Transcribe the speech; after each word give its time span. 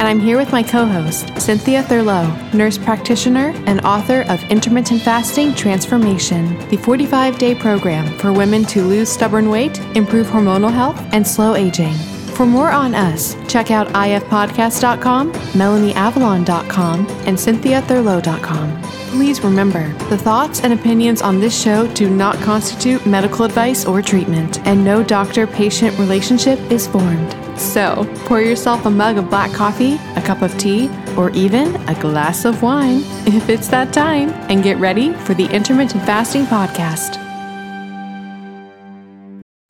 And 0.00 0.08
I'm 0.08 0.18
here 0.18 0.38
with 0.38 0.50
my 0.50 0.62
co 0.62 0.86
host, 0.86 1.30
Cynthia 1.38 1.82
Thurlow, 1.82 2.54
nurse 2.54 2.78
practitioner 2.78 3.52
and 3.66 3.82
author 3.82 4.22
of 4.30 4.42
Intermittent 4.44 5.02
Fasting 5.02 5.54
Transformation, 5.54 6.56
the 6.70 6.78
45 6.78 7.36
day 7.36 7.54
program 7.54 8.16
for 8.16 8.32
women 8.32 8.64
to 8.64 8.82
lose 8.82 9.10
stubborn 9.10 9.50
weight, 9.50 9.78
improve 9.94 10.26
hormonal 10.26 10.72
health, 10.72 10.98
and 11.12 11.26
slow 11.26 11.54
aging. 11.54 11.92
For 12.32 12.46
more 12.46 12.70
on 12.70 12.94
us, 12.94 13.36
check 13.46 13.70
out 13.70 13.88
ifpodcast.com, 13.88 15.32
melanieavalon.com, 15.34 17.06
and 17.26 17.36
cynthiathurlow.com. 17.36 18.82
Please 19.10 19.44
remember, 19.44 19.92
the 20.08 20.16
thoughts 20.16 20.62
and 20.62 20.72
opinions 20.72 21.20
on 21.20 21.40
this 21.40 21.62
show 21.62 21.86
do 21.92 22.08
not 22.08 22.36
constitute 22.36 23.04
medical 23.04 23.44
advice 23.44 23.84
or 23.84 24.00
treatment, 24.00 24.66
and 24.66 24.82
no 24.82 25.02
doctor 25.02 25.46
patient 25.46 25.98
relationship 25.98 26.58
is 26.72 26.86
formed. 26.86 27.49
So, 27.60 28.08
pour 28.24 28.40
yourself 28.40 28.86
a 28.86 28.90
mug 28.90 29.18
of 29.18 29.28
black 29.28 29.52
coffee, 29.52 30.00
a 30.16 30.22
cup 30.22 30.40
of 30.40 30.56
tea, 30.56 30.90
or 31.14 31.28
even 31.32 31.76
a 31.90 31.94
glass 32.00 32.46
of 32.46 32.62
wine 32.62 33.02
if 33.26 33.50
it's 33.50 33.68
that 33.68 33.92
time, 33.92 34.30
and 34.48 34.64
get 34.64 34.78
ready 34.78 35.12
for 35.12 35.34
the 35.34 35.44
Intermittent 35.44 36.02
Fasting 36.04 36.46
Podcast. 36.46 37.16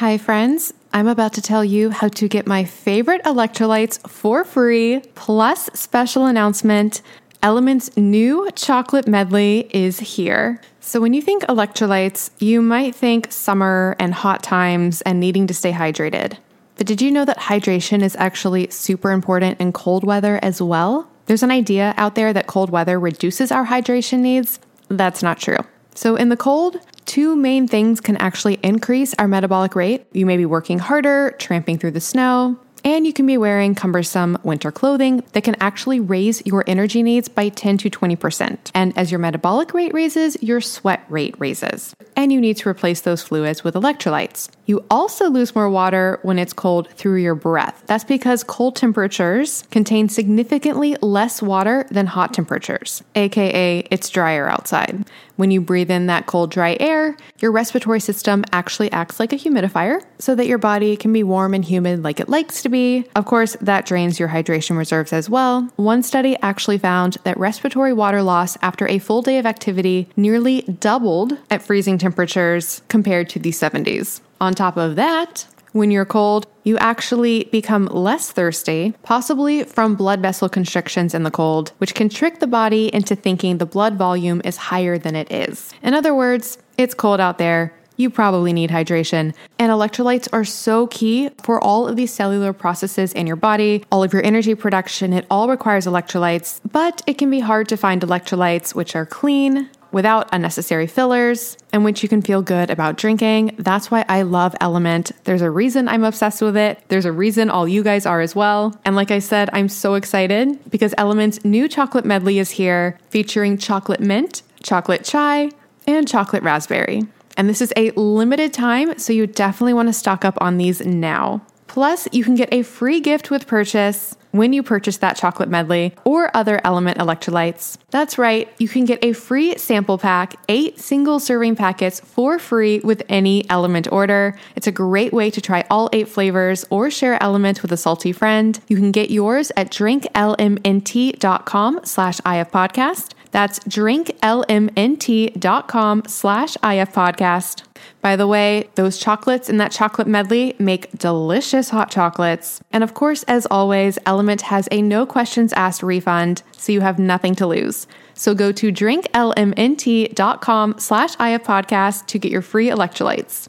Hi, 0.01 0.19
friends. 0.19 0.73
I'm 0.93 1.09
about 1.09 1.33
to 1.33 1.43
tell 1.43 1.65
you 1.65 1.91
how 1.91 2.07
to 2.09 2.29
get 2.29 2.47
my 2.47 2.63
favorite 2.63 3.25
electrolytes 3.25 4.09
for 4.09 4.45
free, 4.45 5.01
plus 5.17 5.69
special 5.75 6.27
announcement. 6.27 7.03
LMNT's 7.43 7.97
new 7.97 8.49
chocolate 8.55 9.09
medley 9.09 9.69
is 9.75 9.99
here. 9.99 10.61
So, 10.79 11.01
when 11.01 11.13
you 11.13 11.21
think 11.21 11.43
electrolytes, 11.43 12.31
you 12.39 12.63
might 12.63 12.95
think 12.95 13.33
summer 13.33 13.97
and 13.99 14.15
hot 14.15 14.45
times 14.45 15.03
and 15.03 15.19
needing 15.19 15.49
to 15.49 15.55
stay 15.55 15.73
hydrated. 15.73 16.39
But 16.81 16.87
did 16.87 17.03
you 17.03 17.11
know 17.11 17.27
that 17.27 17.37
hydration 17.37 18.01
is 18.01 18.17
actually 18.17 18.71
super 18.71 19.11
important 19.11 19.61
in 19.61 19.71
cold 19.71 20.03
weather 20.03 20.41
as 20.43 20.63
well? 20.63 21.11
There's 21.27 21.43
an 21.43 21.51
idea 21.51 21.93
out 21.99 22.15
there 22.15 22.33
that 22.33 22.47
cold 22.47 22.71
weather 22.71 22.99
reduces 22.99 23.53
our 23.53 23.67
hydration 23.67 24.21
needs. 24.21 24.59
That's 24.89 25.23
not 25.23 25.39
true. 25.39 25.59
So, 25.95 26.17
in 26.17 26.31
the 26.31 26.39
cold, 26.39 26.79
two 27.05 27.37
main 27.37 27.69
things 27.69 28.01
can 28.01 28.17
actually 28.17 28.55
increase 28.63 29.13
our 29.19 29.29
metabolic 29.29 29.75
rate. 29.75 30.07
You 30.13 30.25
may 30.25 30.39
be 30.39 30.47
working 30.47 30.79
harder, 30.79 31.33
tramping 31.33 31.77
through 31.77 31.91
the 31.91 32.01
snow, 32.01 32.59
and 32.85 33.07
you 33.07 33.13
can 33.13 33.27
be 33.27 33.37
wearing 33.37 33.75
cumbersome 33.75 34.39
winter 34.43 34.73
clothing 34.73 35.23
that 35.33 35.45
can 35.45 35.57
actually 35.61 36.01
raise 36.01 36.45
your 36.47 36.65
energy 36.67 37.03
needs 37.03 37.29
by 37.29 37.49
10 37.49 37.79
to 37.79 37.91
20%. 37.91 38.71
And 38.75 38.97
as 38.97 39.11
your 39.11 39.19
metabolic 39.19 39.75
rate 39.75 39.95
raises, 39.95 40.43
your 40.43 40.61
sweat 40.61 41.05
rate 41.09 41.35
raises. 41.39 41.95
And 42.17 42.33
you 42.33 42.41
need 42.41 42.57
to 42.59 42.69
replace 42.69 43.01
those 43.03 43.23
fluids 43.23 43.65
with 43.65 43.75
electrolytes. 43.75 44.49
You 44.67 44.85
also 44.91 45.29
lose 45.29 45.55
more 45.55 45.69
water 45.69 46.19
when 46.23 46.39
it's 46.39 46.53
cold 46.53 46.89
through 46.91 47.17
your 47.17 47.35
breath. 47.35 47.83
That's 47.87 48.05
because 48.05 48.45
cold 48.45 48.77
temperatures 48.77 49.65
contain 49.71 50.09
significantly 50.09 50.97
less 51.03 51.43
water 51.43 51.87
than 51.91 52.07
hot 52.07 52.33
temperatures, 52.35 53.03
aka 53.15 53.81
it's 53.91 54.09
drier 54.11 54.49
outside. 54.49 55.05
When 55.41 55.51
you 55.51 55.63
breathe 55.63 55.91
in 55.91 56.05
that 56.09 56.27
cold, 56.27 56.51
dry 56.51 56.77
air, 56.81 57.17
your 57.39 57.51
respiratory 57.51 58.01
system 58.01 58.45
actually 58.53 58.93
acts 58.93 59.19
like 59.19 59.33
a 59.33 59.37
humidifier 59.37 60.05
so 60.19 60.35
that 60.35 60.47
your 60.47 60.59
body 60.59 60.99
can 60.99 61.15
be 61.15 61.23
warm 61.23 61.55
and 61.55 61.65
humid 61.65 62.05
like 62.05 62.21
it 62.21 62.29
likes 62.29 62.61
to 62.61 62.69
be. 62.69 63.07
Of 63.17 63.25
course, 63.25 63.57
that 63.63 63.87
drains 63.87 64.21
your 64.21 64.29
hydration 64.29 64.77
reserves 64.77 65.15
as 65.15 65.31
well. 65.31 65.63
One 65.77 66.03
study 66.03 66.37
actually 66.43 66.77
found 66.77 67.17
that 67.25 67.39
respiratory 67.39 67.95
water 67.95 68.23
loss 68.23 68.59
after 68.61 68.87
a 68.87 68.99
full 68.99 69.23
day 69.23 69.39
of 69.39 69.47
activity 69.47 70.11
nearly 70.15 70.61
doubled 70.61 71.39
at 71.49 71.63
freezing 71.63 71.97
temperatures 71.97 72.83
compared 72.89 73.31
to 73.31 73.39
the 73.39 73.51
70s. 73.51 74.21
On 74.43 74.53
top 74.53 74.77
of 74.77 74.97
that, 74.97 75.47
when 75.73 75.91
you're 75.91 76.05
cold, 76.05 76.47
you 76.65 76.77
actually 76.79 77.45
become 77.45 77.87
less 77.87 78.31
thirsty, 78.31 78.95
possibly 79.03 79.65
from 79.65 79.95
blood 79.95 80.21
vessel 80.21 80.49
constrictions 80.49 81.15
in 81.15 81.23
the 81.23 81.31
cold, 81.31 81.73
which 81.79 81.95
can 81.95 82.09
trick 82.09 82.41
the 82.41 82.47
body 82.47 82.93
into 82.95 83.15
thinking 83.15 83.59
the 83.59 83.67
blood 83.67 83.97
volume 83.97 84.43
is 84.45 84.57
higher 84.57 84.99
than 84.99 85.15
it 85.17 85.31
is. 85.31 85.73
In 85.83 85.95
other 85.95 86.15
words, 86.15 86.59
it's 86.77 86.95
cold 86.95 87.21
out 87.21 87.39
there. 87.39 87.75
You 87.97 88.09
probably 88.09 88.55
need 88.55 88.71
hydration. 88.71 89.35
And 89.59 89.71
electrolytes 89.71 90.27
are 90.33 90.45
so 90.45 90.87
key 90.87 91.29
for 91.43 91.63
all 91.63 91.87
of 91.87 91.97
these 91.97 92.11
cellular 92.11 92.55
processes 92.55 93.13
in 93.13 93.27
your 93.27 93.37
body, 93.37 93.85
all 93.93 94.03
of 94.03 94.15
your 94.15 94.25
energy 94.25 94.55
production. 94.55 95.13
It 95.13 95.27
all 95.31 95.51
requires 95.51 95.87
electrolytes, 95.87 96.61
but 96.73 97.03
it 97.07 97.19
can 97.19 97.31
be 97.31 97.41
hard 97.41 97.69
to 97.69 97.77
find 97.77 98.01
electrolytes 98.01 98.75
which 98.75 98.97
are 98.97 99.05
clean, 99.05 99.69
without 99.93 100.29
unnecessary 100.33 100.87
fillers, 100.87 101.57
and 101.73 101.85
which 101.85 102.03
you 102.03 102.09
can 102.09 102.23
feel 102.23 102.43
good 102.43 102.71
about 102.71 102.97
drinking. 102.97 103.55
That's 103.59 103.91
why 103.91 104.05
I 104.09 104.23
love 104.23 104.55
LMNT. 104.61 105.13
There's 105.25 105.43
a 105.43 105.51
reason 105.51 105.89
I'm 105.89 106.05
obsessed 106.05 106.43
with 106.43 106.57
it. 106.57 106.83
There's 106.89 107.05
a 107.05 107.13
reason 107.13 107.51
all 107.51 107.69
you 107.69 107.83
guys 107.83 108.07
are 108.07 108.21
as 108.21 108.35
well. 108.35 108.79
And 108.85 108.97
like 108.97 109.11
I 109.11 109.19
said, 109.19 109.51
I'm 109.53 109.69
so 109.69 109.95
excited 109.95 110.59
because 110.71 110.95
LMNT's 110.95 111.45
new 111.45 111.69
chocolate 111.69 112.05
medley 112.05 112.39
is 112.39 112.51
here 112.51 112.99
featuring 113.09 113.59
chocolate 113.59 114.01
mint, 114.01 114.43
chocolate 114.63 115.05
chai, 115.05 115.51
and 115.87 116.07
chocolate 116.09 116.43
raspberry. 116.43 117.03
And 117.37 117.49
this 117.49 117.61
is 117.61 117.73
a 117.77 117.91
limited 117.93 118.53
time, 118.53 118.99
so 118.99 119.13
you 119.13 119.27
definitely 119.27 119.73
want 119.73 119.89
to 119.89 119.93
stock 119.93 120.25
up 120.25 120.37
on 120.41 120.59
these 120.59 120.85
now. 120.85 121.43
Plus, 121.71 122.07
you 122.11 122.25
can 122.25 122.35
get 122.35 122.53
a 122.53 122.65
free 122.65 122.99
gift 122.99 123.31
with 123.31 123.47
purchase 123.47 124.17
when 124.33 124.53
you 124.53 124.61
purchase 124.61 124.97
that 124.97 125.17
chocolate 125.17 125.49
medley 125.49 125.95
or 126.05 126.37
other 126.37 126.59
LMNT 126.65 126.97
electrolytes. 126.97 127.79
That's 127.91 128.19
right, 128.19 128.53
you 128.59 128.67
can 128.67 128.87
get 128.87 129.05
a 129.05 129.13
free 129.13 129.57
sample 129.57 129.97
pack, 129.97 130.35
eight 130.49 130.81
single 130.81 131.21
serving 131.21 131.55
packets 131.55 132.01
for 132.01 132.41
free 132.41 132.81
with 132.81 133.05
any 133.09 133.45
LMNT 133.45 133.93
order. 133.93 134.37
It's 134.57 134.67
a 134.67 134.73
great 134.73 135.13
way 135.13 135.31
to 135.31 135.41
try 135.41 135.65
all 135.71 135.89
eight 135.93 136.09
flavors 136.09 136.67
or 136.71 136.91
share 136.91 137.17
LMNT 137.21 137.63
with 137.63 137.71
a 137.71 137.77
salty 137.77 138.11
friend. 138.11 138.59
You 138.67 138.75
can 138.75 138.91
get 138.91 139.13
yours 139.13 139.53
at 139.57 139.71
drinklmnt.com 139.71 141.81
slash 141.85 142.19
ifpodcast. 142.19 143.13
That's 143.31 143.61
drinklmnt.com 143.61 146.03
slash 146.09 146.57
ifpodcast. 146.57 147.63
By 148.01 148.17
the 148.17 148.27
way, 148.27 148.71
those 148.77 148.99
chocolates 148.99 149.51
in 149.51 149.59
that 149.59 149.73
chocolate 149.73 150.07
medley 150.07 150.55
make 150.59 150.91
delicious 150.93 151.69
hot 151.71 151.91
chocolates. 151.91 152.63
And 152.73 152.83
of 152.83 152.95
course, 152.95 153.25
as 153.25 153.47
always, 153.51 153.99
LMNT 154.07 154.41
has 154.43 154.69
a 154.71 154.81
no 154.81 155.05
questions 155.05 155.53
asked 155.53 155.83
refund, 155.83 156.43
so 156.53 156.73
you 156.73 156.81
have 156.81 156.99
nothing 156.99 157.35
to 157.37 157.47
lose. 157.47 157.87
So 158.15 158.35
go 158.35 158.53
to 158.53 158.73
drinklmnt.com 158.73 160.75
slash 160.79 161.17
ifpodcast 161.17 162.07
to 162.07 162.19
get 162.19 162.33
your 162.33 162.43
free 162.43 162.69
electrolytes. 162.69 163.49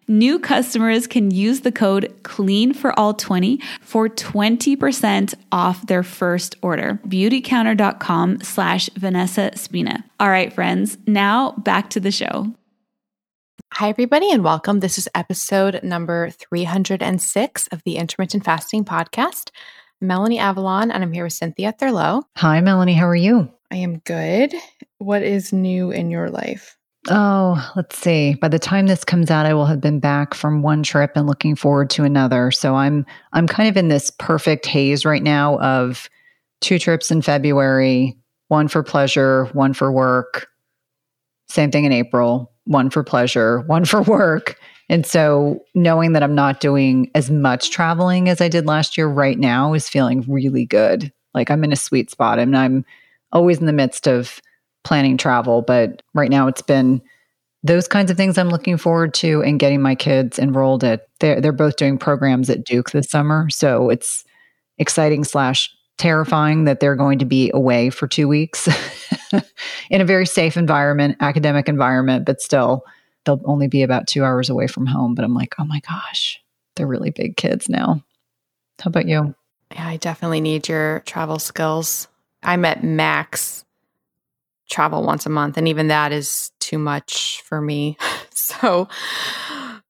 New 0.07 0.39
customers 0.39 1.07
can 1.07 1.31
use 1.31 1.61
the 1.61 1.71
code 1.71 2.13
CLEAN 2.23 2.73
for 2.73 2.97
all 2.99 3.13
20 3.13 3.59
for 3.81 4.09
20% 4.09 5.33
off 5.51 5.85
their 5.87 6.03
first 6.03 6.55
order. 6.61 6.99
Beautycounter.com 7.07 8.41
slash 8.41 8.89
Vanessa 8.97 9.51
Spina. 9.55 10.03
All 10.19 10.29
right, 10.29 10.51
friends, 10.51 10.97
now 11.05 11.51
back 11.51 11.89
to 11.91 11.99
the 11.99 12.11
show. 12.11 12.53
Hi, 13.73 13.87
everybody, 13.89 14.29
and 14.29 14.43
welcome. 14.43 14.81
This 14.81 14.97
is 14.97 15.07
episode 15.15 15.81
number 15.81 16.29
306 16.31 17.67
of 17.67 17.81
the 17.85 17.95
Intermittent 17.95 18.43
Fasting 18.43 18.83
Podcast. 18.83 19.51
Melanie 20.01 20.39
Avalon, 20.39 20.91
and 20.91 21.03
I'm 21.03 21.13
here 21.13 21.23
with 21.23 21.33
Cynthia 21.33 21.71
Thurlow. 21.71 22.23
Hi, 22.37 22.59
Melanie. 22.59 22.95
How 22.95 23.07
are 23.07 23.15
you? 23.15 23.49
I 23.71 23.77
am 23.77 23.99
good. 23.99 24.53
What 24.97 25.21
is 25.21 25.53
new 25.53 25.91
in 25.91 26.11
your 26.11 26.29
life? 26.29 26.77
Oh, 27.09 27.71
let's 27.75 27.97
see. 27.97 28.35
By 28.35 28.47
the 28.47 28.59
time 28.59 28.85
this 28.85 29.03
comes 29.03 29.31
out, 29.31 29.47
I 29.47 29.55
will 29.55 29.65
have 29.65 29.81
been 29.81 29.99
back 29.99 30.35
from 30.35 30.61
one 30.61 30.83
trip 30.83 31.11
and 31.15 31.25
looking 31.25 31.55
forward 31.55 31.89
to 31.91 32.03
another. 32.03 32.51
So 32.51 32.75
I'm 32.75 33.05
I'm 33.33 33.47
kind 33.47 33.67
of 33.67 33.75
in 33.75 33.87
this 33.87 34.11
perfect 34.11 34.67
haze 34.67 35.03
right 35.03 35.23
now 35.23 35.59
of 35.59 36.09
two 36.59 36.77
trips 36.77 37.09
in 37.09 37.23
February, 37.23 38.17
one 38.49 38.67
for 38.67 38.83
pleasure, 38.83 39.45
one 39.53 39.73
for 39.73 39.91
work. 39.91 40.47
Same 41.49 41.71
thing 41.71 41.85
in 41.85 41.91
April, 41.91 42.51
one 42.65 42.91
for 42.91 43.03
pleasure, 43.03 43.59
one 43.65 43.85
for 43.85 44.03
work. 44.03 44.57
And 44.87 45.05
so 45.05 45.63
knowing 45.73 46.13
that 46.13 46.21
I'm 46.21 46.35
not 46.35 46.59
doing 46.59 47.09
as 47.15 47.31
much 47.31 47.71
traveling 47.71 48.29
as 48.29 48.41
I 48.41 48.47
did 48.47 48.67
last 48.67 48.95
year 48.97 49.07
right 49.07 49.39
now 49.39 49.73
is 49.73 49.89
feeling 49.89 50.23
really 50.27 50.65
good. 50.65 51.11
Like 51.33 51.49
I'm 51.49 51.63
in 51.63 51.71
a 51.71 51.77
sweet 51.77 52.11
spot 52.11 52.37
and 52.37 52.55
I'm 52.55 52.85
always 53.31 53.59
in 53.59 53.65
the 53.65 53.73
midst 53.73 54.07
of 54.07 54.39
planning 54.83 55.17
travel, 55.17 55.61
but 55.61 56.01
right 56.13 56.29
now 56.29 56.47
it's 56.47 56.61
been 56.61 57.01
those 57.63 57.87
kinds 57.87 58.09
of 58.09 58.17
things 58.17 58.37
I'm 58.37 58.49
looking 58.49 58.77
forward 58.77 59.13
to 59.15 59.43
and 59.43 59.59
getting 59.59 59.81
my 59.81 59.95
kids 59.95 60.39
enrolled 60.39 60.83
at 60.83 61.07
they're 61.19 61.39
they're 61.39 61.51
both 61.51 61.75
doing 61.75 61.97
programs 61.97 62.49
at 62.49 62.63
Duke 62.63 62.91
this 62.91 63.09
summer. 63.09 63.49
So 63.49 63.89
it's 63.89 64.23
exciting 64.77 65.23
slash 65.23 65.69
terrifying 65.97 66.63
that 66.63 66.79
they're 66.79 66.95
going 66.95 67.19
to 67.19 67.25
be 67.25 67.51
away 67.53 67.91
for 67.91 68.07
two 68.07 68.27
weeks 68.27 68.67
in 69.91 70.01
a 70.01 70.05
very 70.05 70.25
safe 70.25 70.57
environment, 70.57 71.17
academic 71.19 71.69
environment, 71.69 72.25
but 72.25 72.41
still 72.41 72.83
they'll 73.25 73.41
only 73.45 73.67
be 73.67 73.83
about 73.83 74.07
two 74.07 74.23
hours 74.23 74.49
away 74.49 74.65
from 74.65 74.87
home. 74.87 75.13
But 75.13 75.25
I'm 75.25 75.35
like, 75.35 75.53
oh 75.59 75.65
my 75.65 75.79
gosh, 75.87 76.41
they're 76.75 76.87
really 76.87 77.11
big 77.11 77.37
kids 77.37 77.69
now. 77.69 78.03
How 78.81 78.87
about 78.87 79.07
you? 79.07 79.35
Yeah, 79.71 79.87
I 79.87 79.97
definitely 79.97 80.41
need 80.41 80.67
your 80.67 81.01
travel 81.05 81.37
skills. 81.37 82.07
I'm 82.41 82.65
at 82.65 82.83
max 82.83 83.63
travel 84.71 85.03
once 85.03 85.25
a 85.25 85.29
month. 85.29 85.57
And 85.57 85.67
even 85.67 85.89
that 85.89 86.11
is 86.11 86.51
too 86.59 86.79
much 86.79 87.41
for 87.45 87.61
me. 87.61 87.97
so, 88.33 88.87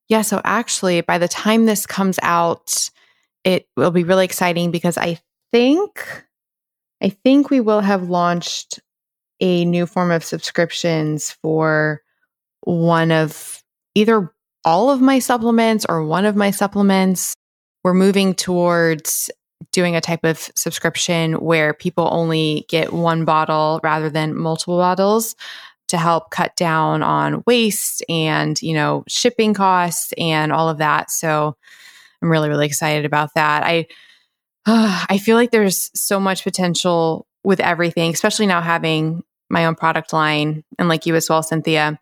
yeah. 0.10 0.24
So, 0.24 0.42
actually, 0.44 1.01
by 1.01 1.18
the 1.18 1.28
time 1.28 1.66
this 1.66 1.86
comes 1.86 2.19
out, 2.22 2.89
it 3.44 3.68
will 3.78 3.92
be 3.92 4.04
really 4.04 4.25
exciting 4.25 4.72
because 4.72 4.98
I 4.98 5.19
think, 5.51 6.06
I 7.01 7.10
think 7.10 7.50
we 7.50 7.62
will 7.62 7.81
have 7.81 8.10
launched 8.10 8.80
a 9.39 9.66
new 9.66 9.86
form 9.86 10.12
of 10.12 10.24
subscriptions 10.24 11.31
for 11.42 12.01
one 12.62 13.11
of 13.11 13.64
either 13.95 14.31
all 14.64 14.92
of 14.92 15.02
my 15.02 15.19
supplements 15.19 15.85
or 15.90 16.06
one 16.06 16.26
of 16.26 16.35
my 16.35 16.52
supplements. 16.52 17.35
We're 17.83 17.95
moving 17.95 18.35
towards 18.35 19.31
doing 19.71 19.95
a 19.95 20.01
type 20.01 20.23
of 20.23 20.49
subscription 20.56 21.33
where 21.33 21.73
people 21.73 22.07
only 22.11 22.65
get 22.69 22.94
one 22.94 23.25
bottle 23.25 23.80
rather 23.83 24.09
than 24.09 24.35
multiple 24.35 24.77
bottles 24.77 25.35
to 25.87 25.97
help 25.97 26.31
cut 26.31 26.56
down 26.56 27.03
on 27.03 27.44
waste 27.45 28.03
and 28.07 28.61
you 28.61 28.73
know 28.73 29.03
shipping 29.07 29.53
costs 29.53 30.13
and 30.18 30.51
all 30.51 30.69
of 30.69 30.77
that. 30.77 31.11
So 31.11 31.56
i'm 32.21 32.30
really 32.30 32.49
really 32.49 32.65
excited 32.65 33.06
about 33.06 33.33
that. 33.35 33.63
I 33.63 33.87
uh, 34.65 35.06
i 35.09 35.18
feel 35.18 35.35
like 35.35 35.51
there's 35.51 35.89
so 35.99 36.19
much 36.19 36.44
potential 36.44 37.27
with 37.44 37.59
everything 37.59 38.11
especially 38.13 38.45
now 38.45 38.61
having 38.61 39.23
my 39.49 39.65
own 39.65 39.75
product 39.75 40.13
line. 40.13 40.63
And 40.80 40.87
like 40.87 41.06
you 41.06 41.15
as 41.15 41.30
well 41.30 41.44
cynthia 41.44 41.99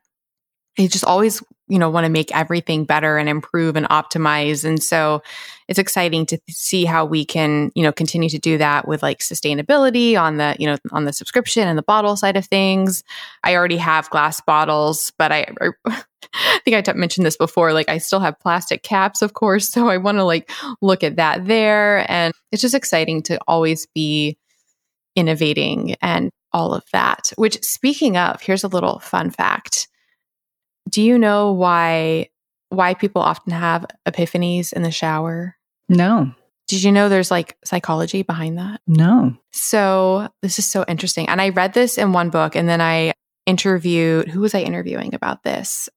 I 0.79 0.87
just 0.87 1.03
always, 1.03 1.43
you 1.69 1.77
know, 1.77 1.89
want 1.89 2.05
to 2.05 2.09
make 2.09 2.35
everything 2.35 2.83
better 2.83 3.17
and 3.17 3.29
improve 3.29 3.75
and 3.75 3.88
optimize. 3.89 4.65
And 4.65 4.81
so 4.83 5.21
it's 5.67 5.79
exciting 5.79 6.25
to 6.25 6.39
see 6.49 6.83
how 6.83 7.05
we 7.05 7.23
can, 7.23 7.71
you 7.75 7.83
know, 7.83 7.91
continue 7.91 8.27
to 8.29 8.39
do 8.39 8.57
that 8.57 8.88
with 8.88 9.03
like 9.03 9.19
sustainability 9.19 10.19
on 10.19 10.38
the, 10.38 10.55
you 10.59 10.65
know, 10.65 10.77
on 10.91 11.05
the 11.05 11.13
subscription 11.13 11.67
and 11.67 11.77
the 11.77 11.83
bottle 11.83 12.17
side 12.17 12.35
of 12.35 12.45
things. 12.45 13.03
I 13.43 13.55
already 13.55 13.77
have 13.77 14.09
glass 14.09 14.41
bottles, 14.41 15.13
but 15.17 15.31
I, 15.31 15.45
er, 15.61 15.77
I 15.85 16.59
think 16.65 16.75
I 16.75 16.81
t- 16.81 16.93
mentioned 16.93 17.25
this 17.25 17.38
before. 17.38 17.71
Like 17.71 17.88
I 17.88 17.99
still 17.99 18.19
have 18.19 18.39
plastic 18.39 18.81
caps, 18.81 19.21
of 19.21 19.33
course. 19.33 19.69
So 19.69 19.89
I 19.89 19.97
want 19.97 20.17
to 20.17 20.23
like 20.23 20.51
look 20.81 21.03
at 21.03 21.17
that 21.17 21.45
there. 21.45 22.09
And 22.11 22.33
it's 22.51 22.61
just 22.61 22.75
exciting 22.75 23.21
to 23.23 23.39
always 23.47 23.85
be 23.93 24.38
innovating 25.15 25.95
and 26.01 26.31
all 26.51 26.73
of 26.73 26.83
that. 26.93 27.31
Which 27.35 27.63
speaking 27.63 28.17
of, 28.17 28.41
here's 28.41 28.63
a 28.63 28.67
little 28.67 28.99
fun 28.99 29.29
fact 29.29 29.88
do 30.89 31.01
you 31.01 31.17
know 31.17 31.51
why 31.51 32.29
why 32.69 32.93
people 32.93 33.22
often 33.22 33.51
have 33.51 33.86
epiphanies 34.08 34.74
in 34.74 34.84
the 34.84 34.91
shower? 34.91 35.55
No. 35.88 36.34
Did 36.67 36.84
you 36.84 36.91
know 36.91 37.10
there's 37.10 37.31
like 37.31 37.58
psychology 37.65 38.22
behind 38.22 38.60
that? 38.60 38.81
No. 38.86 39.36
So, 39.51 40.29
this 40.43 40.60
is 40.60 40.65
so 40.69 40.86
interesting. 40.88 41.27
And 41.27 41.41
I 41.41 41.50
read 41.50 41.74
this 41.74 41.98
in 41.98 42.13
one 42.13 42.29
book 42.29 42.55
and 42.55 42.69
then 42.69 42.79
I 42.79 43.13
interviewed 43.48 44.27
who 44.27 44.41
was 44.41 44.53
I 44.53 44.60
interviewing 44.60 45.15
about 45.15 45.43
this? 45.43 45.89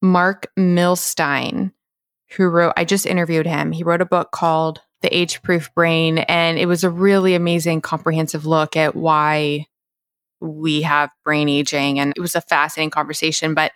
Marc 0.00 0.46
Milstein, 0.56 1.72
who 2.36 2.46
wrote 2.46 2.74
I 2.76 2.84
just 2.84 3.06
interviewed 3.06 3.46
him. 3.46 3.72
He 3.72 3.82
wrote 3.82 4.00
a 4.00 4.06
book 4.06 4.30
called 4.30 4.80
the 5.02 5.14
age 5.14 5.42
proof 5.42 5.74
brain. 5.74 6.18
And 6.18 6.58
it 6.58 6.66
was 6.66 6.84
a 6.84 6.90
really 6.90 7.34
amazing, 7.34 7.80
comprehensive 7.80 8.46
look 8.46 8.76
at 8.76 8.94
why 8.94 9.66
we 10.40 10.82
have 10.82 11.10
brain 11.24 11.48
aging. 11.48 11.98
And 11.98 12.12
it 12.16 12.20
was 12.20 12.34
a 12.34 12.40
fascinating 12.40 12.90
conversation. 12.90 13.54
But 13.54 13.72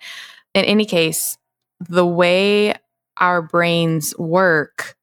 in 0.56 0.64
any 0.64 0.86
case, 0.86 1.36
the 1.80 2.06
way 2.06 2.74
our 3.18 3.42
brains 3.42 4.16
work, 4.18 4.96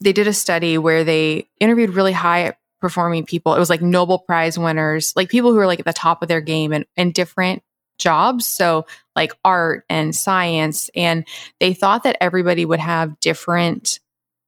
they 0.00 0.12
did 0.12 0.26
a 0.26 0.32
study 0.32 0.76
where 0.76 1.04
they 1.04 1.48
interviewed 1.60 1.90
really 1.90 2.12
high 2.12 2.54
performing 2.80 3.24
people. 3.24 3.54
It 3.54 3.60
was 3.60 3.70
like 3.70 3.80
Nobel 3.80 4.18
Prize 4.18 4.58
winners, 4.58 5.12
like 5.14 5.28
people 5.28 5.52
who 5.52 5.58
are 5.58 5.66
like 5.66 5.78
at 5.78 5.86
the 5.86 5.92
top 5.92 6.20
of 6.20 6.28
their 6.28 6.40
game 6.40 6.72
and 6.72 6.84
in 6.96 7.12
different 7.12 7.62
jobs. 7.98 8.44
So 8.46 8.86
like 9.14 9.32
art 9.44 9.84
and 9.88 10.14
science. 10.14 10.90
And 10.96 11.24
they 11.60 11.74
thought 11.74 12.02
that 12.02 12.16
everybody 12.20 12.64
would 12.64 12.80
have 12.80 13.20
different 13.20 14.00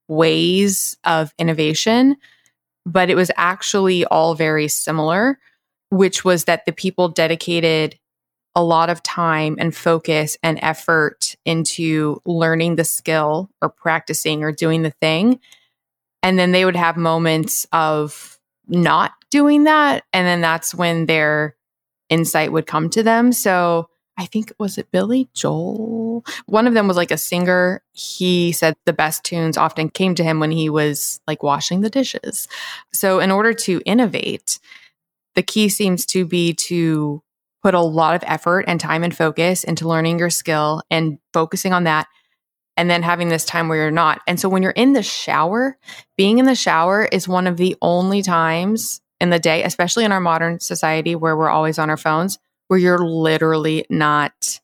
ways 0.09 0.97
of 1.05 1.33
innovation, 1.39 2.17
but 2.85 3.09
it 3.09 3.15
was 3.15 3.31
actually 3.37 4.03
all 4.05 4.35
very 4.35 4.67
similar, 4.67 5.39
which 5.89 6.25
was 6.25 6.45
that 6.45 6.65
the 6.65 6.73
people 6.73 7.07
dedicated 7.07 7.97
a 8.55 8.63
lot 8.63 8.89
of 8.89 9.01
time 9.03 9.55
and 9.59 9.75
focus 9.75 10.37
and 10.43 10.59
effort 10.61 11.35
into 11.45 12.21
learning 12.25 12.75
the 12.75 12.83
skill 12.83 13.49
or 13.61 13.69
practicing 13.69 14.43
or 14.43 14.51
doing 14.51 14.81
the 14.81 14.91
thing. 14.91 15.39
And 16.23 16.37
then 16.37 16.51
they 16.51 16.65
would 16.65 16.75
have 16.75 16.97
moments 16.97 17.65
of 17.71 18.39
not 18.67 19.13
doing 19.29 19.63
that. 19.63 20.03
And 20.13 20.27
then 20.27 20.41
that's 20.41 20.75
when 20.75 21.05
their 21.05 21.55
insight 22.09 22.51
would 22.51 22.67
come 22.67 22.89
to 22.91 23.03
them. 23.03 23.31
So 23.31 23.89
I 24.17 24.25
think 24.25 24.53
was 24.59 24.77
it 24.77 24.91
Billy 24.91 25.29
Joel? 25.33 26.23
One 26.45 26.67
of 26.67 26.73
them 26.73 26.87
was 26.87 26.97
like 26.97 27.11
a 27.11 27.17
singer. 27.17 27.81
He 27.93 28.51
said 28.51 28.75
the 28.85 28.93
best 28.93 29.23
tunes 29.23 29.57
often 29.57 29.89
came 29.89 30.13
to 30.15 30.23
him 30.23 30.39
when 30.39 30.51
he 30.51 30.69
was 30.69 31.19
like 31.25 31.41
washing 31.41 31.81
the 31.81 31.89
dishes. 31.89 32.47
So 32.93 33.19
in 33.19 33.31
order 33.31 33.53
to 33.53 33.81
innovate, 33.85 34.59
the 35.35 35.41
key 35.41 35.69
seems 35.69 36.05
to 36.07 36.25
be 36.25 36.53
to 36.53 37.23
put 37.61 37.73
a 37.73 37.81
lot 37.81 38.15
of 38.15 38.23
effort 38.25 38.65
and 38.67 38.79
time 38.79 39.03
and 39.03 39.15
focus 39.15 39.63
into 39.63 39.87
learning 39.87 40.19
your 40.19 40.29
skill 40.29 40.81
and 40.89 41.19
focusing 41.33 41.73
on 41.73 41.83
that 41.83 42.07
and 42.77 42.89
then 42.89 43.03
having 43.03 43.29
this 43.29 43.45
time 43.45 43.67
where 43.67 43.77
you're 43.77 43.91
not. 43.91 44.21
And 44.27 44.39
so 44.39 44.49
when 44.49 44.63
you're 44.63 44.71
in 44.71 44.93
the 44.93 45.03
shower, 45.03 45.77
being 46.17 46.39
in 46.39 46.45
the 46.45 46.55
shower 46.55 47.07
is 47.11 47.27
one 47.27 47.47
of 47.47 47.57
the 47.57 47.75
only 47.81 48.21
times 48.21 49.01
in 49.19 49.29
the 49.29 49.39
day, 49.39 49.63
especially 49.63 50.03
in 50.03 50.11
our 50.11 50.19
modern 50.19 50.59
society 50.59 51.15
where 51.15 51.37
we're 51.37 51.49
always 51.49 51.77
on 51.77 51.89
our 51.89 51.97
phones, 51.97 52.39
where 52.67 52.79
you're 52.79 52.97
literally 52.97 53.85
not 53.89 54.59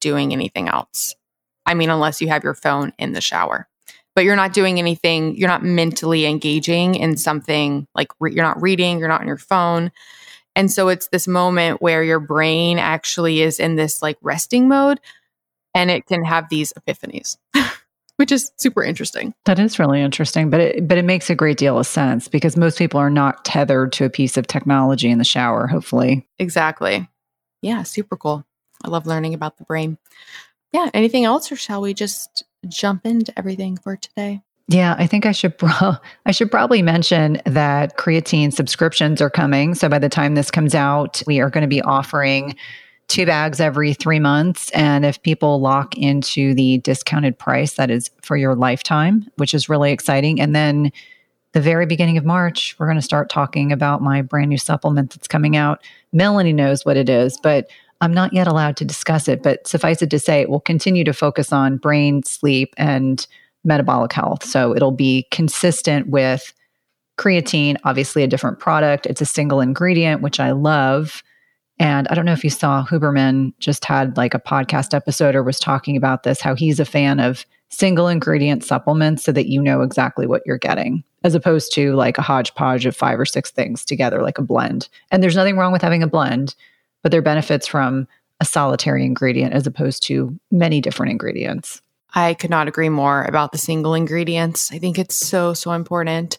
doing 0.00 0.32
anything 0.32 0.68
else. 0.68 1.14
I 1.66 1.74
mean, 1.74 1.90
unless 1.90 2.20
you 2.20 2.28
have 2.28 2.44
your 2.44 2.54
phone 2.54 2.92
in 2.98 3.12
the 3.12 3.20
shower, 3.20 3.68
but 4.14 4.24
you're 4.24 4.36
not 4.36 4.52
doing 4.52 4.78
anything, 4.78 5.36
you're 5.36 5.48
not 5.48 5.62
mentally 5.62 6.26
engaging 6.26 6.94
in 6.94 7.16
something 7.16 7.86
like 7.94 8.08
re- 8.18 8.32
you're 8.32 8.44
not 8.44 8.60
reading, 8.60 8.98
you're 8.98 9.08
not 9.08 9.20
on 9.20 9.26
your 9.26 9.36
phone. 9.36 9.92
And 10.56 10.72
so 10.72 10.88
it's 10.88 11.08
this 11.08 11.28
moment 11.28 11.80
where 11.80 12.02
your 12.02 12.18
brain 12.18 12.78
actually 12.78 13.42
is 13.42 13.60
in 13.60 13.76
this 13.76 14.02
like 14.02 14.18
resting 14.22 14.66
mode 14.68 14.98
and 15.74 15.90
it 15.90 16.06
can 16.06 16.24
have 16.24 16.48
these 16.48 16.72
epiphanies. 16.72 17.36
which 18.16 18.32
is 18.32 18.50
super 18.56 18.82
interesting. 18.82 19.34
That 19.44 19.58
is 19.58 19.78
really 19.78 20.00
interesting, 20.00 20.48
but 20.48 20.60
it 20.60 20.88
but 20.88 20.98
it 20.98 21.04
makes 21.04 21.28
a 21.28 21.34
great 21.34 21.58
deal 21.58 21.78
of 21.78 21.86
sense 21.86 22.28
because 22.28 22.56
most 22.56 22.78
people 22.78 22.98
are 22.98 23.10
not 23.10 23.44
tethered 23.44 23.92
to 23.92 24.04
a 24.06 24.10
piece 24.10 24.36
of 24.36 24.46
technology 24.46 25.10
in 25.10 25.18
the 25.18 25.24
shower, 25.24 25.66
hopefully. 25.66 26.26
Exactly. 26.38 27.08
Yeah, 27.62 27.82
super 27.82 28.16
cool. 28.16 28.44
I 28.82 28.88
love 28.88 29.06
learning 29.06 29.34
about 29.34 29.58
the 29.58 29.64
brain. 29.64 29.98
Yeah, 30.72 30.90
anything 30.94 31.24
else 31.24 31.52
or 31.52 31.56
shall 31.56 31.80
we 31.80 31.94
just 31.94 32.44
jump 32.66 33.06
into 33.06 33.38
everything 33.38 33.76
for 33.76 33.96
today? 33.96 34.42
Yeah, 34.68 34.96
I 34.98 35.06
think 35.06 35.26
I 35.26 35.32
should 35.32 35.56
pro- 35.58 35.96
I 36.24 36.30
should 36.32 36.50
probably 36.50 36.82
mention 36.82 37.40
that 37.46 37.96
creatine 37.96 38.52
subscriptions 38.52 39.20
are 39.20 39.30
coming. 39.30 39.74
So 39.74 39.88
by 39.88 39.98
the 39.98 40.08
time 40.08 40.34
this 40.34 40.50
comes 40.50 40.74
out, 40.74 41.22
we 41.26 41.40
are 41.40 41.50
going 41.50 41.62
to 41.62 41.68
be 41.68 41.82
offering 41.82 42.56
two 43.08 43.24
bags 43.24 43.60
every 43.60 43.94
three 43.94 44.18
months. 44.18 44.70
And 44.70 45.04
if 45.04 45.22
people 45.22 45.60
lock 45.60 45.96
into 45.96 46.54
the 46.54 46.78
discounted 46.78 47.38
price, 47.38 47.74
that 47.74 47.90
is 47.90 48.10
for 48.22 48.36
your 48.36 48.56
lifetime, 48.56 49.30
which 49.36 49.54
is 49.54 49.68
really 49.68 49.92
exciting. 49.92 50.40
And 50.40 50.56
then 50.56 50.90
the 51.52 51.60
very 51.60 51.86
beginning 51.86 52.18
of 52.18 52.24
March, 52.24 52.74
we're 52.78 52.86
going 52.86 52.98
to 52.98 53.02
start 53.02 53.30
talking 53.30 53.70
about 53.70 54.02
my 54.02 54.22
brand 54.22 54.50
new 54.50 54.58
supplement 54.58 55.12
that's 55.12 55.28
coming 55.28 55.56
out. 55.56 55.82
Melanie 56.12 56.52
knows 56.52 56.84
what 56.84 56.96
it 56.96 57.08
is, 57.08 57.38
but 57.40 57.70
I'm 58.00 58.12
not 58.12 58.32
yet 58.32 58.48
allowed 58.48 58.76
to 58.78 58.84
discuss 58.84 59.28
it. 59.28 59.42
But 59.42 59.66
suffice 59.66 60.02
it 60.02 60.10
to 60.10 60.18
say, 60.18 60.40
it 60.40 60.50
will 60.50 60.60
continue 60.60 61.04
to 61.04 61.12
focus 61.12 61.52
on 61.52 61.76
brain, 61.76 62.24
sleep, 62.24 62.74
and 62.76 63.24
metabolic 63.66 64.12
health. 64.12 64.44
So 64.44 64.74
it'll 64.74 64.92
be 64.92 65.26
consistent 65.30 66.08
with 66.08 66.52
creatine, 67.18 67.76
obviously 67.84 68.22
a 68.22 68.28
different 68.28 68.58
product. 68.58 69.06
It's 69.06 69.20
a 69.20 69.26
single 69.26 69.60
ingredient, 69.60 70.22
which 70.22 70.38
I 70.38 70.52
love. 70.52 71.22
And 71.78 72.08
I 72.08 72.14
don't 72.14 72.24
know 72.24 72.32
if 72.32 72.44
you 72.44 72.50
saw 72.50 72.84
Huberman 72.84 73.52
just 73.58 73.84
had 73.84 74.16
like 74.16 74.34
a 74.34 74.40
podcast 74.40 74.94
episode 74.94 75.34
or 75.34 75.42
was 75.42 75.58
talking 75.58 75.96
about 75.96 76.22
this, 76.22 76.40
how 76.40 76.54
he's 76.54 76.80
a 76.80 76.84
fan 76.84 77.20
of 77.20 77.44
single 77.68 78.08
ingredient 78.08 78.64
supplements 78.64 79.24
so 79.24 79.32
that 79.32 79.48
you 79.48 79.60
know 79.60 79.82
exactly 79.82 80.26
what 80.26 80.42
you're 80.46 80.58
getting, 80.58 81.02
as 81.24 81.34
opposed 81.34 81.72
to 81.74 81.94
like 81.94 82.16
a 82.16 82.22
hodgepodge 82.22 82.86
of 82.86 82.96
five 82.96 83.18
or 83.18 83.26
six 83.26 83.50
things 83.50 83.84
together, 83.84 84.22
like 84.22 84.38
a 84.38 84.42
blend. 84.42 84.88
And 85.10 85.22
there's 85.22 85.36
nothing 85.36 85.56
wrong 85.56 85.72
with 85.72 85.82
having 85.82 86.02
a 86.02 86.06
blend, 86.06 86.54
but 87.02 87.10
there 87.10 87.18
are 87.18 87.22
benefits 87.22 87.66
from 87.66 88.06
a 88.40 88.44
solitary 88.44 89.04
ingredient 89.04 89.52
as 89.52 89.66
opposed 89.66 90.02
to 90.04 90.38
many 90.50 90.80
different 90.80 91.10
ingredients. 91.10 91.82
I 92.16 92.32
could 92.32 92.48
not 92.48 92.66
agree 92.66 92.88
more 92.88 93.22
about 93.24 93.52
the 93.52 93.58
single 93.58 93.92
ingredients. 93.92 94.72
I 94.72 94.78
think 94.78 94.98
it's 94.98 95.14
so, 95.14 95.52
so 95.52 95.72
important. 95.72 96.38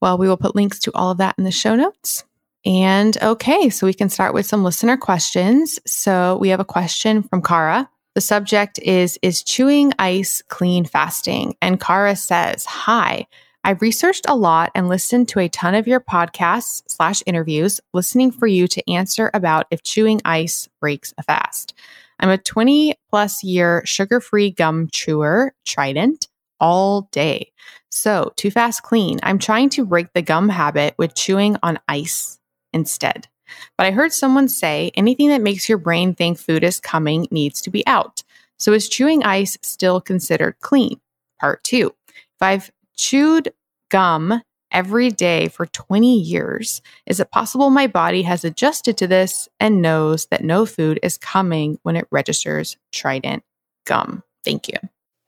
Well, 0.00 0.18
we 0.18 0.26
will 0.28 0.36
put 0.36 0.56
links 0.56 0.80
to 0.80 0.90
all 0.94 1.12
of 1.12 1.18
that 1.18 1.36
in 1.38 1.44
the 1.44 1.52
show 1.52 1.76
notes. 1.76 2.24
And 2.64 3.16
okay, 3.22 3.70
so 3.70 3.86
we 3.86 3.94
can 3.94 4.08
start 4.08 4.34
with 4.34 4.44
some 4.44 4.64
listener 4.64 4.96
questions. 4.96 5.78
So 5.86 6.36
we 6.40 6.48
have 6.48 6.58
a 6.58 6.64
question 6.64 7.22
from 7.22 7.42
Kara. 7.42 7.88
The 8.16 8.22
subject 8.22 8.78
is 8.78 9.18
Is 9.20 9.42
chewing 9.42 9.92
ice 9.98 10.40
clean 10.48 10.86
fasting? 10.86 11.54
And 11.60 11.78
Kara 11.78 12.16
says, 12.16 12.64
Hi, 12.64 13.26
I've 13.62 13.82
researched 13.82 14.24
a 14.26 14.34
lot 14.34 14.72
and 14.74 14.88
listened 14.88 15.28
to 15.28 15.40
a 15.40 15.50
ton 15.50 15.74
of 15.74 15.86
your 15.86 16.00
podcasts 16.00 16.82
slash 16.88 17.22
interviews, 17.26 17.78
listening 17.92 18.30
for 18.32 18.46
you 18.46 18.68
to 18.68 18.90
answer 18.90 19.30
about 19.34 19.66
if 19.70 19.82
chewing 19.82 20.22
ice 20.24 20.66
breaks 20.80 21.12
a 21.18 21.22
fast. 21.24 21.74
I'm 22.18 22.30
a 22.30 22.38
20 22.38 22.94
plus 23.10 23.44
year 23.44 23.82
sugar 23.84 24.22
free 24.22 24.50
gum 24.50 24.88
chewer, 24.90 25.52
Trident, 25.66 26.26
all 26.58 27.10
day. 27.12 27.52
So, 27.90 28.32
too 28.36 28.50
fast 28.50 28.82
clean. 28.82 29.20
I'm 29.24 29.38
trying 29.38 29.68
to 29.70 29.84
break 29.84 30.14
the 30.14 30.22
gum 30.22 30.48
habit 30.48 30.94
with 30.96 31.14
chewing 31.14 31.58
on 31.62 31.78
ice 31.86 32.38
instead. 32.72 33.28
But 33.76 33.86
I 33.86 33.90
heard 33.90 34.12
someone 34.12 34.48
say 34.48 34.90
anything 34.94 35.28
that 35.28 35.42
makes 35.42 35.68
your 35.68 35.78
brain 35.78 36.14
think 36.14 36.38
food 36.38 36.64
is 36.64 36.80
coming 36.80 37.26
needs 37.30 37.60
to 37.62 37.70
be 37.70 37.86
out. 37.86 38.22
So, 38.58 38.72
is 38.72 38.88
chewing 38.88 39.22
ice 39.22 39.58
still 39.62 40.00
considered 40.00 40.56
clean? 40.60 41.00
Part 41.40 41.62
two. 41.64 41.94
If 42.08 42.42
I've 42.42 42.70
chewed 42.96 43.52
gum 43.90 44.42
every 44.72 45.10
day 45.10 45.48
for 45.48 45.66
20 45.66 46.18
years. 46.18 46.82
Is 47.06 47.20
it 47.20 47.30
possible 47.30 47.70
my 47.70 47.86
body 47.86 48.22
has 48.22 48.44
adjusted 48.44 48.96
to 48.98 49.06
this 49.06 49.48
and 49.60 49.80
knows 49.80 50.26
that 50.26 50.44
no 50.44 50.66
food 50.66 50.98
is 51.02 51.18
coming 51.18 51.78
when 51.82 51.96
it 51.96 52.06
registers 52.10 52.76
Trident 52.92 53.42
gum? 53.84 54.22
Thank 54.44 54.68
you. 54.68 54.76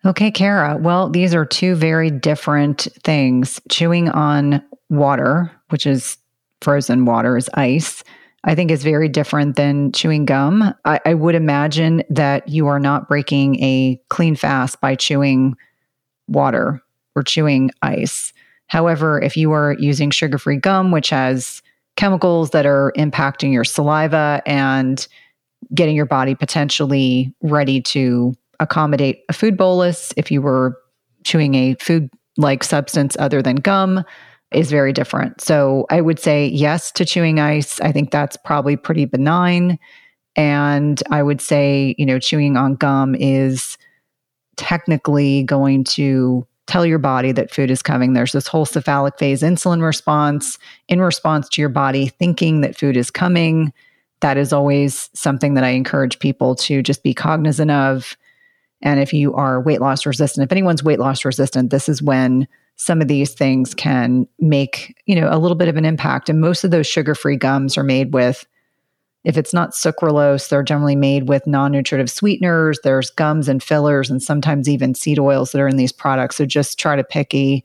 Okay, 0.04 0.30
Kara. 0.30 0.76
Well, 0.76 1.08
these 1.08 1.34
are 1.34 1.44
two 1.44 1.74
very 1.74 2.10
different 2.10 2.88
things. 3.02 3.60
Chewing 3.68 4.08
on 4.10 4.62
water, 4.90 5.50
which 5.70 5.86
is 5.86 6.18
frozen 6.60 7.04
water, 7.04 7.36
is 7.36 7.50
ice, 7.54 8.02
I 8.44 8.54
think 8.54 8.70
is 8.70 8.82
very 8.82 9.08
different 9.08 9.56
than 9.56 9.92
chewing 9.92 10.24
gum. 10.24 10.74
I, 10.84 11.00
I 11.04 11.14
would 11.14 11.34
imagine 11.34 12.02
that 12.10 12.48
you 12.48 12.66
are 12.66 12.80
not 12.80 13.08
breaking 13.08 13.62
a 13.62 14.00
clean 14.08 14.36
fast 14.36 14.80
by 14.80 14.94
chewing 14.94 15.56
water 16.28 16.80
or 17.16 17.22
chewing 17.22 17.70
ice. 17.82 18.32
However, 18.68 19.20
if 19.20 19.36
you 19.36 19.52
are 19.52 19.74
using 19.78 20.10
sugar 20.10 20.38
free 20.38 20.58
gum, 20.58 20.92
which 20.92 21.10
has 21.10 21.62
chemicals 21.96 22.50
that 22.50 22.64
are 22.64 22.92
impacting 22.96 23.52
your 23.52 23.64
saliva 23.64 24.42
and 24.46 25.06
getting 25.74 25.96
your 25.96 26.06
body 26.06 26.34
potentially 26.34 27.34
ready 27.42 27.80
to 27.80 28.34
accommodate 28.60 29.24
a 29.28 29.32
food 29.32 29.56
bolus, 29.56 30.12
if 30.16 30.30
you 30.30 30.40
were 30.40 30.78
chewing 31.24 31.54
a 31.54 31.74
food 31.74 32.08
like 32.36 32.62
substance 32.62 33.16
other 33.18 33.42
than 33.42 33.56
gum, 33.56 34.04
is 34.52 34.70
very 34.70 34.92
different. 34.92 35.40
So 35.40 35.86
I 35.90 36.00
would 36.00 36.18
say 36.18 36.46
yes 36.46 36.90
to 36.92 37.04
chewing 37.04 37.38
ice. 37.38 37.80
I 37.80 37.92
think 37.92 38.10
that's 38.10 38.36
probably 38.36 38.76
pretty 38.76 39.04
benign. 39.04 39.78
And 40.36 41.02
I 41.10 41.22
would 41.22 41.40
say, 41.40 41.94
you 41.98 42.06
know, 42.06 42.18
chewing 42.18 42.56
on 42.56 42.74
gum 42.74 43.14
is 43.14 43.76
technically 44.56 45.42
going 45.44 45.84
to 45.84 46.46
tell 46.66 46.84
your 46.84 46.98
body 46.98 47.32
that 47.32 47.50
food 47.50 47.70
is 47.70 47.82
coming. 47.82 48.12
There's 48.12 48.32
this 48.32 48.46
whole 48.46 48.66
cephalic 48.66 49.18
phase 49.18 49.42
insulin 49.42 49.82
response 49.82 50.58
in 50.86 51.00
response 51.00 51.48
to 51.50 51.62
your 51.62 51.70
body 51.70 52.08
thinking 52.08 52.60
that 52.60 52.76
food 52.76 52.96
is 52.96 53.10
coming. 53.10 53.72
That 54.20 54.36
is 54.36 54.52
always 54.52 55.08
something 55.14 55.54
that 55.54 55.64
I 55.64 55.70
encourage 55.70 56.18
people 56.18 56.54
to 56.56 56.82
just 56.82 57.02
be 57.02 57.14
cognizant 57.14 57.70
of. 57.70 58.16
And 58.82 59.00
if 59.00 59.12
you 59.12 59.34
are 59.34 59.60
weight 59.60 59.80
loss 59.80 60.06
resistant, 60.06 60.44
if 60.44 60.52
anyone's 60.52 60.84
weight 60.84 60.98
loss 60.98 61.24
resistant, 61.24 61.70
this 61.70 61.88
is 61.88 62.02
when 62.02 62.46
some 62.78 63.02
of 63.02 63.08
these 63.08 63.34
things 63.34 63.74
can 63.74 64.26
make, 64.38 64.96
you 65.06 65.20
know, 65.20 65.28
a 65.30 65.38
little 65.38 65.56
bit 65.56 65.68
of 65.68 65.76
an 65.76 65.84
impact. 65.84 66.28
And 66.28 66.40
most 66.40 66.62
of 66.64 66.70
those 66.70 66.86
sugar-free 66.86 67.36
gums 67.36 67.76
are 67.76 67.82
made 67.82 68.14
with 68.14 68.46
if 69.24 69.36
it's 69.36 69.52
not 69.52 69.72
sucralose, 69.72 70.48
they're 70.48 70.62
generally 70.62 70.94
made 70.94 71.28
with 71.28 71.46
non-nutritive 71.46 72.08
sweeteners. 72.08 72.78
There's 72.84 73.10
gums 73.10 73.48
and 73.48 73.62
fillers 73.62 74.10
and 74.10 74.22
sometimes 74.22 74.68
even 74.68 74.94
seed 74.94 75.18
oils 75.18 75.50
that 75.52 75.60
are 75.60 75.68
in 75.68 75.76
these 75.76 75.92
products. 75.92 76.36
So 76.36 76.46
just 76.46 76.78
try 76.78 76.94
to 76.94 77.02
pick 77.02 77.34
a 77.34 77.62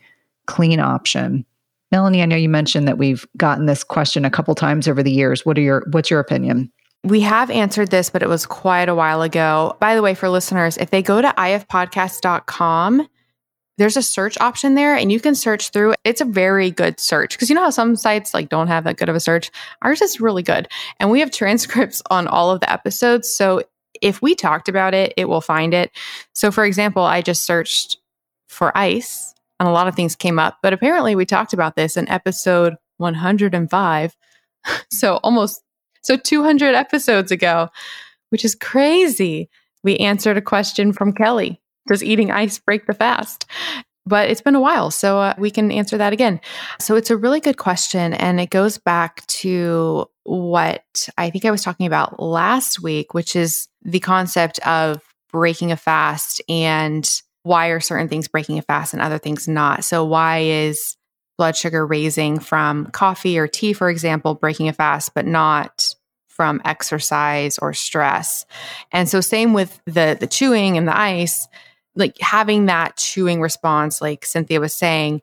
clean 0.48 0.80
option. 0.80 1.46
Melanie, 1.92 2.24
I 2.24 2.26
know 2.26 2.36
you 2.36 2.50
mentioned 2.50 2.88
that 2.88 2.98
we've 2.98 3.26
gotten 3.38 3.68
this 3.68 3.84
question 3.84 4.26
a 4.26 4.32
couple 4.32 4.56
times 4.56 4.88
over 4.88 5.04
the 5.04 5.12
years. 5.12 5.46
What 5.46 5.60
are 5.60 5.62
your 5.62 5.86
what's 5.92 6.10
your 6.10 6.20
opinion? 6.20 6.72
We 7.04 7.22
have 7.22 7.52
answered 7.52 7.92
this, 7.92 8.10
but 8.10 8.24
it 8.24 8.30
was 8.30 8.48
quite 8.48 8.90
a 8.90 8.96
while 8.96 9.22
ago. 9.22 9.78
By 9.80 9.94
the 9.94 10.02
way, 10.02 10.16
for 10.16 10.30
listeners, 10.30 10.78
if 10.78 10.90
they 10.90 11.04
go 11.04 11.22
to 11.22 11.28
ifpodcast.com 11.38 13.08
there's 13.78 13.98
a 13.98 14.04
search 14.04 14.38
option 14.40 14.76
there 14.76 14.96
and 14.96 15.12
you 15.12 15.20
can 15.20 15.36
search 15.36 15.70
through. 15.70 15.94
It's 16.04 16.22
a 16.22 16.26
very 16.26 16.70
good 16.70 17.00
search 17.00 17.32
because 17.34 17.50
you 17.50 17.56
know 17.56 17.64
how 17.64 17.70
some 17.70 17.96
sites 17.96 18.34
like 18.34 18.50
don't 18.50 18.68
have 18.68 18.84
that 18.84 18.98
good 18.98 19.10
of 19.10 19.16
a 19.16 19.20
search? 19.20 19.52
Ours 19.82 20.02
is 20.02 20.22
really 20.22 20.44
good. 20.44 20.68
And 21.00 21.10
we 21.10 21.20
have 21.20 21.32
transcripts 21.32 22.02
on 22.10 22.28
all 22.28 22.52
of 22.52 22.60
the 22.60 22.72
episodes 22.72 23.34
so 23.34 23.64
if 24.02 24.22
we 24.22 24.36
talked 24.36 24.68
about 24.70 24.94
it 24.94 25.14
it 25.18 25.26
will 25.26 25.42
find 25.42 25.74
it. 25.74 25.92
So 26.34 26.52
for 26.52 26.66
example 26.66 27.04
i 27.04 27.22
just 27.22 27.44
searched 27.44 27.98
for 28.48 28.76
ice 28.78 29.34
and 29.60 29.68
a 29.68 29.72
lot 29.72 29.88
of 29.88 29.96
things 29.96 30.16
came 30.16 30.38
up 30.38 30.58
but 30.62 30.74
apparently 30.74 31.16
we 31.16 31.26
talked 31.26 31.54
about 31.54 31.76
this 31.76 31.98
in 31.98 32.08
episode 32.10 32.76
105 32.98 34.16
so 34.92 35.16
almost 35.24 35.64
so 36.04 36.16
200 36.18 36.76
episodes 36.76 37.32
ago 37.32 37.70
which 38.30 38.44
is 38.44 38.56
crazy. 38.56 39.48
We 39.84 39.98
answered 39.98 40.38
a 40.38 40.42
question 40.42 40.94
from 40.94 41.14
kelly 41.14 41.63
does 41.88 42.04
eating 42.04 42.32
ice 42.32 42.60
break 42.60 42.86
the 42.86 42.94
fast? 42.94 43.46
But 44.06 44.30
it's 44.30 44.42
been 44.42 44.56
a 44.56 44.62
while, 44.62 44.92
so 44.92 45.20
uh, 45.20 45.34
we 45.38 45.50
can 45.50 45.72
answer 45.72 45.98
that 45.98 46.12
again. 46.12 46.42
So 46.80 46.96
it's 46.96 47.10
a 47.10 47.16
really 47.16 47.40
good 47.40 47.58
question. 47.58 48.14
And 48.14 48.40
it 48.40 48.50
goes 48.50 48.78
back 48.78 49.26
to 49.28 50.08
what 50.24 51.08
I 51.18 51.30
think 51.30 51.46
I 51.46 51.52
was 51.52 51.64
talking 51.64 51.86
about 51.86 52.22
last 52.22 52.82
week, 52.82 53.14
which 53.14 53.36
is 53.36 53.70
the 53.82 54.02
concept 54.02 54.60
of 54.68 55.02
breaking 55.32 55.72
a 55.72 55.78
fast 55.78 56.42
and 56.50 57.10
why 57.44 57.68
are 57.68 57.80
certain 57.80 58.08
things 58.08 58.28
breaking 58.28 58.58
a 58.58 58.62
fast 58.62 58.94
and 58.94 59.02
other 59.02 59.18
things 59.18 59.48
not. 59.48 59.84
So, 59.84 60.04
why 60.04 60.40
is 60.40 60.98
blood 61.38 61.56
sugar 61.56 61.86
raising 61.86 62.40
from 62.40 62.88
coffee 62.88 63.38
or 63.38 63.48
tea, 63.48 63.74
for 63.74 63.90
example, 63.90 64.36
breaking 64.36 64.70
a 64.70 64.74
fast, 64.74 65.14
but 65.14 65.26
not 65.26 65.96
from 66.30 66.62
exercise 66.66 67.58
or 67.58 67.74
stress? 67.74 68.46
And 68.92 69.10
so, 69.10 69.22
same 69.22 69.54
with 69.54 69.80
the 69.86 70.18
the 70.20 70.28
chewing 70.28 70.78
and 70.78 70.88
the 70.88 70.98
ice 70.98 71.48
like 71.96 72.18
having 72.20 72.66
that 72.66 72.98
chewing 72.98 73.42
response, 73.42 74.02
like 74.02 74.26
Cynthia 74.26 74.60
was 74.60 74.74
saying, 74.74 75.22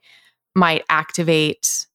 might 0.55 0.85
activate 0.89 1.87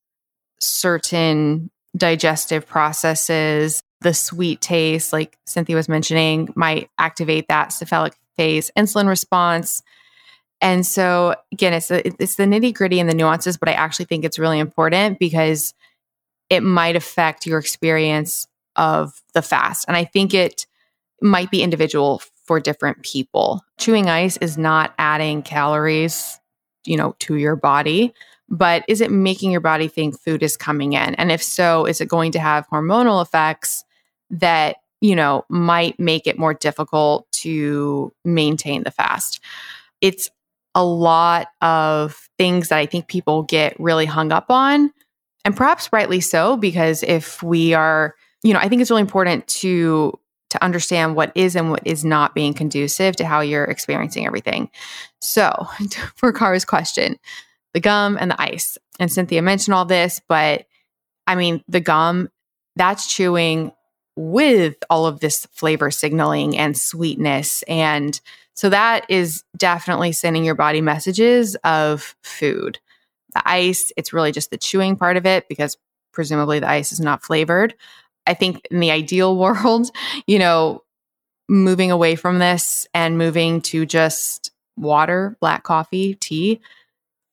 certain 0.60 1.70
digestive 1.96 2.68
processes. 2.68 3.82
The 4.02 4.14
sweet 4.14 4.62
taste, 4.62 5.14
like 5.14 5.38
Cynthia 5.46 5.76
was 5.76 5.90
mentioning, 5.90 6.50
might 6.56 6.90
activate 6.98 7.48
that 7.48 7.72
cephalic 7.72 8.14
phase 8.38 8.70
insulin 8.78 9.08
response. 9.08 9.82
And 10.62 10.86
so 10.86 11.36
again, 11.52 11.74
it's 11.74 11.88
the, 11.88 12.08
it's 12.22 12.36
the 12.36 12.44
nitty 12.44 12.74
gritty 12.74 13.00
and 13.00 13.10
the 13.10 13.14
nuances, 13.14 13.58
but 13.58 13.70
I 13.70 13.74
actually 13.74 14.06
think 14.06 14.26
it's 14.26 14.40
really 14.40 14.60
important 14.60 15.20
because 15.20 15.74
it 16.50 16.62
might 16.62 16.96
affect 16.96 17.46
your 17.46 17.60
experience 17.60 18.48
of 18.76 19.22
the 19.34 19.42
fast. 19.42 19.86
And 19.88 19.98
I 19.98 20.06
think 20.06 20.34
it 20.34 20.66
might 21.22 21.52
be 21.52 21.64
individual 21.64 22.22
for 22.44 22.60
different 22.60 23.04
people. 23.04 23.62
Chewing 23.78 24.10
ice 24.10 24.38
is 24.38 24.58
not 24.58 24.94
adding 25.00 25.42
calories, 25.42 26.40
you 26.86 26.98
know, 26.98 27.16
to 27.20 27.36
your 27.36 27.56
body, 27.56 28.14
but 28.50 28.84
is 28.88 29.02
it 29.02 29.12
making 29.12 29.52
your 29.52 29.62
body 29.62 29.88
think 29.88 30.20
food 30.20 30.44
is 30.44 30.56
coming 30.56 30.94
in? 30.94 31.16
And 31.16 31.32
if 31.32 31.42
so, 31.42 31.86
is 31.86 32.02
it 32.02 32.08
going 32.08 32.32
to 32.34 32.40
have 32.40 32.68
hormonal 32.70 33.22
effects 33.22 33.84
that, 34.30 34.78
you 35.02 35.16
know, 35.16 35.46
might 35.50 36.00
make 36.00 36.28
it 36.28 36.38
more 36.38 36.54
difficult 36.54 37.32
to 37.32 38.14
maintain 38.24 38.84
the 38.84 38.92
fast? 38.92 39.40
It's 40.02 40.30
a 40.76 40.86
lot 40.86 41.48
of 41.62 42.30
things 42.38 42.68
that 42.68 42.78
I 42.78 42.86
think 42.86 43.08
people 43.08 43.44
get 43.44 43.80
really 43.80 44.06
hung 44.06 44.32
up 44.32 44.48
on, 44.50 44.92
and 45.44 45.56
perhaps 45.56 45.90
rightly 45.94 46.22
so, 46.22 46.58
because 46.58 47.02
if 47.04 47.42
we 47.42 47.74
are, 47.74 48.14
you 48.44 48.54
know, 48.54 48.60
I 48.60 48.68
think 48.68 48.82
it's 48.82 48.92
really 48.92 49.02
important 49.02 49.48
to 49.48 50.20
to 50.56 50.64
understand 50.64 51.16
what 51.16 51.32
is 51.36 51.56
and 51.56 51.70
what 51.70 51.86
is 51.86 52.06
not 52.06 52.34
being 52.34 52.54
conducive 52.54 53.16
to 53.18 53.26
how 53.26 53.42
you're 53.42 53.66
experiencing 53.66 54.26
everything. 54.26 54.70
So, 55.20 55.68
for 56.16 56.32
Kara's 56.32 56.66
question, 56.66 57.20
the 57.74 57.82
gum 57.82 58.18
and 58.20 58.32
the 58.32 58.42
ice. 58.42 58.78
And 59.00 59.12
Cynthia 59.12 59.42
mentioned 59.42 59.76
all 59.76 59.86
this, 59.86 60.22
but 60.28 60.66
I 61.28 61.36
mean, 61.36 61.62
the 61.68 61.82
gum, 61.82 62.30
that's 62.78 63.14
chewing 63.14 63.74
with 64.16 64.78
all 64.90 65.06
of 65.06 65.20
this 65.20 65.46
flavor 65.52 65.92
signaling 65.92 66.58
and 66.58 66.78
sweetness. 66.78 67.64
And 67.64 68.20
so 68.54 68.70
that 68.70 69.06
is 69.10 69.44
definitely 69.58 70.14
sending 70.14 70.46
your 70.46 70.56
body 70.56 70.80
messages 70.80 71.56
of 71.66 72.16
food. 72.24 72.80
The 73.34 73.46
ice, 73.46 73.92
it's 73.98 74.14
really 74.14 74.32
just 74.32 74.52
the 74.52 74.58
chewing 74.58 74.96
part 74.96 75.18
of 75.18 75.26
it 75.26 75.50
because 75.50 75.78
presumably 76.14 76.60
the 76.60 76.70
ice 76.70 76.94
is 76.94 77.02
not 77.02 77.24
flavored. 77.24 77.76
I 78.28 78.34
think 78.34 78.68
in 78.72 78.80
the 78.80 78.92
ideal 78.92 79.36
world, 79.38 79.90
you 80.28 80.40
know, 80.40 80.84
moving 81.48 81.92
away 81.92 82.16
from 82.16 82.40
this 82.40 82.88
and 82.94 83.18
moving 83.18 83.62
to 83.62 83.86
just 83.86 84.52
water, 84.78 85.38
black 85.40 85.64
coffee, 85.64 86.16
tea 86.16 86.60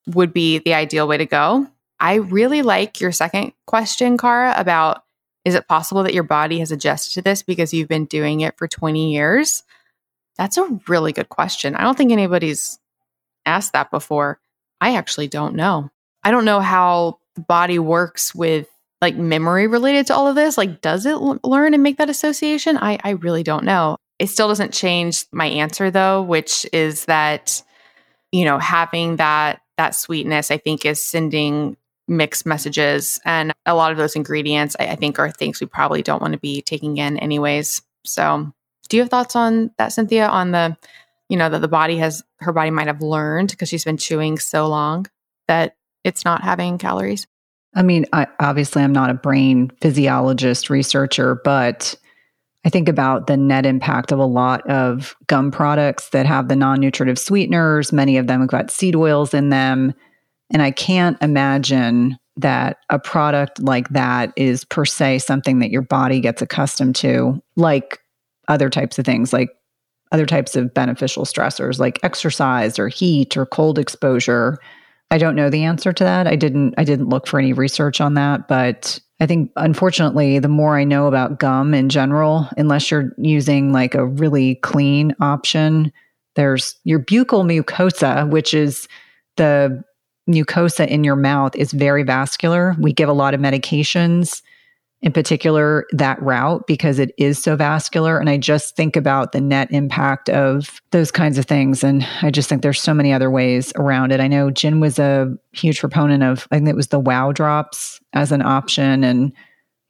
would 0.07 0.33
be 0.33 0.59
the 0.59 0.75
ideal 0.75 1.07
way 1.09 1.17
to 1.17 1.27
go. 1.27 1.67
I 2.01 2.15
really 2.17 2.63
like 2.63 3.01
your 3.01 3.13
second 3.13 3.53
question, 3.67 4.19
Kara, 4.19 4.55
about 4.57 5.05
is 5.45 5.55
it 5.55 5.69
possible 5.69 6.03
that 6.05 6.15
your 6.15 6.23
body 6.23 6.59
has 6.61 6.71
adjusted 6.71 7.15
to 7.15 7.23
this 7.23 7.43
because 7.43 7.73
you've 7.73 7.89
been 7.89 8.07
doing 8.07 8.41
it 8.41 8.57
for 8.57 8.69
20 8.69 9.13
years? 9.13 9.65
That's 10.37 10.57
a 10.57 10.81
really 10.89 11.13
good 11.13 11.29
question. 11.29 11.75
I 11.75 11.83
don't 11.83 11.97
think 11.97 12.13
anybody's 12.13 12.79
asked 13.45 13.73
that 13.73 13.91
before. 13.91 14.41
I 14.81 14.97
actually 14.97 15.29
don't 15.29 15.55
know. 15.55 15.91
I 16.23 16.31
don't 16.31 16.45
know 16.45 16.61
how 16.61 17.19
the 17.35 17.41
body 17.41 17.79
works 17.79 18.35
with 18.35 18.69
like 19.03 19.17
memory 19.17 19.67
related 19.67 20.07
to 20.07 20.15
all 20.15 20.29
of 20.29 20.37
this? 20.37 20.57
Like, 20.57 20.81
does 20.81 21.05
it 21.05 21.13
l- 21.13 21.41
learn 21.45 21.75
and 21.75 21.83
make 21.83 21.99
that 21.99 22.09
association? 22.09 22.79
I, 22.79 22.99
I 23.05 23.11
really 23.11 23.43
don't 23.43 23.65
know. 23.65 23.99
It 24.19 24.29
still 24.29 24.49
doesn't 24.49 24.73
change 24.73 25.27
my 25.33 25.47
answer 25.47 25.91
though, 25.91 26.23
which 26.23 26.65
is 26.73 27.07
that, 27.07 27.63
you 28.31 28.45
know, 28.45 28.59
having 28.59 29.17
that 29.17 29.61
that 29.79 29.95
sweetness, 29.95 30.51
I 30.51 30.59
think, 30.59 30.87
is 30.87 31.03
sending 31.03 31.77
mixed 32.07 32.47
messages. 32.47 33.21
And 33.25 33.53
a 33.67 33.75
lot 33.75 33.91
of 33.91 33.99
those 33.99 34.15
ingredients, 34.15 34.77
I, 34.79 34.89
I 34.89 34.95
think, 34.97 35.19
are 35.19 35.31
things 35.31 35.61
we 35.61 35.67
probably 35.67 36.03
don't 36.03 36.23
want 36.23 36.35
to 36.35 36.39
be 36.39 36.63
taking 36.63 36.99
in 36.99 37.19
anyways. 37.19 37.83
So 38.05 38.53
do 38.89 38.97
you 38.97 39.03
have 39.03 39.11
thoughts 39.11 39.35
on 39.35 39.71
that, 39.79 39.93
Cynthia, 39.93 40.29
on 40.29 40.51
the, 40.53 40.77
you 41.29 41.37
know, 41.37 41.49
that 41.49 41.61
the 41.61 41.69
body 41.69 41.97
has 41.99 42.23
her 42.41 42.53
body 42.53 42.71
might 42.71 42.87
have 42.87 43.03
learned 43.03 43.51
because 43.51 43.69
she's 43.69 43.85
been 43.85 43.97
chewing 43.97 44.39
so 44.39 44.69
long 44.69 45.07
that 45.49 45.77
it's 46.05 46.25
not 46.25 46.43
having 46.43 46.79
calories? 46.79 47.27
I 47.75 47.83
mean, 47.83 48.07
I, 48.13 48.27
obviously, 48.39 48.83
I'm 48.83 48.93
not 48.93 49.11
a 49.11 49.15
brain 49.15 49.71
physiologist 49.81 50.69
researcher, 50.69 51.41
but 51.43 51.95
I 52.65 52.69
think 52.69 52.89
about 52.89 53.27
the 53.27 53.37
net 53.37 53.67
impact 53.67 54.13
of 54.13 54.19
a 54.19 54.27
lot 54.27 54.69
of 54.69 55.17
gum 55.27 55.51
products 55.51 56.11
that 56.11 56.27
have 56.27 56.49
the 56.49 56.57
non 56.57 56.81
nutritive 56.81 57.19
sweeteners. 57.19 57.93
Many 57.93 58.19
of 58.19 58.27
them 58.27 58.41
have 58.41 58.51
got 58.51 58.71
seed 58.71 58.95
oils 58.95 59.35
in 59.35 59.49
them. 59.49 59.95
And 60.53 60.63
I 60.63 60.71
can't 60.71 61.17
imagine 61.23 62.19
that 62.37 62.79
a 62.89 62.99
product 62.99 63.61
like 63.61 63.89
that 63.91 64.33
is 64.37 64.65
per 64.65 64.85
se 64.85 65.19
something 65.19 65.59
that 65.59 65.71
your 65.71 65.83
body 65.83 66.21
gets 66.21 66.41
accustomed 66.41 66.97
to, 66.97 67.43
like 67.57 67.99
other 68.49 68.71
types 68.71 68.99
of 68.99 69.05
things, 69.05 69.33
like 69.33 69.51
other 70.13 70.27
types 70.27 70.55
of 70.55 70.73
beneficial 70.73 71.25
stressors, 71.25 71.79
like 71.79 71.99
exercise 72.03 72.79
or 72.79 72.89
heat 72.89 73.37
or 73.37 73.47
cold 73.47 73.79
exposure. 73.79 74.59
I 75.13 75.19
don't 75.19 75.37
know 75.37 75.51
the 75.51 75.65
answer 75.65 75.93
to 75.93 76.05
that. 76.05 76.27
I 76.27 76.37
didn't 76.37 76.73
I 76.79 76.85
didn't 76.85 77.11
look 77.11 77.27
for 77.27 77.39
any 77.39 77.53
research 77.53 78.01
on 78.01 78.15
that, 78.15 78.49
but 78.49 78.99
I 79.21 79.27
think 79.27 79.53
unfortunately 79.57 80.39
the 80.39 80.49
more 80.49 80.79
I 80.79 80.85
know 80.85 81.07
about 81.07 81.39
gum 81.39 81.75
in 81.75 81.91
general, 81.91 82.49
unless 82.57 82.91
you're 82.91 83.13
using 83.19 83.75
like 83.75 83.95
a 83.95 84.07
really 84.07 84.55
clean 84.57 85.15
option, 85.21 85.93
there's 86.35 86.77
your 86.85 86.99
buccal 86.99 87.45
mucosa, 87.45 88.27
which 88.31 88.55
is 88.55 88.89
the 89.37 89.85
mucosa 90.31 90.89
in 90.89 91.05
your 91.05 91.17
mouth 91.17 91.55
is 91.57 91.73
very 91.73 92.05
vascular. 92.05 92.75
We 92.79 92.95
give 92.95 93.11
a 93.11 93.13
lot 93.13 93.35
of 93.35 93.41
medications 93.41 94.41
in 95.03 95.13
particular 95.13 95.85
that 95.91 96.23
route 96.23 96.65
because 96.69 97.01
it 97.01 97.13
is 97.19 97.43
so 97.43 97.57
vascular. 97.57 98.19
And 98.19 98.31
I 98.31 98.39
just 98.39 98.77
think 98.77 98.95
about 98.95 99.33
the 99.33 99.41
net 99.41 99.69
impact 99.73 100.31
of 100.31 100.81
those 100.93 101.11
kinds 101.11 101.39
of 101.39 101.45
things. 101.45 101.83
And 101.83 102.07
I 102.23 102.31
just 102.31 102.49
think 102.49 102.63
there's 102.63 102.81
so 102.81 102.95
many 102.95 103.13
other 103.13 103.31
ways 103.31 103.73
around 103.75 104.13
it. 104.13 104.21
I 104.21 104.29
know 104.29 104.51
Jen 104.51 104.79
was 104.79 105.01
a 105.01 105.37
huge 105.53 105.81
proponent 105.81 106.23
of, 106.23 106.47
I 106.53 106.57
think 106.57 106.69
it 106.69 106.77
was 106.77 106.89
the 106.89 107.01
wow 107.01 107.33
drops 107.33 108.01
as 108.13 108.31
an 108.31 108.43
option 108.43 109.03
and, 109.03 109.33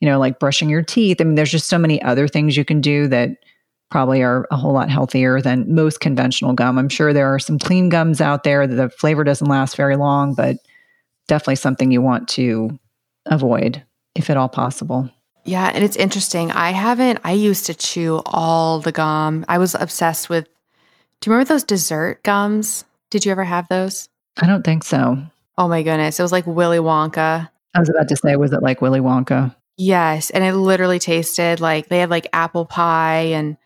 you 0.01 0.09
know, 0.09 0.19
like 0.19 0.39
brushing 0.39 0.71
your 0.71 0.83
teeth. 0.83 1.21
I 1.21 1.25
mean, 1.25 1.35
there's 1.35 1.53
just 1.53 1.69
so 1.69 1.79
many 1.79 2.01
other 2.03 2.27
things 2.27 2.57
you 2.57 2.65
can 2.65 2.81
do 2.81 3.07
that 3.09 3.37
probably 3.91 4.23
are 4.23 4.47
a 4.51 4.57
whole 4.57 4.73
lot 4.73 4.89
healthier 4.89 5.43
than 5.43 5.75
most 5.75 6.01
conventional 6.01 6.55
gum. 6.55 6.79
I'm 6.79 6.89
sure 6.89 7.13
there 7.13 7.33
are 7.33 7.39
some 7.39 7.59
clean 7.59 7.91
gums 7.91 8.23
out 8.23 8.45
there 8.45 8.67
that 8.67 8.75
the 8.75 8.89
flavor 8.89 9.25
doesn't 9.25 9.47
last 9.47 9.77
very 9.77 9.97
long, 9.97 10.33
but 10.33 10.57
definitely 11.29 11.57
something 11.57 11.91
you 11.91 12.01
want 12.01 12.29
to 12.29 12.79
avoid 13.27 13.85
if 14.15 14.31
at 14.31 14.37
all 14.37 14.49
possible. 14.49 15.11
Yeah, 15.45 15.71
and 15.75 15.83
it's 15.83 15.97
interesting. 15.97 16.53
I 16.53 16.71
haven't 16.71 17.21
I 17.25 17.33
used 17.33 17.67
to 17.67 17.75
chew 17.75 18.23
all 18.27 18.81
the 18.81 18.93
gum. 18.93 19.45
I 19.49 19.59
was 19.59 19.75
obsessed 19.75 20.29
with 20.29 20.45
Do 21.21 21.29
you 21.31 21.33
remember 21.33 21.49
those 21.49 21.65
dessert 21.65 22.23
gums? 22.23 22.85
Did 23.11 23.25
you 23.25 23.33
ever 23.33 23.45
have 23.45 23.69
those? 23.69 24.09
I 24.41 24.47
don't 24.47 24.65
think 24.65 24.85
so. 24.85 25.19
Oh 25.59 25.69
my 25.69 25.83
goodness. 25.83 26.19
It 26.19 26.23
was 26.23 26.33
like 26.33 26.47
Willy 26.47 26.79
Wonka. 26.79 27.49
I 27.75 27.79
was 27.79 27.89
about 27.89 28.09
to 28.09 28.17
say 28.17 28.37
was 28.37 28.53
it 28.53 28.63
like 28.63 28.81
Willy 28.81 29.01
Wonka? 29.01 29.55
Yes, 29.77 30.31
and 30.31 30.45
it 30.45 30.55
literally 30.55 30.99
tasted 30.99 31.61
like 31.61 31.89
they 31.89 31.99
had 31.99 32.11
like 32.11 32.29
apple 32.33 32.67
pie 32.67 33.33
and 33.33 33.57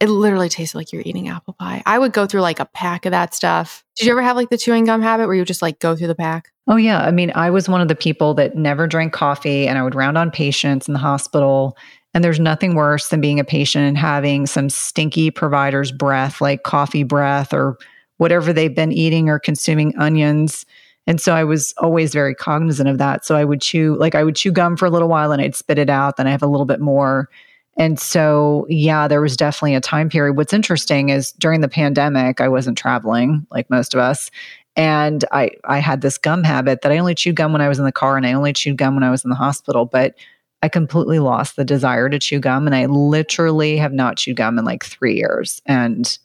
it 0.00 0.08
literally 0.08 0.48
tasted 0.48 0.76
like 0.76 0.92
you're 0.92 1.02
eating 1.04 1.28
apple 1.28 1.54
pie. 1.54 1.82
I 1.86 1.98
would 1.98 2.12
go 2.12 2.26
through 2.26 2.42
like 2.42 2.60
a 2.60 2.66
pack 2.66 3.06
of 3.06 3.12
that 3.12 3.34
stuff. 3.34 3.84
Did 3.96 4.06
you 4.06 4.12
ever 4.12 4.22
have 4.22 4.36
like 4.36 4.50
the 4.50 4.58
chewing 4.58 4.84
gum 4.84 5.00
habit 5.00 5.26
where 5.26 5.36
you 5.36 5.44
just 5.44 5.62
like 5.62 5.78
go 5.78 5.96
through 5.96 6.08
the 6.08 6.14
pack? 6.14 6.52
Oh, 6.68 6.76
yeah. 6.76 7.00
I 7.00 7.10
mean, 7.10 7.32
I 7.34 7.48
was 7.48 7.68
one 7.68 7.80
of 7.80 7.88
the 7.88 7.94
people 7.94 8.34
that 8.34 8.56
never 8.56 8.86
drank 8.86 9.12
coffee 9.12 9.66
and 9.66 9.78
I 9.78 9.82
would 9.82 9.94
round 9.94 10.18
on 10.18 10.30
patients 10.30 10.86
in 10.86 10.92
the 10.92 11.00
hospital. 11.00 11.78
And 12.12 12.22
there's 12.22 12.40
nothing 12.40 12.74
worse 12.74 13.08
than 13.08 13.20
being 13.20 13.40
a 13.40 13.44
patient 13.44 13.84
and 13.84 13.96
having 13.96 14.46
some 14.46 14.68
stinky 14.68 15.30
provider's 15.30 15.92
breath, 15.92 16.40
like 16.40 16.62
coffee 16.62 17.04
breath 17.04 17.54
or 17.54 17.78
whatever 18.18 18.52
they've 18.52 18.74
been 18.74 18.92
eating 18.92 19.28
or 19.28 19.38
consuming 19.38 19.96
onions. 19.96 20.66
And 21.06 21.20
so 21.20 21.34
I 21.34 21.44
was 21.44 21.72
always 21.78 22.12
very 22.12 22.34
cognizant 22.34 22.88
of 22.88 22.98
that. 22.98 23.24
So 23.24 23.36
I 23.36 23.44
would 23.44 23.60
chew, 23.60 23.96
like 23.96 24.14
I 24.14 24.24
would 24.24 24.34
chew 24.34 24.50
gum 24.50 24.76
for 24.76 24.86
a 24.86 24.90
little 24.90 25.08
while 25.08 25.32
and 25.32 25.40
I'd 25.40 25.54
spit 25.54 25.78
it 25.78 25.88
out. 25.88 26.16
Then 26.16 26.26
I 26.26 26.32
have 26.32 26.42
a 26.42 26.48
little 26.48 26.66
bit 26.66 26.80
more. 26.80 27.28
And 27.76 28.00
so, 28.00 28.66
yeah, 28.68 29.06
there 29.06 29.20
was 29.20 29.36
definitely 29.36 29.74
a 29.74 29.80
time 29.80 30.08
period. 30.08 30.36
What's 30.36 30.52
interesting 30.52 31.10
is 31.10 31.32
during 31.32 31.60
the 31.60 31.68
pandemic, 31.68 32.40
I 32.40 32.48
wasn't 32.48 32.78
traveling 32.78 33.46
like 33.50 33.68
most 33.68 33.92
of 33.92 34.00
us. 34.00 34.30
And 34.76 35.24
I, 35.32 35.50
I 35.64 35.78
had 35.78 36.00
this 36.00 36.18
gum 36.18 36.42
habit 36.42 36.82
that 36.82 36.92
I 36.92 36.98
only 36.98 37.14
chewed 37.14 37.36
gum 37.36 37.52
when 37.52 37.62
I 37.62 37.68
was 37.68 37.78
in 37.78 37.84
the 37.84 37.92
car 37.92 38.16
and 38.16 38.26
I 38.26 38.32
only 38.32 38.52
chewed 38.52 38.78
gum 38.78 38.94
when 38.94 39.04
I 39.04 39.10
was 39.10 39.24
in 39.24 39.30
the 39.30 39.36
hospital. 39.36 39.84
But 39.84 40.14
I 40.62 40.68
completely 40.68 41.18
lost 41.18 41.56
the 41.56 41.64
desire 41.64 42.08
to 42.08 42.18
chew 42.18 42.40
gum. 42.40 42.66
And 42.66 42.74
I 42.74 42.86
literally 42.86 43.76
have 43.76 43.92
not 43.92 44.16
chewed 44.16 44.36
gum 44.36 44.58
in 44.58 44.64
like 44.64 44.84
three 44.84 45.16
years. 45.16 45.60
And 45.66 46.18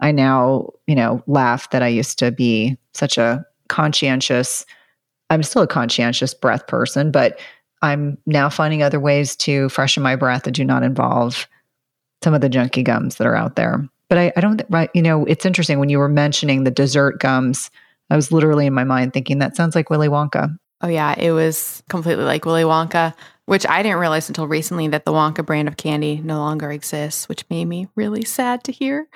I 0.00 0.12
now, 0.12 0.70
you 0.86 0.94
know, 0.94 1.22
laugh 1.26 1.70
that 1.70 1.82
I 1.82 1.88
used 1.88 2.18
to 2.20 2.30
be 2.30 2.76
such 2.94 3.18
a 3.18 3.44
conscientious, 3.68 4.66
I'm 5.30 5.42
still 5.42 5.62
a 5.62 5.66
conscientious 5.66 6.34
breath 6.34 6.66
person, 6.66 7.10
but 7.10 7.38
I'm 7.82 8.18
now 8.26 8.48
finding 8.48 8.82
other 8.82 9.00
ways 9.00 9.36
to 9.36 9.68
freshen 9.68 10.02
my 10.02 10.16
breath 10.16 10.44
that 10.44 10.52
do 10.52 10.64
not 10.64 10.82
involve 10.82 11.48
some 12.22 12.34
of 12.34 12.40
the 12.40 12.48
junky 12.48 12.84
gums 12.84 13.16
that 13.16 13.26
are 13.26 13.34
out 13.34 13.56
there. 13.56 13.86
But 14.08 14.18
I, 14.18 14.32
I 14.36 14.40
don't, 14.40 14.62
right, 14.70 14.90
you 14.94 15.02
know, 15.02 15.24
it's 15.24 15.44
interesting 15.44 15.78
when 15.78 15.88
you 15.88 15.98
were 15.98 16.08
mentioning 16.08 16.64
the 16.64 16.70
dessert 16.70 17.18
gums, 17.18 17.70
I 18.10 18.16
was 18.16 18.30
literally 18.30 18.66
in 18.66 18.74
my 18.74 18.84
mind 18.84 19.12
thinking 19.12 19.38
that 19.38 19.56
sounds 19.56 19.74
like 19.74 19.90
Willy 19.90 20.08
Wonka. 20.08 20.56
Oh, 20.82 20.88
yeah. 20.88 21.14
It 21.18 21.32
was 21.32 21.82
completely 21.88 22.24
like 22.24 22.44
Willy 22.44 22.64
Wonka, 22.64 23.14
which 23.46 23.66
I 23.66 23.82
didn't 23.82 23.98
realize 23.98 24.28
until 24.28 24.46
recently 24.46 24.88
that 24.88 25.04
the 25.04 25.12
Wonka 25.12 25.46
brand 25.46 25.68
of 25.68 25.76
candy 25.76 26.20
no 26.22 26.38
longer 26.38 26.70
exists, 26.70 27.28
which 27.28 27.48
made 27.50 27.64
me 27.64 27.88
really 27.94 28.24
sad 28.24 28.64
to 28.64 28.72
hear. 28.72 29.08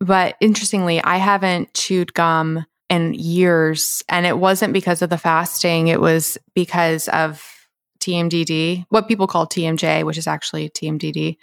But 0.00 0.36
interestingly, 0.40 1.02
I 1.02 1.16
haven't 1.16 1.74
chewed 1.74 2.12
gum 2.14 2.66
in 2.90 3.14
years. 3.14 4.04
And 4.08 4.26
it 4.26 4.38
wasn't 4.38 4.74
because 4.74 5.00
of 5.00 5.10
the 5.10 5.18
fasting, 5.18 5.88
it 5.88 6.00
was 6.00 6.36
because 6.54 7.08
of 7.08 7.61
TMDD, 8.02 8.84
what 8.88 9.08
people 9.08 9.26
call 9.26 9.46
TMJ, 9.46 10.04
which 10.04 10.18
is 10.18 10.26
actually 10.26 10.68
TMDD, 10.70 11.36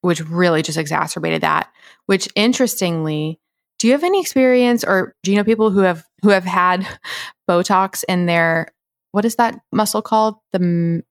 which 0.00 0.20
really 0.22 0.62
just 0.62 0.78
exacerbated 0.78 1.42
that. 1.42 1.68
Which 2.06 2.28
interestingly, 2.34 3.38
do 3.78 3.86
you 3.86 3.92
have 3.92 4.04
any 4.04 4.20
experience 4.20 4.82
or 4.82 5.14
do 5.22 5.30
you 5.30 5.36
know 5.36 5.44
people 5.44 5.70
who 5.70 5.80
have 5.80 6.04
who 6.22 6.30
have 6.30 6.44
had 6.44 6.86
Botox 7.48 8.02
in 8.08 8.26
their 8.26 8.68
what 9.12 9.24
is 9.24 9.36
that 9.36 9.60
muscle 9.72 10.02
called? 10.02 10.36
The 10.52 10.60
m- 10.60 11.02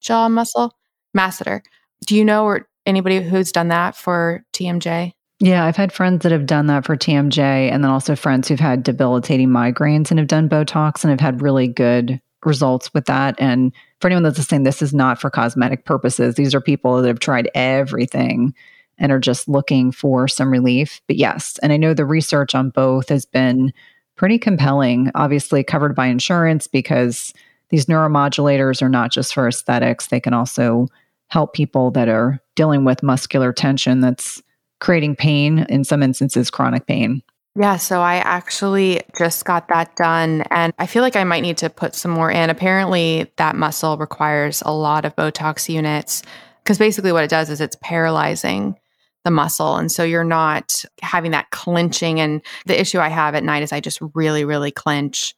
jaw 0.00 0.28
muscle, 0.28 0.72
masseter. 1.16 1.60
Do 2.06 2.16
you 2.16 2.24
know 2.24 2.44
or 2.44 2.68
anybody 2.84 3.20
who's 3.20 3.52
done 3.52 3.68
that 3.68 3.96
for 3.96 4.44
TMJ? 4.52 5.12
Yeah, 5.40 5.64
I've 5.66 5.76
had 5.76 5.92
friends 5.92 6.22
that 6.22 6.32
have 6.32 6.46
done 6.46 6.66
that 6.66 6.86
for 6.86 6.96
TMJ 6.96 7.38
and 7.38 7.84
then 7.84 7.90
also 7.90 8.16
friends 8.16 8.48
who've 8.48 8.60
had 8.60 8.82
debilitating 8.82 9.48
migraines 9.48 10.10
and 10.10 10.18
have 10.18 10.28
done 10.28 10.48
Botox 10.48 11.04
and 11.04 11.10
have 11.10 11.20
had 11.20 11.42
really 11.42 11.68
good 11.68 12.20
results 12.46 12.94
with 12.94 13.04
that. 13.06 13.34
And 13.38 13.72
for 14.00 14.08
anyone 14.08 14.22
that's 14.22 14.42
saying 14.46 14.62
this 14.62 14.80
is 14.80 14.94
not 14.94 15.20
for 15.20 15.28
cosmetic 15.28 15.84
purposes, 15.84 16.36
these 16.36 16.54
are 16.54 16.60
people 16.60 17.02
that 17.02 17.08
have 17.08 17.18
tried 17.18 17.50
everything 17.54 18.54
and 18.98 19.12
are 19.12 19.18
just 19.18 19.48
looking 19.48 19.92
for 19.92 20.26
some 20.26 20.50
relief. 20.50 21.02
But 21.06 21.16
yes, 21.16 21.58
and 21.62 21.72
I 21.72 21.76
know 21.76 21.92
the 21.92 22.06
research 22.06 22.54
on 22.54 22.70
both 22.70 23.10
has 23.10 23.26
been 23.26 23.72
pretty 24.16 24.38
compelling, 24.38 25.10
obviously 25.14 25.62
covered 25.62 25.94
by 25.94 26.06
insurance 26.06 26.66
because 26.66 27.34
these 27.68 27.86
neuromodulators 27.86 28.80
are 28.80 28.88
not 28.88 29.12
just 29.12 29.34
for 29.34 29.46
aesthetics, 29.48 30.06
they 30.06 30.20
can 30.20 30.32
also 30.32 30.86
help 31.28 31.52
people 31.52 31.90
that 31.90 32.08
are 32.08 32.40
dealing 32.54 32.84
with 32.84 33.02
muscular 33.02 33.52
tension 33.52 34.00
that's 34.00 34.40
creating 34.80 35.16
pain, 35.16 35.66
in 35.68 35.84
some 35.84 36.02
instances, 36.02 36.50
chronic 36.50 36.86
pain. 36.86 37.22
Yeah, 37.58 37.76
so 37.76 38.00
I 38.02 38.16
actually 38.16 39.00
just 39.16 39.46
got 39.46 39.68
that 39.68 39.96
done 39.96 40.42
and 40.50 40.74
I 40.78 40.86
feel 40.86 41.02
like 41.02 41.16
I 41.16 41.24
might 41.24 41.40
need 41.40 41.56
to 41.58 41.70
put 41.70 41.94
some 41.94 42.10
more 42.10 42.30
in. 42.30 42.50
Apparently, 42.50 43.32
that 43.36 43.56
muscle 43.56 43.96
requires 43.96 44.62
a 44.66 44.72
lot 44.72 45.06
of 45.06 45.16
Botox 45.16 45.66
units 45.66 46.22
because 46.62 46.76
basically 46.76 47.12
what 47.12 47.24
it 47.24 47.30
does 47.30 47.48
is 47.48 47.62
it's 47.62 47.76
paralyzing 47.80 48.76
the 49.24 49.30
muscle. 49.30 49.76
And 49.76 49.90
so 49.90 50.04
you're 50.04 50.22
not 50.22 50.84
having 51.00 51.30
that 51.30 51.48
clenching. 51.48 52.20
And 52.20 52.42
the 52.66 52.78
issue 52.78 52.98
I 52.98 53.08
have 53.08 53.34
at 53.34 53.42
night 53.42 53.62
is 53.62 53.72
I 53.72 53.80
just 53.80 54.00
really, 54.14 54.44
really 54.44 54.70
clench. 54.70 55.34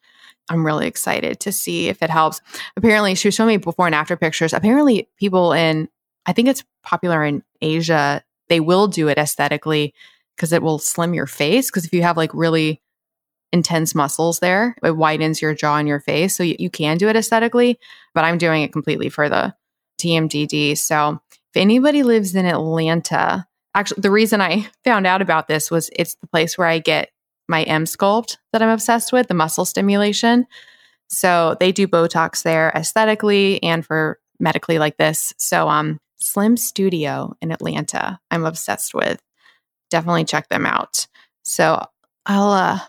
I'm 0.48 0.66
really 0.66 0.88
excited 0.88 1.38
to 1.40 1.52
see 1.52 1.86
if 1.86 2.02
it 2.02 2.10
helps. 2.10 2.40
Apparently, 2.76 3.14
she 3.14 3.28
was 3.28 3.36
showing 3.36 3.48
me 3.48 3.56
before 3.58 3.86
and 3.86 3.94
after 3.94 4.16
pictures. 4.16 4.52
Apparently, 4.52 5.08
people 5.18 5.52
in, 5.52 5.88
I 6.26 6.32
think 6.32 6.48
it's 6.48 6.64
popular 6.82 7.24
in 7.24 7.44
Asia, 7.62 8.24
they 8.48 8.58
will 8.58 8.88
do 8.88 9.08
it 9.08 9.18
aesthetically 9.18 9.94
because 10.38 10.52
it 10.52 10.62
will 10.62 10.78
slim 10.78 11.12
your 11.12 11.26
face. 11.26 11.68
Because 11.68 11.84
if 11.84 11.92
you 11.92 12.02
have 12.02 12.16
like 12.16 12.30
really 12.32 12.80
intense 13.52 13.94
muscles 13.94 14.38
there, 14.38 14.76
it 14.84 14.96
widens 14.96 15.42
your 15.42 15.54
jaw 15.54 15.76
and 15.76 15.88
your 15.88 16.00
face. 16.00 16.36
So 16.36 16.42
you, 16.42 16.54
you 16.58 16.70
can 16.70 16.96
do 16.96 17.08
it 17.08 17.16
aesthetically, 17.16 17.78
but 18.14 18.24
I'm 18.24 18.38
doing 18.38 18.62
it 18.62 18.72
completely 18.72 19.08
for 19.08 19.28
the 19.28 19.54
TMDD. 20.00 20.78
So 20.78 21.20
if 21.32 21.56
anybody 21.56 22.02
lives 22.02 22.34
in 22.34 22.46
Atlanta, 22.46 23.46
actually, 23.74 24.02
the 24.02 24.10
reason 24.10 24.40
I 24.40 24.68
found 24.84 25.06
out 25.06 25.20
about 25.20 25.48
this 25.48 25.70
was 25.70 25.90
it's 25.96 26.14
the 26.16 26.28
place 26.28 26.56
where 26.56 26.68
I 26.68 26.78
get 26.78 27.10
my 27.48 27.64
Emsculpt 27.64 28.36
that 28.52 28.62
I'm 28.62 28.68
obsessed 28.68 29.12
with, 29.12 29.28
the 29.28 29.34
muscle 29.34 29.64
stimulation. 29.64 30.46
So 31.08 31.56
they 31.58 31.72
do 31.72 31.88
Botox 31.88 32.42
there 32.42 32.70
aesthetically 32.74 33.62
and 33.62 33.84
for 33.84 34.20
medically 34.38 34.78
like 34.78 34.98
this. 34.98 35.32
So 35.38 35.68
um 35.68 35.98
Slim 36.20 36.56
Studio 36.56 37.34
in 37.40 37.50
Atlanta, 37.50 38.20
I'm 38.30 38.44
obsessed 38.44 38.92
with 38.92 39.20
definitely 39.90 40.24
check 40.24 40.48
them 40.48 40.66
out. 40.66 41.06
So 41.44 41.84
I'll 42.26 42.50
uh, 42.50 42.80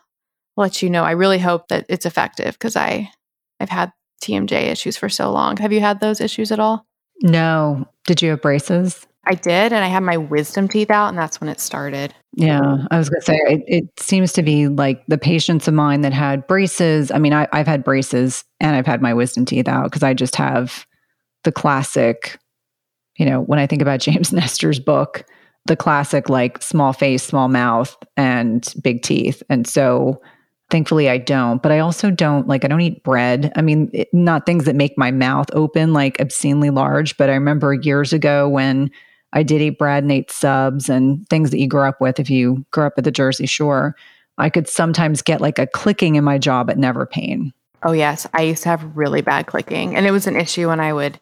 let 0.58 0.82
you 0.82 0.90
know. 0.90 1.04
I 1.04 1.12
really 1.12 1.40
hope 1.40 1.70
that 1.70 1.86
it's 1.90 2.06
effective 2.06 2.54
because 2.54 2.76
I 2.76 3.12
I've 3.60 3.70
had 3.70 3.92
TMJ 4.22 4.52
issues 4.68 4.98
for 4.98 5.10
so 5.10 5.32
long. 5.32 5.58
Have 5.58 5.74
you 5.74 5.80
had 5.80 6.00
those 6.00 6.22
issues 6.22 6.52
at 6.52 6.60
all? 6.60 6.86
No. 7.22 7.88
Did 8.06 8.22
you 8.22 8.32
have 8.32 8.42
braces? 8.42 9.06
I 9.26 9.36
did, 9.36 9.74
and 9.74 9.84
I 9.84 9.88
had 9.88 10.02
my 10.02 10.18
wisdom 10.18 10.68
teeth 10.68 10.90
out, 10.90 11.10
and 11.10 11.18
that's 11.18 11.40
when 11.40 11.50
it 11.50 11.60
started. 11.60 12.16
Yeah, 12.34 12.86
I 12.90 12.98
was 12.98 13.10
going 13.10 13.20
to 13.20 13.26
say 13.26 13.36
it, 13.36 13.64
it, 13.68 14.00
seems 14.00 14.34
to 14.34 14.44
be 14.44 14.68
like 14.68 15.06
the 15.08 15.18
patients 15.18 15.68
of 15.68 15.74
mine 15.74 16.02
that 16.02 16.14
had 16.14 16.48
braces. 16.48 17.12
I 17.12 17.20
mean, 17.20 17.34
I, 17.34 17.48
I've 17.52 17.68
had 17.68 17.84
braces 17.84 18.44
and 18.60 18.76
I've 18.76 18.86
had 18.86 19.02
my 19.02 19.14
wisdom 19.14 19.46
teeth 19.46 19.68
out 19.68 19.86
because 19.86 20.04
I 20.04 20.14
just 20.14 20.36
have 20.36 20.86
the 21.44 21.52
classic. 21.52 22.40
You 23.18 23.26
know, 23.26 23.42
when 23.42 23.60
I 23.60 23.68
think 23.68 23.82
about 23.82 24.00
James 24.00 24.32
Nestor's 24.32 24.80
book, 24.80 25.26
the 25.66 25.76
classic 25.76 26.30
like 26.30 26.62
small 26.62 26.94
face, 26.94 27.24
small 27.24 27.48
mouth, 27.48 27.96
and 28.18 28.74
big 28.82 29.02
teeth, 29.02 29.44
and 29.50 29.68
so 29.68 30.22
Thankfully, 30.70 31.10
I 31.10 31.18
don't, 31.18 31.64
but 31.64 31.72
I 31.72 31.80
also 31.80 32.12
don't 32.12 32.48
like, 32.48 32.64
I 32.64 32.68
don't 32.68 32.82
eat 32.82 33.04
bread. 33.04 33.52
I 33.56 33.62
mean, 33.64 33.90
it, 33.92 34.08
not 34.14 34.46
things 34.46 34.66
that 34.66 34.76
make 34.76 34.96
my 35.00 35.10
mouth 35.10 35.48
open 35.54 35.94
like 35.94 36.20
obscenely 36.20 36.70
large, 36.70 37.18
but 37.18 37.30
I 37.30 37.34
remember 37.34 37.74
years 37.74 38.14
ago 38.14 38.48
when 38.48 38.92
I 39.34 39.42
did 39.42 39.62
eat 39.62 39.80
bread 39.80 40.04
and 40.04 40.12
ate 40.12 40.30
subs 40.30 40.88
and 40.88 41.28
things 41.28 41.50
that 41.50 41.60
you 41.60 41.68
grew 41.68 41.88
up 41.88 42.00
with 42.00 42.20
if 42.20 42.30
you 42.30 42.64
grew 42.70 42.86
up 42.86 42.94
at 42.98 43.04
the 43.04 43.12
Jersey 43.12 43.48
Shore. 43.48 43.96
I 44.38 44.52
could 44.52 44.68
sometimes 44.68 45.24
get 45.24 45.42
like 45.42 45.58
a 45.58 45.66
clicking 45.66 46.16
in 46.16 46.24
my 46.24 46.38
jaw, 46.38 46.64
but 46.64 46.78
never 46.78 47.08
pain. 47.08 47.52
Oh, 47.82 47.92
yes. 47.92 48.28
I 48.34 48.44
used 48.44 48.64
to 48.64 48.70
have 48.70 48.96
really 48.96 49.22
bad 49.22 49.48
clicking. 49.48 49.96
And 49.96 50.06
it 50.06 50.12
was 50.12 50.28
an 50.28 50.36
issue 50.36 50.68
when 50.68 50.80
I 50.80 50.94
would 50.94 51.20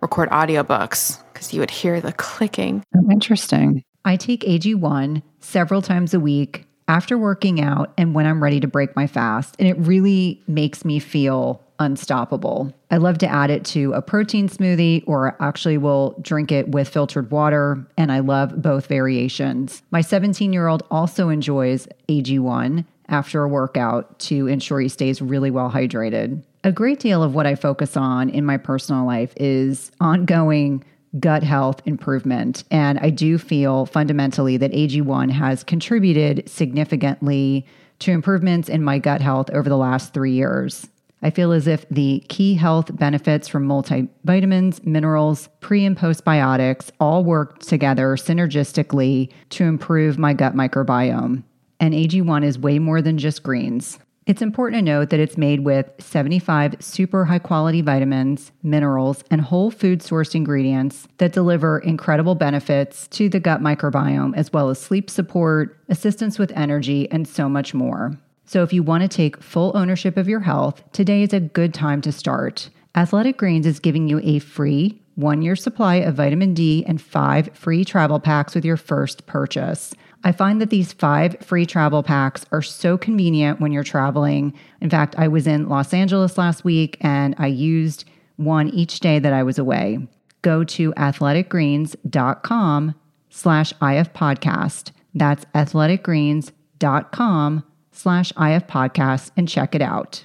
record 0.00 0.28
audiobooks 0.30 1.22
because 1.32 1.52
you 1.52 1.60
would 1.60 1.70
hear 1.70 2.00
the 2.00 2.12
clicking. 2.12 2.82
Oh, 2.96 3.10
interesting. 3.10 3.84
I 4.04 4.16
take 4.16 4.40
AG1 4.42 5.22
several 5.40 5.82
times 5.82 6.14
a 6.14 6.20
week 6.20 6.66
after 6.88 7.18
working 7.18 7.60
out 7.60 7.92
and 7.98 8.14
when 8.14 8.26
I'm 8.26 8.42
ready 8.42 8.60
to 8.60 8.66
break 8.66 8.96
my 8.96 9.06
fast. 9.06 9.54
And 9.58 9.68
it 9.68 9.78
really 9.78 10.42
makes 10.46 10.84
me 10.84 10.98
feel 10.98 11.62
unstoppable. 11.78 12.72
I 12.90 12.96
love 12.96 13.18
to 13.18 13.28
add 13.28 13.50
it 13.50 13.64
to 13.66 13.92
a 13.92 14.02
protein 14.02 14.48
smoothie 14.48 15.04
or 15.06 15.36
actually 15.40 15.78
will 15.78 16.16
drink 16.22 16.50
it 16.50 16.68
with 16.68 16.88
filtered 16.88 17.30
water. 17.30 17.86
And 17.96 18.10
I 18.10 18.20
love 18.20 18.60
both 18.60 18.86
variations. 18.86 19.82
My 19.90 20.00
17 20.00 20.52
year 20.52 20.66
old 20.66 20.82
also 20.90 21.28
enjoys 21.28 21.86
AG1 22.08 22.84
after 23.08 23.42
a 23.42 23.48
workout 23.48 24.18
to 24.18 24.46
ensure 24.46 24.80
he 24.80 24.88
stays 24.88 25.22
really 25.22 25.50
well 25.50 25.70
hydrated. 25.70 26.42
A 26.64 26.72
great 26.72 26.98
deal 26.98 27.22
of 27.22 27.34
what 27.34 27.46
I 27.46 27.54
focus 27.54 27.96
on 27.96 28.30
in 28.30 28.44
my 28.44 28.56
personal 28.56 29.06
life 29.06 29.32
is 29.36 29.92
ongoing 30.00 30.84
gut 31.20 31.42
health 31.42 31.80
improvement. 31.86 32.64
And 32.70 32.98
I 32.98 33.10
do 33.10 33.38
feel 33.38 33.86
fundamentally 33.86 34.56
that 34.56 34.72
AG1 34.72 35.30
has 35.30 35.64
contributed 35.64 36.48
significantly 36.48 37.64
to 38.00 38.10
improvements 38.10 38.68
in 38.68 38.82
my 38.82 38.98
gut 38.98 39.20
health 39.20 39.50
over 39.50 39.68
the 39.68 39.76
last 39.76 40.12
three 40.12 40.32
years. 40.32 40.88
I 41.22 41.30
feel 41.30 41.50
as 41.52 41.66
if 41.66 41.88
the 41.88 42.24
key 42.28 42.54
health 42.54 42.96
benefits 42.96 43.48
from 43.48 43.66
multivitamins, 43.66 44.84
minerals, 44.86 45.48
pre 45.60 45.84
and 45.84 45.96
postbiotics 45.96 46.90
all 47.00 47.24
work 47.24 47.58
together 47.60 48.16
synergistically 48.16 49.32
to 49.50 49.64
improve 49.64 50.18
my 50.18 50.32
gut 50.32 50.54
microbiome. 50.54 51.42
And 51.80 51.94
AG1 51.94 52.44
is 52.44 52.58
way 52.58 52.78
more 52.78 53.02
than 53.02 53.18
just 53.18 53.42
greens. 53.42 53.98
It's 54.28 54.42
important 54.42 54.80
to 54.80 54.82
note 54.82 55.08
that 55.08 55.20
it's 55.20 55.38
made 55.38 55.60
with 55.60 55.90
75 56.00 56.74
super 56.80 57.24
high 57.24 57.38
quality 57.38 57.80
vitamins, 57.80 58.52
minerals, 58.62 59.24
and 59.30 59.40
whole 59.40 59.70
food 59.70 60.00
sourced 60.00 60.34
ingredients 60.34 61.08
that 61.16 61.32
deliver 61.32 61.78
incredible 61.78 62.34
benefits 62.34 63.08
to 63.08 63.30
the 63.30 63.40
gut 63.40 63.62
microbiome, 63.62 64.36
as 64.36 64.52
well 64.52 64.68
as 64.68 64.78
sleep 64.78 65.08
support, 65.08 65.78
assistance 65.88 66.38
with 66.38 66.52
energy, 66.54 67.10
and 67.10 67.26
so 67.26 67.48
much 67.48 67.72
more. 67.72 68.18
So, 68.44 68.62
if 68.62 68.70
you 68.70 68.82
want 68.82 69.00
to 69.00 69.08
take 69.08 69.42
full 69.42 69.74
ownership 69.74 70.18
of 70.18 70.28
your 70.28 70.40
health, 70.40 70.82
today 70.92 71.22
is 71.22 71.32
a 71.32 71.40
good 71.40 71.72
time 71.72 72.02
to 72.02 72.12
start. 72.12 72.68
Athletic 72.94 73.38
Greens 73.38 73.64
is 73.64 73.80
giving 73.80 74.08
you 74.08 74.20
a 74.22 74.40
free 74.40 75.00
one 75.14 75.40
year 75.40 75.56
supply 75.56 75.96
of 75.96 76.16
vitamin 76.16 76.52
D 76.52 76.84
and 76.86 77.00
five 77.00 77.48
free 77.54 77.82
travel 77.82 78.20
packs 78.20 78.54
with 78.54 78.64
your 78.64 78.76
first 78.76 79.26
purchase. 79.26 79.94
I 80.24 80.32
find 80.32 80.60
that 80.60 80.70
these 80.70 80.92
five 80.92 81.36
free 81.40 81.64
travel 81.64 82.02
packs 82.02 82.44
are 82.50 82.62
so 82.62 82.98
convenient 82.98 83.60
when 83.60 83.70
you're 83.72 83.84
traveling. 83.84 84.52
In 84.80 84.90
fact, 84.90 85.14
I 85.16 85.28
was 85.28 85.46
in 85.46 85.68
Los 85.68 85.94
Angeles 85.94 86.36
last 86.36 86.64
week 86.64 86.96
and 87.00 87.36
I 87.38 87.46
used 87.46 88.04
one 88.36 88.68
each 88.70 88.98
day 89.00 89.18
that 89.18 89.32
I 89.32 89.42
was 89.42 89.58
away. 89.58 90.06
Go 90.42 90.64
to 90.64 90.92
athleticgreens.com 90.92 92.94
slash 93.30 93.72
IF 93.72 94.12
podcast. 94.12 94.90
That's 95.14 95.44
athleticgreens.com 95.54 97.64
slash 97.92 98.30
IF 98.32 98.66
podcast 98.66 99.30
and 99.36 99.48
check 99.48 99.74
it 99.74 99.82
out. 99.82 100.24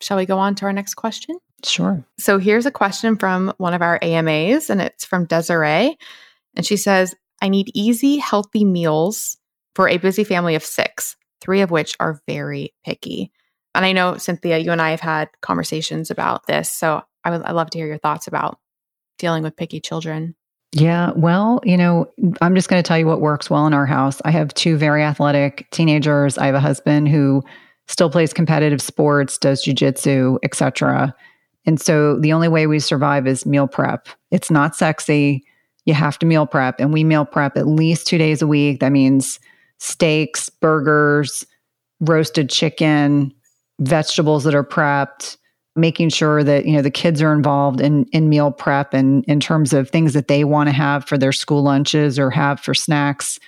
Shall 0.00 0.16
we 0.16 0.26
go 0.26 0.38
on 0.38 0.54
to 0.56 0.66
our 0.66 0.72
next 0.72 0.94
question? 0.94 1.36
Sure. 1.64 2.04
So 2.18 2.38
here's 2.38 2.66
a 2.66 2.72
question 2.72 3.16
from 3.16 3.52
one 3.58 3.74
of 3.74 3.82
our 3.82 4.00
AMAs, 4.02 4.68
and 4.68 4.80
it's 4.80 5.04
from 5.04 5.26
Desiree. 5.26 5.96
And 6.56 6.66
she 6.66 6.76
says, 6.76 7.14
I 7.42 7.48
need 7.48 7.70
easy, 7.74 8.18
healthy 8.18 8.64
meals 8.64 9.36
for 9.74 9.88
a 9.88 9.98
busy 9.98 10.22
family 10.22 10.54
of 10.54 10.64
six, 10.64 11.16
three 11.40 11.60
of 11.60 11.70
which 11.70 11.96
are 11.98 12.22
very 12.26 12.72
picky. 12.84 13.32
And 13.74 13.84
I 13.84 13.92
know, 13.92 14.16
Cynthia, 14.16 14.58
you 14.58 14.70
and 14.70 14.80
I 14.80 14.90
have 14.90 15.00
had 15.00 15.28
conversations 15.40 16.10
about 16.10 16.46
this. 16.46 16.70
So 16.70 17.02
I 17.24 17.30
would 17.30 17.42
I 17.42 17.52
love 17.52 17.70
to 17.70 17.78
hear 17.78 17.86
your 17.86 17.98
thoughts 17.98 18.28
about 18.28 18.58
dealing 19.18 19.42
with 19.42 19.56
picky 19.56 19.80
children. 19.80 20.36
Yeah, 20.72 21.12
well, 21.16 21.60
you 21.64 21.76
know, 21.76 22.06
I'm 22.40 22.54
just 22.54 22.68
going 22.68 22.82
to 22.82 22.86
tell 22.86 22.98
you 22.98 23.06
what 23.06 23.20
works 23.20 23.50
well 23.50 23.66
in 23.66 23.74
our 23.74 23.86
house. 23.86 24.22
I 24.24 24.30
have 24.30 24.54
two 24.54 24.76
very 24.76 25.02
athletic 25.02 25.68
teenagers. 25.70 26.38
I 26.38 26.46
have 26.46 26.54
a 26.54 26.60
husband 26.60 27.08
who 27.08 27.42
still 27.88 28.08
plays 28.08 28.32
competitive 28.32 28.80
sports, 28.80 29.36
does 29.36 29.64
jujitsu, 29.64 30.38
etc. 30.42 31.14
And 31.66 31.80
so 31.80 32.18
the 32.18 32.32
only 32.32 32.48
way 32.48 32.66
we 32.66 32.78
survive 32.78 33.26
is 33.26 33.44
meal 33.44 33.66
prep. 33.66 34.08
It's 34.30 34.50
not 34.50 34.74
sexy 34.74 35.44
you 35.84 35.94
have 35.94 36.18
to 36.20 36.26
meal 36.26 36.46
prep. 36.46 36.78
And 36.78 36.92
we 36.92 37.04
meal 37.04 37.24
prep 37.24 37.56
at 37.56 37.66
least 37.66 38.06
two 38.06 38.18
days 38.18 38.42
a 38.42 38.46
week. 38.46 38.80
That 38.80 38.92
means 38.92 39.40
steaks, 39.78 40.48
burgers, 40.48 41.44
roasted 42.00 42.50
chicken, 42.50 43.32
vegetables 43.80 44.44
that 44.44 44.54
are 44.54 44.64
prepped, 44.64 45.36
making 45.74 46.10
sure 46.10 46.44
that, 46.44 46.66
you 46.66 46.72
know, 46.72 46.82
the 46.82 46.90
kids 46.90 47.22
are 47.22 47.32
involved 47.32 47.80
in, 47.80 48.04
in 48.12 48.28
meal 48.28 48.52
prep 48.52 48.94
and 48.94 49.24
in 49.24 49.40
terms 49.40 49.72
of 49.72 49.88
things 49.88 50.12
that 50.12 50.28
they 50.28 50.44
want 50.44 50.68
to 50.68 50.72
have 50.72 51.06
for 51.06 51.16
their 51.16 51.32
school 51.32 51.62
lunches 51.62 52.18
or 52.18 52.30
have 52.30 52.60
for 52.60 52.74
snacks. 52.74 53.40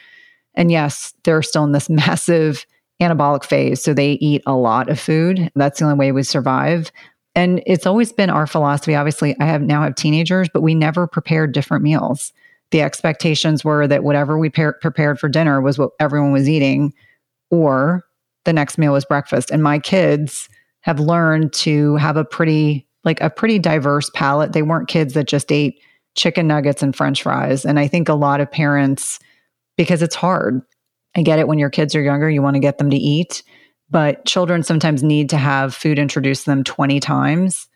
And 0.54 0.70
yes, 0.70 1.14
they're 1.24 1.42
still 1.42 1.64
in 1.64 1.72
this 1.72 1.90
massive 1.90 2.66
anabolic 3.00 3.44
phase. 3.44 3.82
So 3.82 3.92
they 3.92 4.12
eat 4.12 4.42
a 4.46 4.54
lot 4.54 4.88
of 4.88 4.98
food. 4.98 5.50
That's 5.54 5.78
the 5.78 5.86
only 5.86 5.98
way 5.98 6.12
we 6.12 6.22
survive. 6.22 6.90
And 7.34 7.62
it's 7.66 7.86
always 7.86 8.12
been 8.12 8.30
our 8.30 8.46
philosophy. 8.46 8.94
Obviously, 8.94 9.36
I 9.40 9.44
have 9.44 9.62
now 9.62 9.82
have 9.82 9.94
teenagers, 9.94 10.48
but 10.48 10.62
we 10.62 10.74
never 10.74 11.06
prepared 11.06 11.52
different 11.52 11.82
meals. 11.82 12.32
The 12.70 12.80
expectations 12.80 13.64
were 13.64 13.86
that 13.86 14.04
whatever 14.04 14.38
we 14.38 14.50
par- 14.50 14.78
prepared 14.80 15.18
for 15.18 15.28
dinner 15.28 15.60
was 15.60 15.78
what 15.78 15.90
everyone 15.98 16.32
was 16.32 16.48
eating, 16.48 16.94
or 17.50 18.04
the 18.44 18.52
next 18.52 18.78
meal 18.78 18.92
was 18.92 19.04
breakfast. 19.04 19.50
And 19.50 19.62
my 19.62 19.78
kids 19.78 20.48
have 20.80 21.00
learned 21.00 21.52
to 21.54 21.96
have 21.96 22.16
a 22.16 22.24
pretty, 22.24 22.86
like 23.04 23.20
a 23.20 23.30
pretty 23.30 23.58
diverse 23.58 24.10
palate. 24.14 24.52
They 24.52 24.62
weren't 24.62 24.88
kids 24.88 25.14
that 25.14 25.26
just 25.26 25.50
ate 25.50 25.80
chicken 26.14 26.46
nuggets 26.46 26.82
and 26.82 26.94
french 26.94 27.22
fries. 27.22 27.64
And 27.64 27.78
I 27.78 27.88
think 27.88 28.08
a 28.08 28.14
lot 28.14 28.40
of 28.40 28.50
parents, 28.50 29.18
because 29.76 30.02
it's 30.02 30.14
hard, 30.14 30.62
I 31.16 31.22
get 31.22 31.38
it 31.38 31.48
when 31.48 31.58
your 31.58 31.70
kids 31.70 31.94
are 31.94 32.02
younger, 32.02 32.30
you 32.30 32.42
want 32.42 32.54
to 32.54 32.60
get 32.60 32.78
them 32.78 32.90
to 32.90 32.96
eat 32.96 33.42
but 33.94 34.24
children 34.24 34.64
sometimes 34.64 35.04
need 35.04 35.30
to 35.30 35.36
have 35.36 35.72
food 35.72 36.00
introduced 36.00 36.46
them 36.46 36.64
20 36.64 36.98
times 36.98 37.68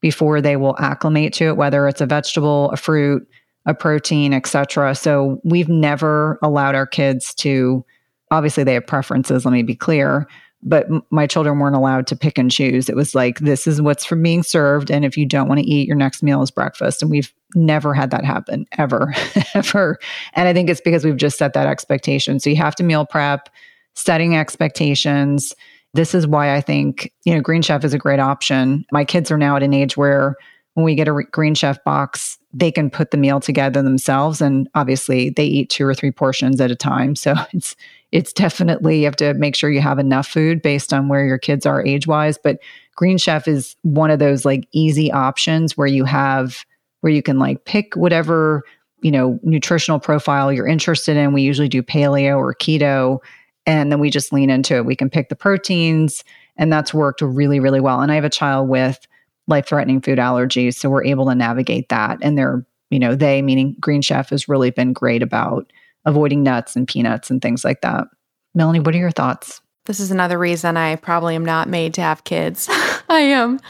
before 0.00 0.40
they 0.40 0.56
will 0.56 0.74
acclimate 0.78 1.34
to 1.34 1.48
it 1.48 1.56
whether 1.58 1.86
it's 1.86 2.00
a 2.00 2.06
vegetable 2.06 2.70
a 2.70 2.76
fruit 2.76 3.28
a 3.66 3.74
protein 3.74 4.32
etc 4.32 4.94
so 4.94 5.38
we've 5.44 5.68
never 5.68 6.38
allowed 6.42 6.74
our 6.74 6.86
kids 6.86 7.34
to 7.34 7.84
obviously 8.30 8.64
they 8.64 8.74
have 8.74 8.86
preferences 8.86 9.44
let 9.44 9.52
me 9.52 9.62
be 9.62 9.76
clear 9.76 10.26
but 10.62 10.86
my 11.10 11.26
children 11.26 11.58
weren't 11.58 11.76
allowed 11.76 12.06
to 12.08 12.16
pick 12.16 12.38
and 12.38 12.50
choose. 12.50 12.88
It 12.88 12.96
was 12.96 13.14
like 13.14 13.38
this 13.38 13.66
is 13.66 13.80
what's 13.80 14.04
from 14.04 14.22
being 14.22 14.42
served 14.42 14.90
and 14.90 15.04
if 15.04 15.16
you 15.16 15.24
don't 15.24 15.48
want 15.48 15.60
to 15.60 15.66
eat 15.66 15.86
your 15.86 15.96
next 15.96 16.22
meal 16.22 16.42
is 16.42 16.50
breakfast. 16.50 17.02
And 17.02 17.10
we've 17.10 17.32
never 17.54 17.94
had 17.94 18.10
that 18.10 18.24
happen 18.24 18.66
ever 18.76 19.14
ever. 19.54 19.98
And 20.32 20.48
i 20.48 20.52
think 20.52 20.68
it's 20.68 20.80
because 20.80 21.04
we've 21.04 21.16
just 21.16 21.38
set 21.38 21.52
that 21.52 21.68
expectation. 21.68 22.40
So 22.40 22.50
you 22.50 22.56
have 22.56 22.74
to 22.76 22.82
meal 22.82 23.06
prep 23.06 23.48
setting 23.96 24.36
expectations. 24.36 25.54
This 25.94 26.14
is 26.14 26.26
why 26.26 26.54
I 26.54 26.60
think, 26.60 27.12
you 27.24 27.34
know, 27.34 27.40
Green 27.40 27.62
Chef 27.62 27.84
is 27.84 27.94
a 27.94 27.98
great 27.98 28.20
option. 28.20 28.84
My 28.92 29.04
kids 29.04 29.30
are 29.30 29.38
now 29.38 29.56
at 29.56 29.62
an 29.62 29.74
age 29.74 29.96
where 29.96 30.36
when 30.74 30.84
we 30.84 30.94
get 30.94 31.08
a 31.08 31.22
Green 31.32 31.54
Chef 31.54 31.82
box, 31.84 32.38
they 32.52 32.70
can 32.70 32.90
put 32.90 33.10
the 33.10 33.16
meal 33.16 33.40
together 33.40 33.82
themselves 33.82 34.42
and 34.42 34.68
obviously 34.74 35.30
they 35.30 35.46
eat 35.46 35.70
two 35.70 35.86
or 35.86 35.94
three 35.94 36.10
portions 36.10 36.60
at 36.60 36.70
a 36.70 36.76
time. 36.76 37.16
So 37.16 37.34
it's 37.52 37.74
it's 38.12 38.32
definitely 38.32 39.00
you 39.00 39.04
have 39.06 39.16
to 39.16 39.34
make 39.34 39.56
sure 39.56 39.70
you 39.70 39.80
have 39.80 39.98
enough 39.98 40.28
food 40.28 40.62
based 40.62 40.92
on 40.92 41.08
where 41.08 41.26
your 41.26 41.38
kids 41.38 41.66
are 41.66 41.84
age-wise, 41.84 42.38
but 42.38 42.58
Green 42.94 43.18
Chef 43.18 43.48
is 43.48 43.74
one 43.82 44.10
of 44.10 44.18
those 44.18 44.44
like 44.44 44.68
easy 44.72 45.10
options 45.10 45.76
where 45.76 45.86
you 45.86 46.04
have 46.04 46.64
where 47.00 47.12
you 47.12 47.22
can 47.22 47.38
like 47.38 47.64
pick 47.64 47.94
whatever, 47.94 48.62
you 49.02 49.10
know, 49.10 49.38
nutritional 49.42 49.98
profile 49.98 50.52
you're 50.52 50.66
interested 50.66 51.16
in. 51.16 51.32
We 51.32 51.42
usually 51.42 51.68
do 51.68 51.82
paleo 51.82 52.36
or 52.36 52.54
keto 52.54 53.20
and 53.66 53.90
then 53.90 53.98
we 53.98 54.10
just 54.10 54.32
lean 54.32 54.48
into 54.48 54.76
it. 54.76 54.86
We 54.86 54.96
can 54.96 55.10
pick 55.10 55.28
the 55.28 55.36
proteins, 55.36 56.24
and 56.56 56.72
that's 56.72 56.94
worked 56.94 57.20
really, 57.20 57.60
really 57.60 57.80
well. 57.80 58.00
And 58.00 58.10
I 58.12 58.14
have 58.14 58.24
a 58.24 58.30
child 58.30 58.68
with 58.68 59.06
life 59.48 59.66
threatening 59.68 60.00
food 60.00 60.18
allergies, 60.18 60.74
so 60.74 60.88
we're 60.88 61.04
able 61.04 61.26
to 61.26 61.34
navigate 61.34 61.88
that. 61.88 62.18
And 62.22 62.38
they're, 62.38 62.64
you 62.90 62.98
know, 62.98 63.14
they, 63.14 63.42
meaning 63.42 63.76
Green 63.80 64.02
Chef, 64.02 64.30
has 64.30 64.48
really 64.48 64.70
been 64.70 64.92
great 64.92 65.22
about 65.22 65.72
avoiding 66.04 66.42
nuts 66.42 66.76
and 66.76 66.86
peanuts 66.86 67.30
and 67.30 67.42
things 67.42 67.64
like 67.64 67.80
that. 67.82 68.06
Melanie, 68.54 68.80
what 68.80 68.94
are 68.94 68.98
your 68.98 69.10
thoughts? 69.10 69.60
This 69.84 70.00
is 70.00 70.10
another 70.10 70.38
reason 70.38 70.76
I 70.76 70.96
probably 70.96 71.36
am 71.36 71.44
not 71.44 71.68
made 71.68 71.94
to 71.94 72.00
have 72.00 72.24
kids. 72.24 72.68
I 73.08 73.20
am. 73.20 73.60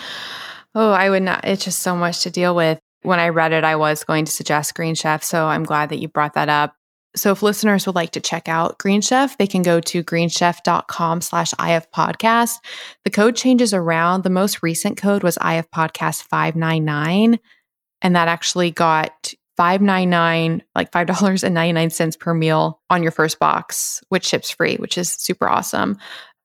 Oh, 0.74 0.90
I 0.90 1.10
would 1.10 1.22
not. 1.22 1.44
It's 1.44 1.64
just 1.64 1.80
so 1.80 1.96
much 1.96 2.22
to 2.22 2.30
deal 2.30 2.54
with. 2.54 2.78
When 3.02 3.18
I 3.18 3.28
read 3.28 3.52
it, 3.52 3.64
I 3.64 3.76
was 3.76 4.04
going 4.04 4.24
to 4.24 4.32
suggest 4.32 4.74
Green 4.74 4.94
Chef. 4.94 5.22
So 5.22 5.46
I'm 5.46 5.64
glad 5.64 5.90
that 5.90 5.98
you 5.98 6.08
brought 6.08 6.34
that 6.34 6.48
up. 6.48 6.74
So 7.16 7.32
if 7.32 7.42
listeners 7.42 7.86
would 7.86 7.94
like 7.94 8.10
to 8.12 8.20
check 8.20 8.48
out 8.48 8.78
Green 8.78 9.00
Chef, 9.00 9.36
they 9.38 9.46
can 9.46 9.62
go 9.62 9.80
to 9.80 10.04
greenchef.com 10.04 11.20
slash 11.22 11.52
IF 11.54 11.90
podcast. 11.90 12.58
The 13.04 13.10
code 13.10 13.36
changes 13.36 13.72
around. 13.72 14.22
The 14.22 14.30
most 14.30 14.62
recent 14.62 14.98
code 14.98 15.22
was 15.22 15.38
IF 15.38 15.70
podcast 15.70 16.22
599. 16.24 17.38
And 18.02 18.16
that 18.16 18.28
actually 18.28 18.70
got 18.70 19.32
599 19.56 20.62
like 20.74 20.90
$5.99 20.92 22.18
per 22.18 22.34
meal 22.34 22.80
on 22.90 23.02
your 23.02 23.12
first 23.12 23.38
box, 23.38 24.02
which 24.10 24.26
ships 24.26 24.50
free, 24.50 24.76
which 24.76 24.98
is 24.98 25.10
super 25.10 25.48
awesome. 25.48 25.96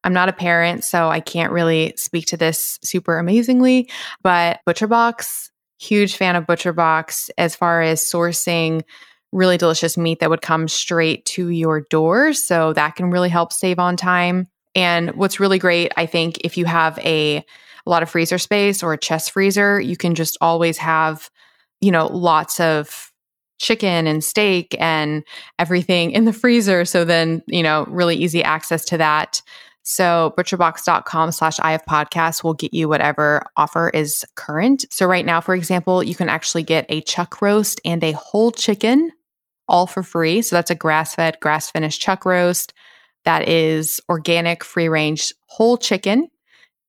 I'm 0.04 0.14
not 0.14 0.30
a 0.30 0.32
parent, 0.32 0.82
so 0.84 1.08
I 1.08 1.20
can't 1.20 1.52
really 1.52 1.94
speak 1.96 2.26
to 2.26 2.36
this 2.36 2.78
super 2.82 3.18
amazingly, 3.18 3.88
but 4.22 4.60
ButcherBox, 4.66 5.50
huge 5.78 6.16
fan 6.16 6.34
of 6.34 6.46
ButcherBox 6.46 7.30
as 7.38 7.54
far 7.54 7.82
as 7.82 8.02
sourcing 8.02 8.82
really 9.32 9.56
delicious 9.56 9.96
meat 9.96 10.20
that 10.20 10.30
would 10.30 10.42
come 10.42 10.68
straight 10.68 11.24
to 11.24 11.48
your 11.48 11.80
door. 11.80 12.32
So 12.34 12.72
that 12.74 12.96
can 12.96 13.10
really 13.10 13.30
help 13.30 13.52
save 13.52 13.78
on 13.78 13.96
time. 13.96 14.48
And 14.74 15.10
what's 15.12 15.40
really 15.40 15.58
great, 15.58 15.92
I 15.96 16.06
think, 16.06 16.38
if 16.44 16.56
you 16.56 16.64
have 16.66 16.98
a, 17.00 17.36
a 17.38 17.44
lot 17.90 18.02
of 18.02 18.10
freezer 18.10 18.38
space 18.38 18.82
or 18.82 18.92
a 18.92 18.98
chest 18.98 19.32
freezer, 19.32 19.80
you 19.80 19.96
can 19.96 20.14
just 20.14 20.36
always 20.40 20.78
have, 20.78 21.30
you 21.80 21.90
know, 21.90 22.06
lots 22.06 22.60
of 22.60 23.10
chicken 23.58 24.06
and 24.06 24.24
steak 24.24 24.74
and 24.78 25.24
everything 25.58 26.10
in 26.10 26.24
the 26.24 26.32
freezer. 26.32 26.84
So 26.84 27.04
then, 27.04 27.42
you 27.46 27.62
know, 27.62 27.84
really 27.88 28.16
easy 28.16 28.42
access 28.42 28.84
to 28.86 28.98
that. 28.98 29.42
So 29.84 30.32
butcherbox.com 30.38 31.32
slash 31.32 31.58
IF 31.58 31.82
podcast 31.88 32.44
will 32.44 32.54
get 32.54 32.72
you 32.72 32.88
whatever 32.88 33.42
offer 33.56 33.88
is 33.88 34.24
current. 34.36 34.84
So 34.90 35.06
right 35.06 35.26
now, 35.26 35.40
for 35.40 35.54
example, 35.54 36.02
you 36.02 36.14
can 36.14 36.28
actually 36.28 36.62
get 36.62 36.86
a 36.88 37.00
chuck 37.00 37.42
roast 37.42 37.80
and 37.84 38.02
a 38.04 38.12
whole 38.12 38.52
chicken 38.52 39.10
all 39.72 39.88
for 39.88 40.04
free. 40.04 40.42
So 40.42 40.54
that's 40.54 40.70
a 40.70 40.76
grass 40.76 41.16
fed, 41.16 41.38
grass 41.40 41.70
finished 41.70 42.00
chuck 42.00 42.24
roast 42.24 42.72
that 43.24 43.48
is 43.48 44.00
organic, 44.08 44.64
free 44.64 44.88
range 44.88 45.32
whole 45.46 45.76
chicken 45.76 46.28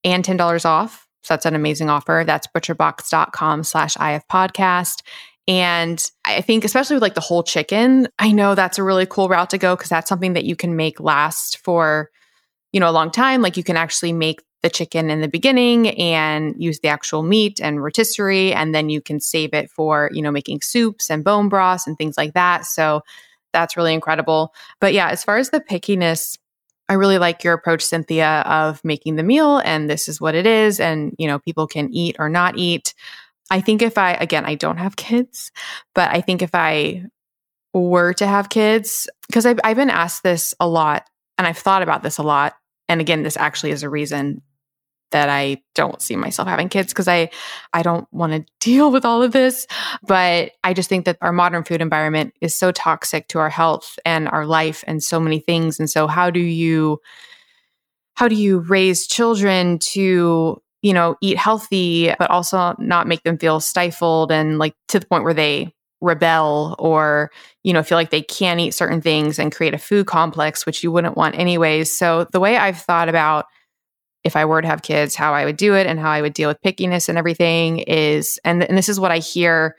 and 0.03 0.23
$10 0.23 0.65
off. 0.65 1.07
So 1.23 1.33
that's 1.33 1.45
an 1.45 1.55
amazing 1.55 1.89
offer. 1.89 2.23
That's 2.25 2.47
butcherbox.com 2.47 3.63
slash 3.63 3.95
IF 3.95 4.27
podcast. 4.27 5.01
And 5.47 6.03
I 6.25 6.41
think, 6.41 6.65
especially 6.65 6.95
with 6.95 7.03
like 7.03 7.15
the 7.15 7.21
whole 7.21 7.43
chicken, 7.43 8.07
I 8.19 8.31
know 8.31 8.55
that's 8.55 8.77
a 8.77 8.83
really 8.83 9.05
cool 9.05 9.29
route 9.29 9.49
to 9.51 9.57
go 9.57 9.75
because 9.75 9.89
that's 9.89 10.09
something 10.09 10.33
that 10.33 10.45
you 10.45 10.55
can 10.55 10.75
make 10.75 10.99
last 10.99 11.57
for, 11.57 12.09
you 12.71 12.79
know, 12.79 12.89
a 12.89 12.91
long 12.91 13.11
time. 13.11 13.41
Like 13.41 13.57
you 13.57 13.63
can 13.63 13.77
actually 13.77 14.13
make 14.13 14.41
the 14.63 14.69
chicken 14.69 15.09
in 15.09 15.19
the 15.21 15.27
beginning 15.27 15.89
and 15.99 16.55
use 16.57 16.79
the 16.79 16.87
actual 16.87 17.21
meat 17.21 17.59
and 17.61 17.83
rotisserie 17.83 18.53
and 18.53 18.73
then 18.73 18.89
you 18.89 19.01
can 19.01 19.19
save 19.19 19.53
it 19.53 19.69
for 19.69 20.09
you 20.13 20.21
know 20.21 20.31
making 20.31 20.61
soups 20.61 21.11
and 21.11 21.23
bone 21.23 21.49
broths 21.49 21.85
and 21.85 21.97
things 21.97 22.17
like 22.17 22.33
that. 22.33 22.65
So 22.65 23.01
that's 23.51 23.77
really 23.77 23.93
incredible. 23.93 24.53
But 24.79 24.93
yeah 24.93 25.09
as 25.09 25.23
far 25.23 25.37
as 25.37 25.51
the 25.51 25.59
pickiness 25.59 26.39
i 26.89 26.93
really 26.93 27.17
like 27.17 27.43
your 27.43 27.53
approach 27.53 27.81
cynthia 27.81 28.41
of 28.45 28.83
making 28.83 29.15
the 29.15 29.23
meal 29.23 29.59
and 29.59 29.89
this 29.89 30.07
is 30.07 30.19
what 30.19 30.35
it 30.35 30.45
is 30.45 30.79
and 30.79 31.15
you 31.17 31.27
know 31.27 31.39
people 31.39 31.67
can 31.67 31.93
eat 31.93 32.15
or 32.17 32.29
not 32.29 32.57
eat. 32.57 32.93
I 33.51 33.59
think 33.61 33.81
if 33.81 33.97
i 33.97 34.13
again 34.13 34.45
i 34.45 34.55
don't 34.55 34.77
have 34.77 34.95
kids 35.07 35.51
but 35.93 36.09
i 36.09 36.21
think 36.21 36.41
if 36.41 36.55
i 36.55 37.03
were 37.73 38.13
to 38.13 38.27
have 38.27 38.49
kids 38.49 39.09
because 39.27 39.47
I've, 39.47 39.59
I've 39.63 39.77
been 39.77 39.89
asked 39.89 40.23
this 40.23 40.53
a 40.59 40.67
lot 40.67 41.09
and 41.37 41.45
i've 41.47 41.57
thought 41.57 41.81
about 41.81 42.03
this 42.03 42.17
a 42.17 42.23
lot. 42.23 42.55
And 42.87 43.01
again 43.01 43.23
this 43.23 43.37
actually 43.37 43.71
is 43.71 43.83
a 43.83 43.89
reason 43.89 44.41
that 45.13 45.29
I 45.29 45.61
don't 45.73 46.01
see 46.01 46.15
myself 46.15 46.47
having 46.47 46.67
kids 46.67 46.91
because 46.91 47.07
I 47.07 47.29
I 47.71 47.81
don't 47.81 48.07
want 48.11 48.33
to 48.33 48.45
deal 48.59 48.91
with 48.91 49.05
all 49.05 49.23
of 49.23 49.31
this. 49.31 49.65
But 50.05 50.51
I 50.63 50.73
just 50.73 50.89
think 50.89 51.05
that 51.05 51.17
our 51.21 51.31
modern 51.31 51.63
food 51.63 51.81
environment 51.81 52.33
is 52.41 52.53
so 52.53 52.71
toxic 52.71 53.29
to 53.29 53.39
our 53.39 53.49
health 53.49 53.97
and 54.05 54.27
our 54.27 54.45
life 54.45 54.83
and 54.85 55.01
so 55.01 55.19
many 55.19 55.39
things. 55.39 55.79
And 55.79 55.89
so 55.89 56.07
how 56.07 56.29
do 56.29 56.41
you 56.41 56.99
how 58.15 58.27
do 58.27 58.35
you 58.35 58.59
raise 58.59 59.07
children 59.07 59.79
to 59.79 60.61
you 60.81 60.93
know 60.93 61.15
eat 61.21 61.37
healthy 61.37 62.13
but 62.19 62.29
also 62.29 62.75
not 62.77 63.07
make 63.07 63.23
them 63.23 63.37
feel 63.37 63.59
stifled 63.59 64.31
and 64.31 64.59
like 64.59 64.75
to 64.89 64.99
the 64.99 65.05
point 65.05 65.23
where 65.23 65.33
they 65.33 65.73
rebel 66.01 66.75
or 66.79 67.31
you 67.63 67.71
know 67.71 67.81
feel 67.81 67.97
like 67.97 68.09
they 68.09 68.21
can't 68.21 68.59
eat 68.59 68.73
certain 68.73 69.01
things 69.01 69.39
and 69.39 69.55
create 69.55 69.73
a 69.73 69.77
food 69.77 70.05
complex 70.05 70.65
which 70.65 70.83
you 70.83 70.91
wouldn't 70.91 71.15
want 71.17 71.37
anyways. 71.37 71.97
So 71.97 72.27
the 72.31 72.39
way 72.39 72.57
i've 72.57 72.79
thought 72.79 73.09
about 73.09 73.45
if 74.23 74.35
I 74.35 74.45
were 74.45 74.61
to 74.61 74.67
have 74.67 74.81
kids, 74.81 75.15
how 75.15 75.33
I 75.33 75.45
would 75.45 75.57
do 75.57 75.75
it 75.75 75.85
and 75.85 75.99
how 75.99 76.11
I 76.11 76.21
would 76.21 76.33
deal 76.33 76.49
with 76.49 76.61
pickiness 76.61 77.09
and 77.09 77.17
everything 77.17 77.79
is, 77.79 78.39
and, 78.43 78.63
and 78.63 78.77
this 78.77 78.89
is 78.89 78.99
what 78.99 79.11
I 79.11 79.17
hear 79.17 79.75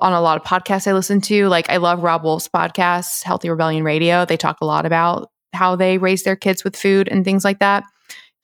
on 0.00 0.12
a 0.12 0.20
lot 0.20 0.38
of 0.38 0.46
podcasts 0.46 0.86
I 0.86 0.92
listen 0.92 1.20
to. 1.22 1.48
Like 1.48 1.68
I 1.70 1.76
love 1.76 2.02
Robb 2.02 2.24
Wolf's 2.24 2.48
podcast, 2.48 3.22
Healthy 3.22 3.50
Rebellion 3.50 3.84
Radio. 3.84 4.24
They 4.24 4.36
talk 4.36 4.58
a 4.60 4.66
lot 4.66 4.86
about 4.86 5.30
how 5.52 5.76
they 5.76 5.98
raise 5.98 6.22
their 6.22 6.36
kids 6.36 6.64
with 6.64 6.76
food 6.76 7.08
and 7.08 7.24
things 7.24 7.44
like 7.44 7.58
that. 7.58 7.84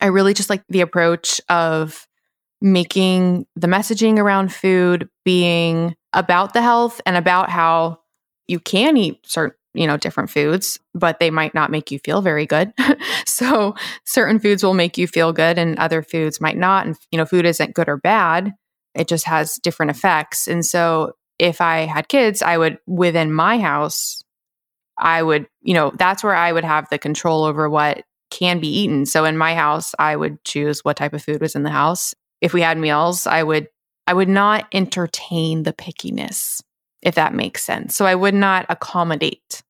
I 0.01 0.07
really 0.07 0.35
just 0.35 0.51
like 0.51 0.63
the 0.69 0.83
approach 0.83 1.41
of 1.49 2.07
making 2.61 3.47
the 3.55 3.69
messaging 3.69 4.19
around 4.19 4.53
food 4.53 5.09
being 5.25 5.95
about 6.13 6.53
the 6.53 6.63
health 6.63 7.01
and 7.07 7.17
about 7.17 7.51
how 7.51 8.01
you 8.47 8.59
can 8.61 8.97
eat 8.97 9.21
certain 9.25 9.57
you 9.77 9.87
know, 9.87 9.97
different 9.97 10.31
foods, 10.31 10.79
but 10.95 11.21
they 11.21 11.31
might 11.31 11.55
not 11.55 11.71
make 11.71 11.91
you 11.91 11.99
feel 11.99 12.23
very 12.23 12.47
good. 12.47 12.73
so 13.27 13.75
certain 14.05 14.39
foods 14.39 14.63
will 14.63 14.75
make 14.75 14.99
you 14.99 15.07
feel 15.07 15.33
good 15.33 15.59
and 15.59 15.79
other 15.79 16.03
foods 16.03 16.41
might 16.41 16.57
not. 16.57 16.87
And, 16.87 16.97
you 17.11 17.19
know, 17.19 17.27
food 17.27 17.47
isn't 17.47 17.75
good 17.75 17.89
or 17.89 17.97
bad. 17.97 18.53
It 18.95 19.09
just 19.09 19.27
has 19.27 19.57
different 19.63 19.91
effects. 19.91 20.49
And 20.49 20.65
so 20.65 21.13
if 21.39 21.61
I 21.61 21.81
had 21.81 22.09
kids, 22.09 22.43
I 22.43 22.57
would, 22.57 22.79
within 22.87 23.33
my 23.33 23.59
house, 23.59 24.23
I 24.99 25.23
would, 25.23 25.47
you 25.61 25.75
know, 25.75 25.93
that's 25.95 26.25
where 26.25 26.35
I 26.35 26.53
would 26.53 26.65
have 26.65 26.89
the 26.89 26.99
control 26.99 27.45
over 27.45 27.69
what 27.69 28.05
can 28.31 28.61
be 28.61 28.69
eaten. 28.69 29.07
So 29.07 29.25
in 29.25 29.37
my 29.37 29.55
house, 29.55 29.95
I 29.99 30.17
would 30.17 30.43
choose 30.45 30.81
what 30.85 30.97
type 30.97 31.13
of 31.13 31.23
food 31.23 31.41
was 31.41 31.55
in 31.55 31.63
the 31.63 31.71
house. 31.71 32.15
If 32.41 32.53
we 32.53 32.63
had 32.63 32.79
meals, 32.79 33.27
I 33.27 33.43
would 33.43 33.69
I 34.07 34.15
would 34.15 34.29
not 34.29 34.67
entertain 34.73 35.65
the 35.65 35.73
pickiness, 35.73 36.63
if 37.03 37.17
that 37.17 37.35
makes 37.35 37.65
sense. 37.65 37.97
So 37.97 38.07
I 38.07 38.15
would 38.15 38.35
not 38.35 38.67
accommodate 38.69 39.63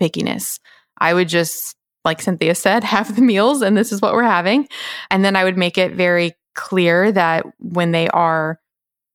pickiness. 0.00 0.58
I 0.98 1.14
would 1.14 1.28
just, 1.28 1.76
like 2.04 2.22
Cynthia 2.22 2.54
said, 2.54 2.84
have 2.84 3.14
the 3.14 3.22
meals 3.22 3.62
and 3.62 3.76
this 3.76 3.92
is 3.92 4.00
what 4.00 4.14
we're 4.14 4.22
having. 4.22 4.68
And 5.10 5.24
then 5.24 5.36
I 5.36 5.44
would 5.44 5.56
make 5.56 5.78
it 5.78 5.92
very 5.92 6.34
clear 6.54 7.12
that 7.12 7.44
when 7.58 7.92
they 7.92 8.08
are, 8.08 8.60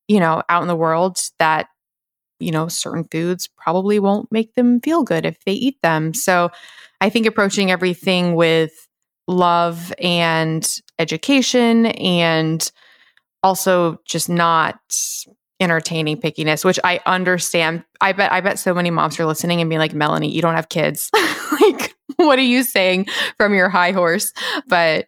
you 0.07 0.19
know, 0.19 0.43
out 0.49 0.61
in 0.61 0.67
the 0.67 0.75
world, 0.75 1.19
that, 1.39 1.67
you 2.39 2.51
know, 2.51 2.67
certain 2.67 3.05
foods 3.11 3.49
probably 3.57 3.99
won't 3.99 4.31
make 4.31 4.53
them 4.55 4.79
feel 4.81 5.03
good 5.03 5.25
if 5.25 5.43
they 5.45 5.53
eat 5.53 5.77
them. 5.81 6.13
So 6.13 6.51
I 6.99 7.09
think 7.09 7.25
approaching 7.25 7.71
everything 7.71 8.35
with 8.35 8.71
love 9.27 9.93
and 9.99 10.79
education 10.99 11.87
and 11.87 12.71
also 13.43 13.99
just 14.05 14.29
not 14.29 14.79
entertaining 15.61 16.19
pickiness, 16.19 16.65
which 16.65 16.79
I 16.83 16.99
understand. 17.05 17.83
I 18.01 18.11
bet 18.11 18.31
I 18.31 18.41
bet 18.41 18.59
so 18.59 18.73
many 18.73 18.89
moms 18.89 19.19
are 19.19 19.25
listening 19.25 19.61
and 19.61 19.69
being 19.69 19.79
like, 19.79 19.93
Melanie, 19.93 20.31
you 20.31 20.41
don't 20.41 20.55
have 20.55 20.69
kids. 20.69 21.09
like, 21.61 21.95
what 22.17 22.39
are 22.39 22.43
you 22.43 22.63
saying 22.63 23.07
from 23.37 23.53
your 23.53 23.69
high 23.69 23.91
horse? 23.91 24.33
But 24.67 25.07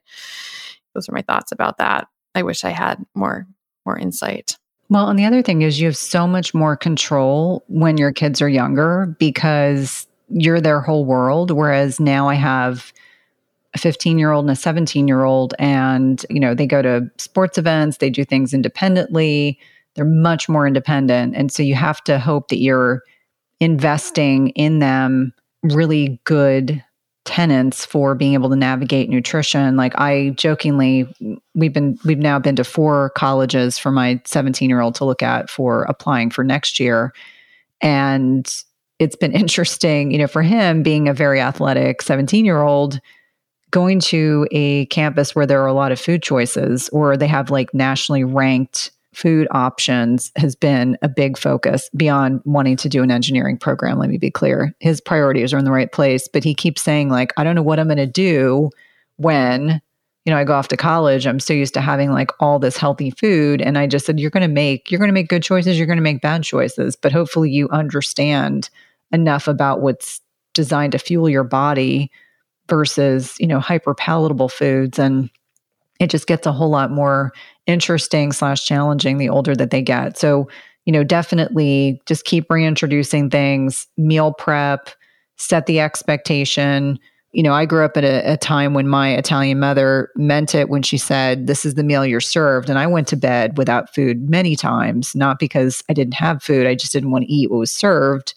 those 0.93 1.09
are 1.09 1.13
my 1.13 1.23
thoughts 1.23 1.51
about 1.51 1.79
that. 1.79 2.07
I 2.35 2.43
wish 2.43 2.63
I 2.63 2.69
had 2.69 3.03
more 3.15 3.47
more 3.85 3.97
insight. 3.97 4.57
Well, 4.89 5.09
and 5.09 5.17
the 5.17 5.25
other 5.25 5.41
thing 5.41 5.63
is 5.63 5.79
you 5.79 5.87
have 5.87 5.97
so 5.97 6.27
much 6.27 6.53
more 6.53 6.77
control 6.77 7.63
when 7.67 7.97
your 7.97 8.11
kids 8.11 8.41
are 8.41 8.49
younger 8.49 9.15
because 9.19 10.07
you're 10.29 10.61
their 10.61 10.81
whole 10.81 11.03
world. 11.03 11.51
Whereas 11.51 11.99
now 11.99 12.29
I 12.29 12.35
have 12.35 12.93
a 13.73 13.79
15 13.79 14.19
year 14.19 14.31
old 14.31 14.45
and 14.45 14.51
a 14.51 14.55
17 14.55 15.07
year 15.07 15.23
old, 15.23 15.55
and 15.57 16.23
you 16.29 16.39
know, 16.39 16.53
they 16.53 16.67
go 16.67 16.83
to 16.83 17.09
sports 17.17 17.57
events, 17.57 17.97
they 17.97 18.11
do 18.11 18.23
things 18.23 18.53
independently 18.53 19.59
they're 19.95 20.05
much 20.05 20.49
more 20.49 20.65
independent. 20.65 21.35
And 21.35 21.51
so 21.51 21.63
you 21.63 21.75
have 21.75 22.03
to 22.05 22.19
hope 22.19 22.47
that 22.49 22.59
you're 22.59 23.03
investing 23.59 24.49
in 24.49 24.79
them 24.79 25.33
really 25.63 26.19
good 26.25 26.83
tenants 27.25 27.85
for 27.85 28.15
being 28.15 28.33
able 28.33 28.49
to 28.49 28.55
navigate 28.55 29.09
nutrition. 29.09 29.77
Like 29.77 29.93
I 29.97 30.29
jokingly, 30.31 31.07
we've 31.55 31.73
been 31.73 31.97
we've 32.03 32.17
now 32.17 32.39
been 32.39 32.55
to 32.57 32.63
four 32.63 33.11
colleges 33.11 33.77
for 33.77 33.91
my 33.91 34.21
17 34.25 34.69
year 34.69 34.81
old 34.81 34.95
to 34.95 35.05
look 35.05 35.23
at 35.23 35.49
for 35.49 35.83
applying 35.83 36.29
for 36.29 36.43
next 36.43 36.79
year. 36.79 37.13
And 37.81 38.53
it's 38.99 39.15
been 39.15 39.31
interesting, 39.33 40.11
you 40.11 40.17
know, 40.17 40.27
for 40.27 40.41
him 40.41 40.83
being 40.83 41.07
a 41.07 41.13
very 41.13 41.39
athletic 41.39 42.01
17 42.01 42.45
year 42.45 42.61
old 42.61 42.99
going 43.71 43.99
to 43.99 44.47
a 44.51 44.85
campus 44.87 45.33
where 45.33 45.47
there 45.47 45.63
are 45.63 45.67
a 45.67 45.73
lot 45.73 45.91
of 45.91 45.99
food 45.99 46.21
choices 46.21 46.89
or 46.89 47.17
they 47.17 47.27
have 47.27 47.49
like 47.49 47.73
nationally 47.73 48.23
ranked 48.23 48.91
food 49.13 49.47
options 49.51 50.31
has 50.35 50.55
been 50.55 50.97
a 51.01 51.09
big 51.09 51.37
focus 51.37 51.89
beyond 51.95 52.41
wanting 52.45 52.77
to 52.77 52.89
do 52.89 53.03
an 53.03 53.11
engineering 53.11 53.57
program. 53.57 53.99
Let 53.99 54.09
me 54.09 54.17
be 54.17 54.31
clear. 54.31 54.73
His 54.79 54.99
priorities 54.99 55.53
are 55.53 55.57
in 55.57 55.65
the 55.65 55.71
right 55.71 55.91
place, 55.91 56.27
but 56.27 56.43
he 56.43 56.53
keeps 56.53 56.81
saying, 56.81 57.09
like, 57.09 57.33
I 57.37 57.43
don't 57.43 57.55
know 57.55 57.63
what 57.63 57.79
I'm 57.79 57.87
going 57.87 57.97
to 57.97 58.07
do 58.07 58.69
when 59.17 59.81
you 60.25 60.31
know, 60.31 60.39
I 60.39 60.45
go 60.45 60.53
off 60.53 60.69
to 60.69 60.77
college, 60.77 61.27
I'm 61.27 61.39
so 61.39 61.53
used 61.53 61.73
to 61.73 61.81
having 61.81 62.11
like 62.11 62.31
all 62.39 62.57
this 62.57 62.77
healthy 62.77 63.11
food. 63.11 63.61
And 63.61 63.77
I 63.77 63.87
just 63.87 64.05
said, 64.05 64.19
you're 64.19 64.29
going 64.29 64.47
to 64.47 64.53
make, 64.53 64.89
you're 64.89 64.99
going 64.99 65.09
to 65.09 65.13
make 65.13 65.27
good 65.27 65.43
choices, 65.43 65.77
you're 65.77 65.87
going 65.87 65.97
to 65.97 66.03
make 66.03 66.21
bad 66.21 66.43
choices. 66.43 66.95
But 66.95 67.11
hopefully 67.11 67.51
you 67.51 67.67
understand 67.69 68.69
enough 69.11 69.47
about 69.47 69.81
what's 69.81 70.21
designed 70.53 70.93
to 70.93 70.99
fuel 70.99 71.29
your 71.29 71.43
body 71.43 72.09
versus, 72.69 73.35
you 73.37 73.47
know, 73.47 73.59
hyper 73.59 73.93
palatable 73.93 74.47
foods. 74.47 74.97
And 74.97 75.29
it 75.99 76.09
just 76.09 76.27
gets 76.27 76.45
a 76.45 76.51
whole 76.51 76.69
lot 76.69 76.91
more 76.91 77.31
interesting 77.67 78.31
slash 78.31 78.65
challenging 78.65 79.17
the 79.17 79.29
older 79.29 79.55
that 79.55 79.71
they 79.71 79.81
get. 79.81 80.17
So, 80.17 80.49
you 80.85 80.91
know, 80.91 81.03
definitely 81.03 82.01
just 82.05 82.25
keep 82.25 82.49
reintroducing 82.49 83.29
things, 83.29 83.87
meal 83.97 84.33
prep, 84.33 84.89
set 85.37 85.65
the 85.65 85.79
expectation 85.79 86.99
you 87.33 87.41
know, 87.41 87.53
I 87.53 87.65
grew 87.65 87.83
up 87.83 87.97
at 87.97 88.03
a, 88.03 88.33
a, 88.33 88.37
time 88.37 88.75
when 88.75 88.87
my 88.87 89.15
Italian 89.15 89.59
mother 89.59 90.09
meant 90.15 90.53
it 90.53 90.69
when 90.69 90.83
she 90.83 90.97
said, 90.99 91.47
This 91.47 91.65
is 91.65 91.73
the 91.73 91.83
meal 91.83 92.05
you're 92.05 92.21
served. 92.21 92.69
And 92.69 92.77
I 92.77 92.85
went 92.85 93.07
to 93.09 93.17
bed 93.17 93.57
without 93.57 93.93
food 93.93 94.29
many 94.29 94.55
times, 94.55 95.15
not 95.15 95.39
because 95.39 95.83
I 95.89 95.93
didn't 95.93 96.13
have 96.13 96.43
food, 96.43 96.67
I 96.67 96.75
just 96.75 96.93
didn't 96.93 97.11
want 97.11 97.25
to 97.25 97.33
eat 97.33 97.49
what 97.49 97.57
was 97.57 97.71
served. 97.71 98.35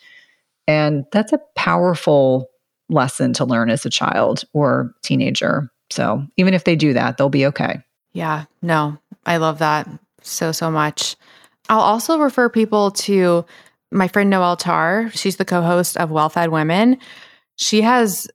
And 0.67 1.05
that's 1.13 1.33
a 1.33 1.41
powerful 1.55 2.49
lesson 2.89 3.35
to 3.35 3.45
learn 3.45 3.69
as 3.69 3.85
a 3.85 3.91
child 3.91 4.45
or 4.55 4.93
teenager. 5.03 5.71
So 5.91 6.27
even 6.37 6.55
if 6.55 6.65
they 6.65 6.77
do 6.77 6.93
that, 6.93 7.17
they'll 7.17 7.29
be 7.29 7.47
okay. 7.47 7.81
Yeah, 8.13 8.45
no, 8.63 8.99
I 9.25 9.37
love 9.37 9.59
that 9.59 9.89
so, 10.23 10.53
so 10.53 10.71
much. 10.71 11.17
I'll 11.69 11.81
also 11.81 12.19
refer 12.19 12.49
people 12.49 12.91
to 12.93 13.45
my 13.91 14.09
friend 14.09 14.31
Noelle 14.31 14.57
Tarr. 14.57 15.11
She's 15.11 15.37
the 15.37 15.45
co 15.45 15.63
host 15.63 15.97
of 15.97 16.11
Well 16.11 16.29
Fed 16.29 16.51
Women. 16.51 16.99
She 17.57 17.83
has 17.83 18.29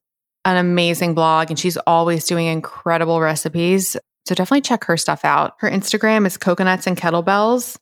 an 0.46 0.58
amazing 0.58 1.14
blog 1.14 1.50
and 1.50 1.60
she's 1.60 1.78
always 1.78 2.26
doing 2.26 2.48
incredible 2.48 3.22
recipes. 3.22 3.96
So 4.26 4.36
definitely 4.36 4.62
check 4.62 4.84
her 4.86 4.98
stuff 4.98 5.24
out. 5.24 5.56
Her 5.60 5.70
Instagram 5.70 6.26
is 6.26 6.38
coconuts 6.38 6.88
and 6.88 6.98
kettlebells. 6.98 7.78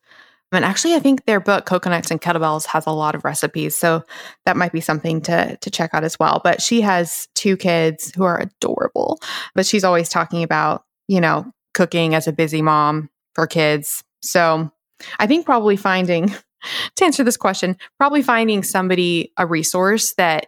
And 0.51 0.65
actually, 0.65 0.95
I 0.95 0.99
think 0.99 1.25
their 1.25 1.39
book, 1.39 1.65
Coconuts 1.65 2.09
and 2.09 2.21
Kettlebells, 2.21 2.65
has 2.67 2.85
a 2.87 2.91
lot 2.91 3.15
of 3.15 3.23
recipes. 3.23 3.75
So 3.75 4.03
that 4.45 4.57
might 4.57 4.71
be 4.71 4.81
something 4.81 5.21
to, 5.21 5.57
to 5.57 5.69
check 5.69 5.91
out 5.93 6.03
as 6.03 6.17
well. 6.19 6.41
But 6.43 6.61
she 6.61 6.81
has 6.81 7.27
two 7.35 7.55
kids 7.55 8.11
who 8.15 8.23
are 8.23 8.39
adorable. 8.39 9.19
But 9.53 9.65
she's 9.65 9.83
always 9.83 10.09
talking 10.09 10.41
about, 10.43 10.85
you 11.07 11.21
know, 11.21 11.51
cooking 11.73 12.15
as 12.15 12.27
a 12.27 12.33
busy 12.33 12.61
mom 12.61 13.09
for 13.35 13.45
kids. 13.45 14.03
So 14.21 14.71
I 15.19 15.27
think 15.27 15.45
probably 15.45 15.77
finding, 15.77 16.33
to 16.95 17.05
answer 17.05 17.23
this 17.23 17.37
question, 17.37 17.77
probably 17.99 18.23
finding 18.23 18.63
somebody, 18.63 19.31
a 19.37 19.45
resource 19.45 20.13
that 20.15 20.47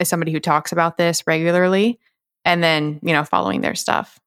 is 0.00 0.08
somebody 0.08 0.32
who 0.32 0.40
talks 0.40 0.72
about 0.72 0.96
this 0.96 1.22
regularly 1.26 1.98
and 2.44 2.62
then, 2.62 2.98
you 3.02 3.12
know, 3.12 3.24
following 3.24 3.60
their 3.60 3.74
stuff. 3.74 4.18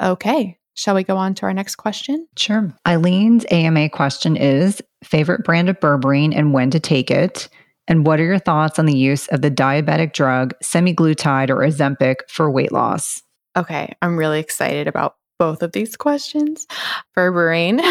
Okay. 0.00 0.58
Shall 0.78 0.94
we 0.94 1.02
go 1.02 1.16
on 1.16 1.34
to 1.34 1.42
our 1.42 1.52
next 1.52 1.74
question? 1.74 2.28
Sure. 2.36 2.72
Eileen's 2.86 3.44
AMA 3.50 3.88
question 3.88 4.36
is 4.36 4.80
favorite 5.02 5.42
brand 5.42 5.68
of 5.68 5.80
berberine 5.80 6.32
and 6.32 6.52
when 6.52 6.70
to 6.70 6.78
take 6.78 7.10
it? 7.10 7.48
And 7.88 8.06
what 8.06 8.20
are 8.20 8.24
your 8.24 8.38
thoughts 8.38 8.78
on 8.78 8.86
the 8.86 8.96
use 8.96 9.26
of 9.28 9.42
the 9.42 9.50
diabetic 9.50 10.12
drug 10.12 10.54
semaglutide 10.62 11.50
or 11.50 11.56
Ozempic 11.56 12.18
for 12.28 12.48
weight 12.48 12.70
loss? 12.70 13.24
Okay, 13.56 13.92
I'm 14.02 14.16
really 14.16 14.38
excited 14.38 14.86
about 14.86 15.16
both 15.36 15.64
of 15.64 15.72
these 15.72 15.96
questions. 15.96 16.68
Berberine. 17.16 17.82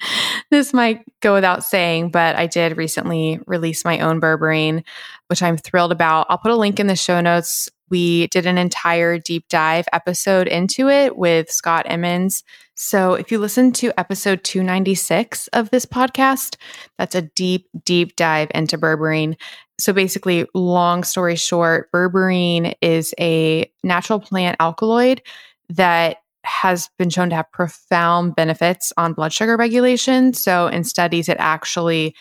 this 0.50 0.74
might 0.74 1.00
go 1.22 1.32
without 1.32 1.64
saying, 1.64 2.10
but 2.10 2.36
I 2.36 2.48
did 2.48 2.76
recently 2.76 3.40
release 3.46 3.82
my 3.82 4.00
own 4.00 4.20
berberine, 4.20 4.84
which 5.28 5.42
I'm 5.42 5.56
thrilled 5.56 5.90
about. 5.90 6.26
I'll 6.28 6.36
put 6.36 6.50
a 6.50 6.56
link 6.56 6.78
in 6.80 6.86
the 6.86 6.96
show 6.96 7.22
notes. 7.22 7.70
We 7.90 8.26
did 8.28 8.46
an 8.46 8.58
entire 8.58 9.18
deep 9.18 9.48
dive 9.48 9.86
episode 9.92 10.48
into 10.48 10.88
it 10.88 11.16
with 11.16 11.50
Scott 11.50 11.86
Emmons. 11.88 12.44
So 12.74 13.14
if 13.14 13.30
you 13.30 13.38
listen 13.38 13.72
to 13.72 13.98
episode 13.98 14.44
296 14.44 15.48
of 15.48 15.70
this 15.70 15.86
podcast, 15.86 16.56
that's 16.98 17.14
a 17.14 17.22
deep, 17.22 17.68
deep 17.84 18.16
dive 18.16 18.48
into 18.54 18.76
berberine. 18.76 19.36
So 19.78 19.92
basically, 19.92 20.46
long 20.54 21.04
story 21.04 21.36
short, 21.36 21.90
berberine 21.92 22.74
is 22.82 23.14
a 23.18 23.70
natural 23.82 24.20
plant 24.20 24.56
alkaloid 24.60 25.22
that 25.70 26.18
has 26.44 26.88
been 26.96 27.10
shown 27.10 27.30
to 27.30 27.36
have 27.36 27.50
profound 27.50 28.36
benefits 28.36 28.92
on 28.96 29.12
blood 29.12 29.32
sugar 29.32 29.56
regulation. 29.56 30.32
So, 30.32 30.68
in 30.68 30.84
studies, 30.84 31.28
it 31.28 31.36
actually 31.40 32.14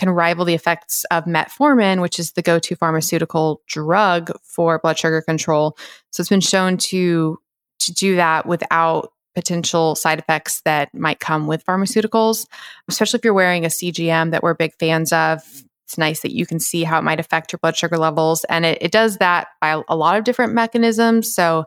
can 0.00 0.08
rival 0.08 0.46
the 0.46 0.54
effects 0.54 1.04
of 1.10 1.26
metformin, 1.26 2.00
which 2.00 2.18
is 2.18 2.32
the 2.32 2.40
go 2.40 2.58
to 2.58 2.74
pharmaceutical 2.74 3.60
drug 3.68 4.32
for 4.42 4.78
blood 4.78 4.98
sugar 4.98 5.20
control. 5.20 5.76
So, 6.10 6.22
it's 6.22 6.30
been 6.30 6.40
shown 6.40 6.78
to, 6.78 7.38
to 7.80 7.92
do 7.92 8.16
that 8.16 8.46
without 8.46 9.12
potential 9.34 9.94
side 9.94 10.18
effects 10.18 10.62
that 10.62 10.92
might 10.94 11.20
come 11.20 11.46
with 11.46 11.64
pharmaceuticals, 11.66 12.46
especially 12.88 13.18
if 13.18 13.24
you're 13.24 13.34
wearing 13.34 13.66
a 13.66 13.68
CGM 13.68 14.30
that 14.30 14.42
we're 14.42 14.54
big 14.54 14.72
fans 14.80 15.12
of. 15.12 15.42
It's 15.86 15.98
nice 15.98 16.20
that 16.20 16.32
you 16.32 16.46
can 16.46 16.60
see 16.60 16.82
how 16.82 16.98
it 16.98 17.02
might 17.02 17.20
affect 17.20 17.52
your 17.52 17.58
blood 17.58 17.76
sugar 17.76 17.98
levels. 17.98 18.44
And 18.44 18.64
it, 18.64 18.78
it 18.80 18.92
does 18.92 19.18
that 19.18 19.48
by 19.60 19.82
a 19.86 19.96
lot 19.96 20.16
of 20.16 20.24
different 20.24 20.54
mechanisms. 20.54 21.34
So, 21.34 21.66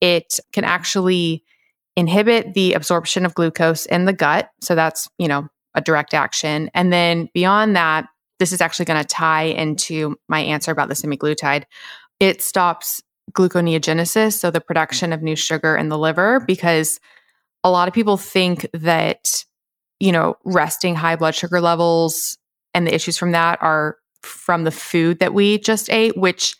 it 0.00 0.40
can 0.52 0.64
actually 0.64 1.44
inhibit 1.96 2.54
the 2.54 2.72
absorption 2.72 3.24
of 3.24 3.34
glucose 3.34 3.86
in 3.86 4.04
the 4.04 4.12
gut. 4.12 4.50
So 4.60 4.74
that's, 4.74 5.08
you 5.18 5.28
know, 5.28 5.48
a 5.78 5.80
direct 5.80 6.12
action. 6.12 6.70
And 6.74 6.92
then 6.92 7.30
beyond 7.32 7.74
that, 7.76 8.06
this 8.38 8.52
is 8.52 8.60
actually 8.60 8.84
going 8.84 9.00
to 9.00 9.06
tie 9.06 9.44
into 9.44 10.16
my 10.28 10.40
answer 10.40 10.70
about 10.70 10.88
the 10.88 10.94
semaglutide. 10.94 11.64
It 12.20 12.42
stops 12.42 13.02
gluconeogenesis, 13.32 14.34
so 14.34 14.50
the 14.50 14.60
production 14.60 15.12
of 15.12 15.22
new 15.22 15.36
sugar 15.36 15.76
in 15.76 15.88
the 15.88 15.98
liver, 15.98 16.40
because 16.46 17.00
a 17.64 17.70
lot 17.70 17.88
of 17.88 17.94
people 17.94 18.16
think 18.16 18.66
that, 18.72 19.44
you 20.00 20.12
know, 20.12 20.36
resting 20.44 20.94
high 20.94 21.16
blood 21.16 21.34
sugar 21.34 21.60
levels 21.60 22.38
and 22.74 22.86
the 22.86 22.94
issues 22.94 23.18
from 23.18 23.32
that 23.32 23.58
are 23.60 23.96
from 24.22 24.64
the 24.64 24.70
food 24.70 25.18
that 25.18 25.34
we 25.34 25.58
just 25.58 25.90
ate, 25.90 26.16
which 26.16 26.56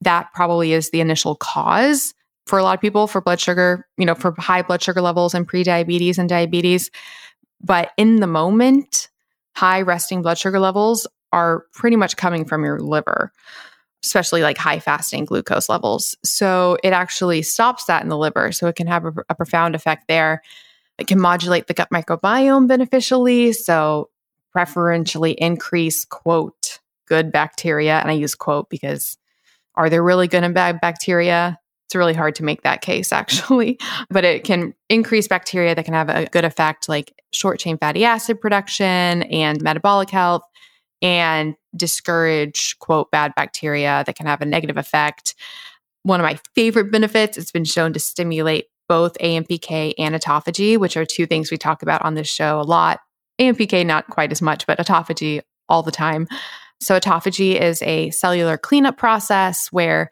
that 0.00 0.28
probably 0.34 0.72
is 0.72 0.90
the 0.90 1.00
initial 1.00 1.36
cause 1.36 2.14
for 2.46 2.58
a 2.58 2.62
lot 2.64 2.74
of 2.74 2.80
people 2.80 3.06
for 3.06 3.20
blood 3.20 3.40
sugar, 3.40 3.86
you 3.96 4.04
know, 4.04 4.16
for 4.16 4.34
high 4.36 4.62
blood 4.62 4.82
sugar 4.82 5.00
levels 5.00 5.32
and 5.32 5.46
pre-diabetes 5.46 6.18
and 6.18 6.28
diabetes. 6.28 6.90
But 7.62 7.92
in 7.96 8.16
the 8.16 8.26
moment, 8.26 9.08
high 9.54 9.82
resting 9.82 10.22
blood 10.22 10.38
sugar 10.38 10.58
levels 10.58 11.06
are 11.32 11.64
pretty 11.72 11.96
much 11.96 12.16
coming 12.16 12.44
from 12.44 12.64
your 12.64 12.78
liver, 12.80 13.32
especially 14.04 14.42
like 14.42 14.58
high 14.58 14.80
fasting 14.80 15.24
glucose 15.24 15.68
levels. 15.68 16.16
So 16.24 16.76
it 16.82 16.92
actually 16.92 17.42
stops 17.42 17.84
that 17.86 18.02
in 18.02 18.08
the 18.08 18.18
liver. 18.18 18.52
So 18.52 18.66
it 18.66 18.76
can 18.76 18.86
have 18.86 19.04
a, 19.06 19.12
a 19.28 19.34
profound 19.34 19.74
effect 19.74 20.08
there. 20.08 20.42
It 20.98 21.06
can 21.06 21.20
modulate 21.20 21.66
the 21.68 21.74
gut 21.74 21.88
microbiome 21.90 22.68
beneficially. 22.68 23.52
So 23.52 24.10
preferentially 24.50 25.32
increase, 25.32 26.04
quote, 26.04 26.80
good 27.06 27.32
bacteria. 27.32 27.98
And 27.98 28.10
I 28.10 28.14
use 28.14 28.34
quote 28.34 28.68
because 28.68 29.16
are 29.74 29.88
there 29.88 30.02
really 30.02 30.28
good 30.28 30.44
and 30.44 30.54
bad 30.54 30.80
bacteria? 30.80 31.58
It's 31.92 31.96
really 31.98 32.14
hard 32.14 32.34
to 32.36 32.42
make 32.42 32.62
that 32.62 32.80
case 32.80 33.12
actually, 33.12 33.78
but 34.08 34.24
it 34.24 34.44
can 34.44 34.72
increase 34.88 35.28
bacteria 35.28 35.74
that 35.74 35.84
can 35.84 35.94
have 35.94 36.08
a 36.08 36.24
good 36.26 36.44
effect 36.44 36.88
like 36.88 37.12
short 37.32 37.58
chain 37.58 37.76
fatty 37.76 38.04
acid 38.04 38.40
production 38.40 39.22
and 39.24 39.62
metabolic 39.62 40.08
health 40.08 40.42
and 41.02 41.54
discourage 41.76 42.78
quote 42.78 43.10
bad 43.10 43.34
bacteria 43.34 44.04
that 44.06 44.16
can 44.16 44.26
have 44.26 44.40
a 44.40 44.46
negative 44.46 44.78
effect. 44.78 45.34
One 46.04 46.18
of 46.18 46.24
my 46.24 46.38
favorite 46.54 46.90
benefits, 46.90 47.36
it's 47.36 47.52
been 47.52 47.64
shown 47.64 47.92
to 47.92 48.00
stimulate 48.00 48.66
both 48.88 49.16
AMPK 49.18 49.94
and 49.98 50.14
autophagy, 50.14 50.78
which 50.78 50.96
are 50.96 51.04
two 51.04 51.26
things 51.26 51.50
we 51.50 51.58
talk 51.58 51.82
about 51.82 52.02
on 52.02 52.14
this 52.14 52.28
show 52.28 52.58
a 52.58 52.62
lot. 52.62 53.00
AMPK 53.38 53.84
not 53.84 54.06
quite 54.06 54.32
as 54.32 54.40
much, 54.40 54.66
but 54.66 54.78
autophagy 54.78 55.42
all 55.68 55.82
the 55.82 55.92
time. 55.92 56.26
So 56.80 56.98
autophagy 56.98 57.60
is 57.60 57.82
a 57.82 58.10
cellular 58.10 58.56
cleanup 58.56 58.96
process 58.96 59.68
where 59.70 60.10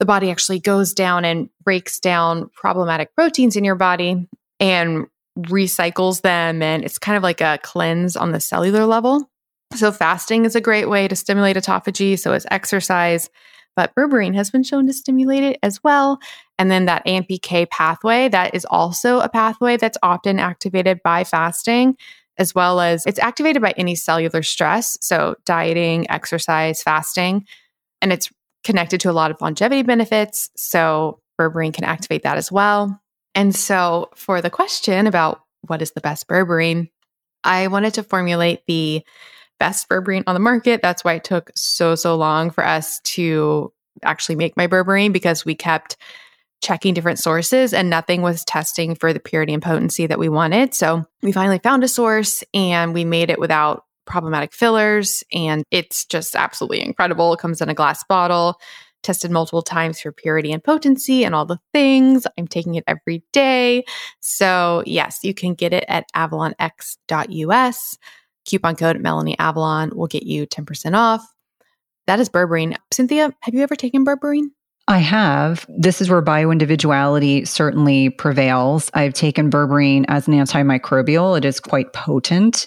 the 0.00 0.06
body 0.06 0.30
actually 0.30 0.58
goes 0.58 0.92
down 0.94 1.24
and 1.24 1.48
breaks 1.62 2.00
down 2.00 2.50
problematic 2.54 3.14
proteins 3.14 3.54
in 3.54 3.64
your 3.64 3.76
body 3.76 4.26
and 4.58 5.06
recycles 5.38 6.22
them. 6.22 6.62
And 6.62 6.84
it's 6.84 6.98
kind 6.98 7.16
of 7.16 7.22
like 7.22 7.42
a 7.42 7.60
cleanse 7.62 8.16
on 8.16 8.32
the 8.32 8.40
cellular 8.40 8.86
level. 8.86 9.30
So, 9.76 9.92
fasting 9.92 10.46
is 10.46 10.56
a 10.56 10.60
great 10.60 10.88
way 10.88 11.06
to 11.06 11.14
stimulate 11.14 11.56
autophagy. 11.56 12.18
So, 12.18 12.32
is 12.32 12.46
exercise. 12.50 13.30
But 13.76 13.94
berberine 13.94 14.34
has 14.34 14.50
been 14.50 14.64
shown 14.64 14.86
to 14.88 14.92
stimulate 14.92 15.44
it 15.44 15.58
as 15.62 15.84
well. 15.84 16.18
And 16.58 16.70
then 16.70 16.86
that 16.86 17.06
AMPK 17.06 17.70
pathway, 17.70 18.28
that 18.28 18.54
is 18.54 18.64
also 18.64 19.20
a 19.20 19.28
pathway 19.28 19.76
that's 19.76 19.98
often 20.02 20.40
activated 20.40 21.00
by 21.04 21.22
fasting, 21.22 21.96
as 22.36 22.52
well 22.52 22.80
as 22.80 23.06
it's 23.06 23.20
activated 23.20 23.62
by 23.62 23.72
any 23.76 23.94
cellular 23.94 24.42
stress. 24.42 24.98
So, 25.02 25.36
dieting, 25.44 26.10
exercise, 26.10 26.82
fasting. 26.82 27.46
And 28.02 28.12
it's 28.12 28.30
connected 28.64 29.00
to 29.00 29.10
a 29.10 29.12
lot 29.12 29.30
of 29.30 29.40
longevity 29.40 29.82
benefits. 29.82 30.50
So, 30.56 31.20
berberine 31.38 31.74
can 31.74 31.84
activate 31.84 32.22
that 32.22 32.36
as 32.36 32.52
well. 32.52 33.00
And 33.34 33.54
so, 33.54 34.10
for 34.14 34.40
the 34.40 34.50
question 34.50 35.06
about 35.06 35.42
what 35.66 35.82
is 35.82 35.92
the 35.92 36.00
best 36.00 36.28
berberine, 36.28 36.90
I 37.44 37.68
wanted 37.68 37.94
to 37.94 38.02
formulate 38.02 38.62
the 38.66 39.02
best 39.58 39.88
berberine 39.88 40.24
on 40.26 40.34
the 40.34 40.40
market. 40.40 40.80
That's 40.82 41.04
why 41.04 41.14
it 41.14 41.24
took 41.24 41.50
so, 41.54 41.94
so 41.94 42.16
long 42.16 42.50
for 42.50 42.64
us 42.64 43.00
to 43.00 43.72
actually 44.02 44.36
make 44.36 44.56
my 44.56 44.66
berberine 44.66 45.12
because 45.12 45.44
we 45.44 45.54
kept 45.54 45.96
checking 46.62 46.92
different 46.94 47.18
sources 47.18 47.72
and 47.72 47.88
nothing 47.88 48.22
was 48.22 48.44
testing 48.44 48.94
for 48.94 49.12
the 49.12 49.20
purity 49.20 49.54
and 49.54 49.62
potency 49.62 50.06
that 50.06 50.18
we 50.18 50.28
wanted. 50.28 50.74
So 50.74 51.06
we 51.22 51.32
finally 51.32 51.58
found 51.58 51.84
a 51.84 51.88
source 51.88 52.44
and 52.52 52.92
we 52.92 53.04
made 53.04 53.30
it 53.30 53.38
without 53.38 53.84
problematic 54.10 54.52
fillers. 54.52 55.24
And 55.32 55.64
it's 55.70 56.04
just 56.04 56.36
absolutely 56.36 56.82
incredible. 56.82 57.32
It 57.32 57.38
comes 57.38 57.60
in 57.60 57.68
a 57.68 57.74
glass 57.74 58.04
bottle, 58.04 58.60
tested 59.02 59.30
multiple 59.30 59.62
times 59.62 60.00
for 60.00 60.12
purity 60.12 60.52
and 60.52 60.62
potency 60.62 61.24
and 61.24 61.34
all 61.34 61.46
the 61.46 61.60
things. 61.72 62.26
I'm 62.36 62.48
taking 62.48 62.74
it 62.74 62.84
every 62.86 63.22
day. 63.32 63.84
So, 64.20 64.82
yes, 64.84 65.20
you 65.22 65.32
can 65.32 65.54
get 65.54 65.72
it 65.72 65.84
at 65.88 66.04
avalonx.us. 66.14 67.98
Coupon 68.48 68.76
code 68.76 69.00
Melanie 69.00 69.38
Avalon 69.38 69.90
will 69.94 70.06
get 70.06 70.24
you 70.24 70.46
10% 70.46 70.94
off. 70.96 71.26
That 72.06 72.20
is 72.20 72.28
berberine. 72.28 72.76
Cynthia, 72.92 73.32
have 73.40 73.54
you 73.54 73.62
ever 73.62 73.76
taken 73.76 74.04
berberine? 74.04 74.48
I 74.88 74.98
have. 74.98 75.66
This 75.68 76.00
is 76.00 76.10
where 76.10 76.22
bioindividuality 76.22 77.46
certainly 77.46 78.10
prevails. 78.10 78.90
I've 78.92 79.14
taken 79.14 79.50
berberine 79.50 80.04
as 80.08 80.26
an 80.26 80.34
antimicrobial. 80.34 81.38
It 81.38 81.44
is 81.44 81.60
quite 81.60 81.92
potent. 81.92 82.66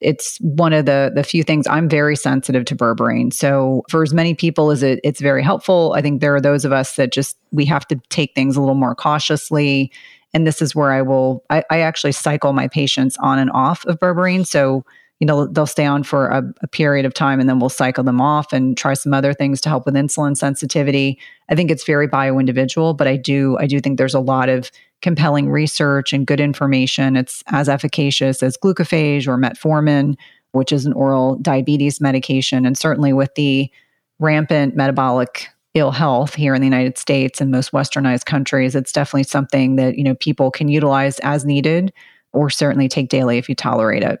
It's 0.00 0.38
one 0.38 0.72
of 0.72 0.86
the 0.86 1.12
the 1.14 1.22
few 1.22 1.42
things 1.42 1.66
I'm 1.66 1.88
very 1.88 2.16
sensitive 2.16 2.64
to 2.66 2.76
berberine. 2.76 3.32
So 3.32 3.84
for 3.88 4.02
as 4.02 4.14
many 4.14 4.34
people 4.34 4.70
as 4.70 4.82
it 4.82 5.00
it's 5.04 5.20
very 5.20 5.42
helpful, 5.42 5.92
I 5.96 6.02
think 6.02 6.20
there 6.20 6.34
are 6.34 6.40
those 6.40 6.64
of 6.64 6.72
us 6.72 6.96
that 6.96 7.12
just 7.12 7.36
we 7.52 7.64
have 7.66 7.86
to 7.88 8.00
take 8.08 8.34
things 8.34 8.56
a 8.56 8.60
little 8.60 8.74
more 8.74 8.94
cautiously. 8.94 9.92
And 10.32 10.46
this 10.46 10.62
is 10.62 10.74
where 10.74 10.92
I 10.92 11.02
will 11.02 11.44
I, 11.50 11.64
I 11.70 11.80
actually 11.80 12.12
cycle 12.12 12.52
my 12.52 12.68
patients 12.68 13.16
on 13.18 13.38
and 13.38 13.50
off 13.52 13.84
of 13.86 13.98
berberine. 13.98 14.46
So 14.46 14.84
you 15.20 15.26
know 15.26 15.46
they'll 15.46 15.66
stay 15.66 15.84
on 15.84 16.02
for 16.02 16.28
a, 16.28 16.42
a, 16.62 16.66
period 16.66 17.04
of 17.04 17.14
time 17.14 17.38
and 17.40 17.48
then 17.48 17.60
we'll 17.60 17.68
cycle 17.68 18.02
them 18.02 18.20
off 18.20 18.52
and 18.52 18.76
try 18.76 18.94
some 18.94 19.12
other 19.12 19.34
things 19.34 19.60
to 19.60 19.68
help 19.68 19.84
with 19.84 19.94
insulin 19.94 20.34
sensitivity 20.36 21.18
i 21.50 21.54
think 21.54 21.70
it's 21.70 21.84
very 21.84 22.06
bio 22.06 22.38
individual 22.38 22.94
but 22.94 23.06
i 23.06 23.16
do 23.16 23.56
i 23.58 23.66
do 23.66 23.80
think 23.80 23.98
there's 23.98 24.14
a 24.14 24.20
lot 24.20 24.48
of 24.48 24.70
compelling 25.02 25.48
research 25.48 26.12
and 26.12 26.26
good 26.26 26.40
information 26.40 27.16
it's 27.16 27.42
as 27.48 27.68
efficacious 27.68 28.42
as 28.42 28.56
glucophage 28.56 29.26
or 29.26 29.36
metformin 29.36 30.16
which 30.52 30.72
is 30.72 30.86
an 30.86 30.92
oral 30.92 31.36
diabetes 31.36 32.00
medication 32.00 32.66
and 32.66 32.76
certainly 32.76 33.12
with 33.12 33.34
the 33.34 33.70
rampant 34.18 34.76
metabolic 34.76 35.48
ill 35.74 35.92
health 35.92 36.34
here 36.34 36.54
in 36.54 36.60
the 36.60 36.66
united 36.66 36.98
states 36.98 37.40
and 37.40 37.50
most 37.50 37.72
westernized 37.72 38.24
countries 38.24 38.74
it's 38.74 38.92
definitely 38.92 39.22
something 39.22 39.76
that 39.76 39.96
you 39.96 40.04
know 40.04 40.14
people 40.16 40.50
can 40.50 40.68
utilize 40.68 41.18
as 41.20 41.44
needed 41.44 41.92
or 42.32 42.50
certainly 42.50 42.88
take 42.88 43.08
daily 43.08 43.38
if 43.38 43.48
you 43.48 43.54
tolerate 43.54 44.02
it 44.02 44.20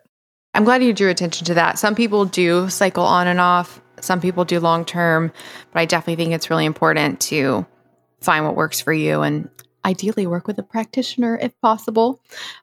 I'm 0.54 0.64
glad 0.64 0.82
you 0.82 0.92
drew 0.92 1.10
attention 1.10 1.44
to 1.46 1.54
that. 1.54 1.78
Some 1.78 1.94
people 1.94 2.24
do 2.24 2.68
cycle 2.68 3.04
on 3.04 3.26
and 3.26 3.40
off, 3.40 3.80
some 4.00 4.20
people 4.20 4.44
do 4.44 4.60
long 4.60 4.84
term, 4.84 5.32
but 5.72 5.80
I 5.80 5.84
definitely 5.84 6.22
think 6.22 6.34
it's 6.34 6.50
really 6.50 6.64
important 6.64 7.20
to 7.22 7.66
find 8.20 8.44
what 8.44 8.56
works 8.56 8.80
for 8.80 8.92
you 8.92 9.22
and 9.22 9.48
ideally 9.84 10.26
work 10.26 10.46
with 10.46 10.58
a 10.58 10.62
practitioner 10.62 11.38
if 11.40 11.58
possible. 11.60 12.20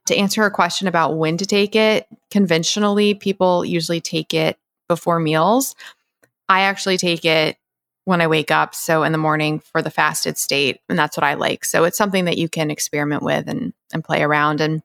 To 0.08 0.16
answer 0.16 0.42
her 0.44 0.50
question 0.50 0.88
about 0.88 1.18
when 1.18 1.38
to 1.38 1.46
take 1.46 1.76
it, 1.76 2.08
conventionally, 2.32 3.14
people 3.14 3.66
usually 3.66 4.02
take 4.02 4.34
it 4.34 4.58
before 4.88 5.20
meals. 5.20 5.76
I 6.50 6.62
actually 6.62 6.98
take 6.98 7.26
it 7.26 7.58
when 8.06 8.22
I 8.22 8.28
wake 8.28 8.52
up, 8.52 8.74
so 8.74 9.04
in 9.04 9.12
the 9.12 9.18
morning 9.18 9.60
for 9.60 9.82
the 9.82 9.90
fasted 9.90 10.38
state, 10.38 10.80
and 10.88 10.98
that's 10.98 11.18
what 11.18 11.26
I 11.26 11.34
like. 11.34 11.66
So 11.66 11.84
it's 11.84 11.98
something 11.98 12.26
that 12.26 12.38
you 12.38 12.48
can 12.48 12.72
experiment 12.72 13.22
with 13.22 13.50
and 13.50 13.74
and 13.92 14.04
play 14.04 14.24
around 14.24 14.62
and 14.62 14.82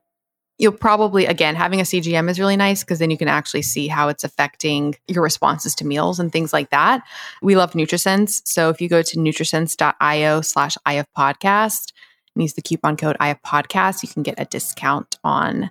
you'll 0.59 0.73
probably 0.73 1.27
again 1.27 1.55
having 1.55 1.81
a 1.81 1.85
cgm 1.85 2.31
is 2.31 2.39
really 2.39 2.57
nice 2.57 2.85
because 2.85 2.99
then 2.99 3.11
you 3.11 3.19
can 3.19 3.29
actually 3.29 3.63
see 3.63 3.89
how 3.89 4.09
it's 4.09 4.23
affecting 4.23 4.95
your 5.09 5.23
responses 5.23 5.75
to 5.75 5.85
meals 5.85 6.21
and 6.21 6.31
things 6.31 6.53
like 6.53 6.71
that 6.71 7.03
we 7.43 7.57
love 7.57 7.73
nutrisense 7.73 8.43
so 8.45 8.69
if 8.69 8.81
you 8.81 8.89
go 8.89 9.03
to 9.03 9.17
nutrisense.io 9.17 10.41
slash 10.41 10.77
if 10.87 11.07
podcast 11.17 11.93
and 12.35 12.43
use 12.43 12.55
the 12.55 12.63
coupon 12.63 12.97
code 12.97 13.17
if 13.21 13.43
podcast. 13.43 14.03
You 14.03 14.09
can 14.09 14.23
get 14.23 14.39
a 14.39 14.45
discount 14.45 15.19
on 15.25 15.71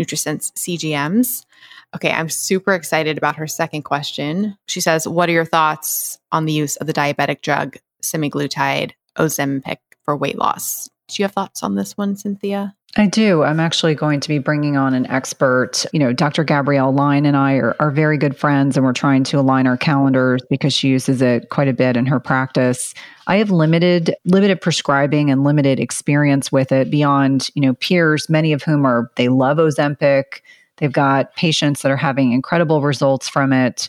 nutrisense 0.00 0.50
cgms 0.52 1.44
okay 1.94 2.10
i'm 2.10 2.30
super 2.30 2.72
excited 2.72 3.18
about 3.18 3.36
her 3.36 3.46
second 3.46 3.82
question. 3.82 4.56
She 4.66 4.80
says 4.80 5.06
what 5.06 5.28
are 5.28 5.32
your 5.32 5.44
thoughts 5.44 6.18
on 6.32 6.46
the 6.46 6.52
use 6.52 6.76
of 6.76 6.86
the 6.86 6.94
diabetic 6.94 7.42
drug 7.42 7.76
semaglutide 8.02 8.92
ozempic 9.18 9.76
for 10.04 10.16
weight 10.16 10.38
loss 10.38 10.88
do 11.14 11.22
you 11.22 11.24
have 11.24 11.32
thoughts 11.32 11.62
on 11.62 11.74
this 11.74 11.96
one 11.96 12.16
cynthia 12.16 12.74
I 12.96 13.06
do. 13.06 13.44
I'm 13.44 13.60
actually 13.60 13.94
going 13.94 14.18
to 14.18 14.28
be 14.28 14.38
bringing 14.38 14.76
on 14.76 14.94
an 14.94 15.06
expert. 15.06 15.86
You 15.92 16.00
know, 16.00 16.12
Dr. 16.12 16.42
Gabrielle 16.42 16.92
Lyon 16.92 17.24
and 17.24 17.36
I 17.36 17.54
are, 17.54 17.76
are 17.78 17.92
very 17.92 18.18
good 18.18 18.36
friends, 18.36 18.76
and 18.76 18.84
we're 18.84 18.92
trying 18.92 19.22
to 19.24 19.38
align 19.38 19.68
our 19.68 19.76
calendars 19.76 20.42
because 20.50 20.72
she 20.72 20.88
uses 20.88 21.22
it 21.22 21.50
quite 21.50 21.68
a 21.68 21.72
bit 21.72 21.96
in 21.96 22.06
her 22.06 22.18
practice. 22.18 22.92
I 23.28 23.36
have 23.36 23.52
limited 23.52 24.12
limited 24.24 24.60
prescribing 24.60 25.30
and 25.30 25.44
limited 25.44 25.78
experience 25.78 26.50
with 26.50 26.72
it 26.72 26.90
beyond, 26.90 27.50
you 27.54 27.62
know, 27.62 27.74
peers, 27.74 28.28
many 28.28 28.52
of 28.52 28.64
whom 28.64 28.84
are 28.84 29.08
they 29.14 29.28
love 29.28 29.58
Ozempic. 29.58 30.40
They've 30.78 30.92
got 30.92 31.36
patients 31.36 31.82
that 31.82 31.92
are 31.92 31.96
having 31.96 32.32
incredible 32.32 32.82
results 32.82 33.28
from 33.28 33.52
it. 33.52 33.88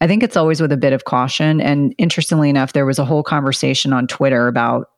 I 0.00 0.08
think 0.08 0.24
it's 0.24 0.36
always 0.36 0.60
with 0.60 0.72
a 0.72 0.76
bit 0.76 0.92
of 0.92 1.04
caution. 1.04 1.60
And 1.60 1.94
interestingly 1.98 2.50
enough, 2.50 2.72
there 2.72 2.86
was 2.86 2.98
a 2.98 3.04
whole 3.04 3.22
conversation 3.22 3.92
on 3.92 4.08
Twitter 4.08 4.48
about 4.48 4.88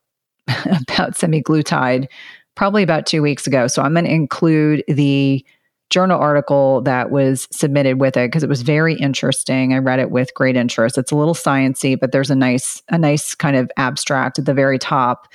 about 0.49 1.15
semaglutide 1.15 2.09
probably 2.55 2.83
about 2.83 3.07
two 3.07 3.23
weeks 3.23 3.47
ago. 3.47 3.67
So 3.67 3.83
I'm 3.83 3.95
going 3.95 4.05
to 4.05 4.13
include 4.13 4.85
the 4.89 5.45
journal 5.91 6.19
article 6.19 6.81
that 6.83 7.11
was 7.11 7.47
submitted 7.51 8.01
with 8.01 8.17
it 8.17 8.29
because 8.29 8.43
it 8.43 8.49
was 8.49 8.63
very 8.63 8.95
interesting. 8.95 9.75
I 9.75 9.79
read 9.79 10.01
it 10.01 10.11
with 10.11 10.33
great 10.35 10.57
interest. 10.57 10.97
It's 10.97 11.13
a 11.13 11.17
little 11.17 11.35
sciency, 11.35 12.01
but 12.01 12.13
there's 12.13 12.31
a 12.31 12.35
nice 12.35 12.83
a 12.89 12.99
nice 12.99 13.35
kind 13.35 13.57
of 13.57 13.71
abstract 13.77 14.39
at 14.39 14.47
the 14.47 14.55
very 14.55 14.79
top. 14.79 15.29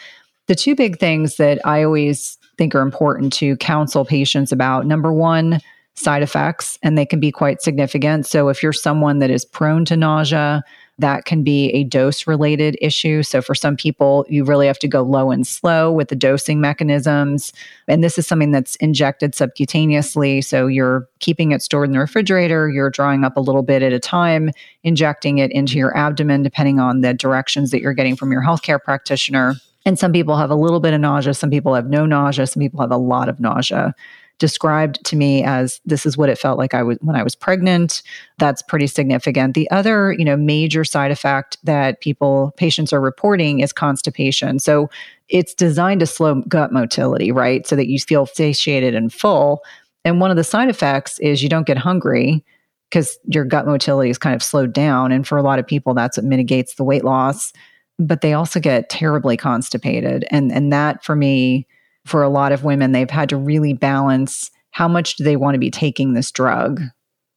The 0.47 0.55
two 0.55 0.75
big 0.75 0.97
things 0.99 1.37
that 1.37 1.63
I 1.65 1.83
always 1.83 2.37
think 2.57 2.73
are 2.73 2.81
important 2.81 3.33
to 3.33 3.55
counsel 3.57 4.03
patients 4.03 4.51
about 4.51 4.87
number 4.87 5.13
one, 5.13 5.59
side 5.93 6.23
effects, 6.23 6.79
and 6.81 6.97
they 6.97 7.05
can 7.05 7.19
be 7.19 7.31
quite 7.31 7.61
significant. 7.61 8.25
So 8.25 8.49
if 8.49 8.63
you're 8.63 8.73
someone 8.73 9.19
that 9.19 9.29
is 9.29 9.45
prone 9.45 9.85
to 9.85 9.97
nausea, 9.97 10.63
that 10.99 11.25
can 11.25 11.43
be 11.43 11.69
a 11.69 11.83
dose 11.83 12.25
related 12.25 12.77
issue. 12.81 13.23
So, 13.23 13.41
for 13.41 13.53
some 13.53 13.75
people, 13.75 14.25
you 14.29 14.43
really 14.43 14.67
have 14.67 14.79
to 14.79 14.87
go 14.87 15.01
low 15.01 15.31
and 15.31 15.45
slow 15.45 15.91
with 15.91 16.09
the 16.09 16.15
dosing 16.15 16.59
mechanisms. 16.59 17.53
And 17.87 18.03
this 18.03 18.17
is 18.17 18.25
something 18.25 18.51
that's 18.51 18.75
injected 18.77 19.33
subcutaneously. 19.33 20.43
So, 20.43 20.67
you're 20.67 21.07
keeping 21.19 21.51
it 21.51 21.61
stored 21.61 21.89
in 21.89 21.93
the 21.93 21.99
refrigerator, 21.99 22.69
you're 22.69 22.89
drawing 22.89 23.23
up 23.23 23.37
a 23.37 23.41
little 23.41 23.63
bit 23.63 23.83
at 23.83 23.93
a 23.93 23.99
time, 23.99 24.51
injecting 24.83 25.37
it 25.37 25.51
into 25.51 25.77
your 25.77 25.95
abdomen, 25.95 26.43
depending 26.43 26.79
on 26.79 27.01
the 27.01 27.13
directions 27.13 27.71
that 27.71 27.81
you're 27.81 27.93
getting 27.93 28.15
from 28.15 28.31
your 28.31 28.41
healthcare 28.41 28.81
practitioner. 28.81 29.55
And 29.85 29.97
some 29.97 30.11
people 30.11 30.35
have 30.35 30.49
a 30.49 30.55
little 30.55 30.81
bit 30.81 30.93
of 30.93 30.99
nausea, 30.99 31.33
some 31.33 31.49
people 31.49 31.73
have 31.73 31.87
no 31.87 32.05
nausea, 32.05 32.45
some 32.47 32.59
people 32.59 32.81
have 32.81 32.91
a 32.91 32.97
lot 32.97 33.29
of 33.29 33.39
nausea 33.39 33.95
described 34.39 35.03
to 35.05 35.15
me 35.15 35.43
as 35.43 35.81
this 35.85 36.05
is 36.05 36.17
what 36.17 36.29
it 36.29 36.37
felt 36.37 36.57
like 36.57 36.73
I 36.73 36.83
was 36.83 36.97
when 37.01 37.15
I 37.15 37.23
was 37.23 37.35
pregnant. 37.35 38.03
That's 38.37 38.61
pretty 38.61 38.87
significant. 38.87 39.55
The 39.55 39.69
other, 39.71 40.13
you 40.13 40.25
know, 40.25 40.37
major 40.37 40.83
side 40.83 41.11
effect 41.11 41.57
that 41.63 42.01
people 42.01 42.53
patients 42.57 42.93
are 42.93 43.01
reporting 43.01 43.59
is 43.59 43.73
constipation. 43.73 44.59
So 44.59 44.89
it's 45.29 45.53
designed 45.53 46.01
to 46.01 46.05
slow 46.05 46.41
gut 46.47 46.71
motility, 46.71 47.31
right? 47.31 47.65
So 47.65 47.75
that 47.75 47.87
you 47.87 47.99
feel 47.99 48.25
satiated 48.25 48.95
and 48.95 49.11
full. 49.11 49.63
And 50.05 50.21
one 50.21 50.31
of 50.31 50.37
the 50.37 50.43
side 50.43 50.69
effects 50.69 51.19
is 51.19 51.41
you 51.41 51.49
don't 51.49 51.67
get 51.67 51.77
hungry 51.77 52.43
because 52.89 53.17
your 53.25 53.43
gut 53.43 53.65
motility 53.65 54.09
is 54.09 54.17
kind 54.17 54.35
of 54.35 54.43
slowed 54.43 54.71
down. 54.71 55.11
And 55.11 55.27
for 55.27 55.37
a 55.37 55.43
lot 55.43 55.59
of 55.59 55.67
people, 55.67 55.93
that's 55.93 56.17
what 56.17 56.25
mitigates 56.25 56.75
the 56.75 56.83
weight 56.83 57.03
loss. 57.03 57.51
But 57.99 58.21
they 58.21 58.33
also 58.33 58.59
get 58.59 58.89
terribly 58.89 59.35
constipated. 59.35 60.25
And 60.29 60.51
and 60.51 60.71
that 60.71 61.03
for 61.03 61.15
me 61.15 61.67
for 62.07 62.23
a 62.23 62.29
lot 62.29 62.51
of 62.51 62.63
women, 62.63 62.91
they've 62.91 63.09
had 63.09 63.29
to 63.29 63.37
really 63.37 63.73
balance 63.73 64.51
how 64.71 64.87
much 64.87 65.15
do 65.15 65.23
they 65.23 65.35
want 65.35 65.55
to 65.55 65.59
be 65.59 65.71
taking 65.71 66.13
this 66.13 66.31
drug? 66.31 66.81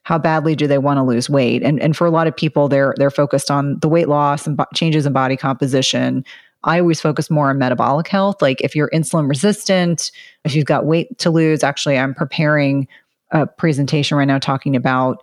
How 0.02 0.18
badly 0.18 0.54
do 0.54 0.66
they 0.66 0.78
want 0.78 0.98
to 0.98 1.02
lose 1.02 1.30
weight? 1.30 1.62
And 1.62 1.80
and 1.80 1.96
for 1.96 2.06
a 2.06 2.10
lot 2.10 2.26
of 2.26 2.36
people, 2.36 2.68
they're 2.68 2.94
they're 2.96 3.10
focused 3.10 3.50
on 3.50 3.78
the 3.80 3.88
weight 3.88 4.08
loss 4.08 4.46
and 4.46 4.56
bo- 4.56 4.66
changes 4.74 5.06
in 5.06 5.12
body 5.12 5.36
composition. 5.36 6.24
I 6.64 6.80
always 6.80 7.00
focus 7.00 7.30
more 7.30 7.48
on 7.48 7.58
metabolic 7.58 8.08
health. 8.08 8.42
Like 8.42 8.60
if 8.60 8.76
you're 8.76 8.90
insulin 8.90 9.28
resistant, 9.28 10.10
if 10.44 10.54
you've 10.54 10.66
got 10.66 10.84
weight 10.84 11.18
to 11.18 11.30
lose, 11.30 11.62
actually, 11.62 11.96
I'm 11.96 12.14
preparing 12.14 12.86
a 13.30 13.46
presentation 13.46 14.18
right 14.18 14.26
now 14.26 14.38
talking 14.38 14.76
about 14.76 15.22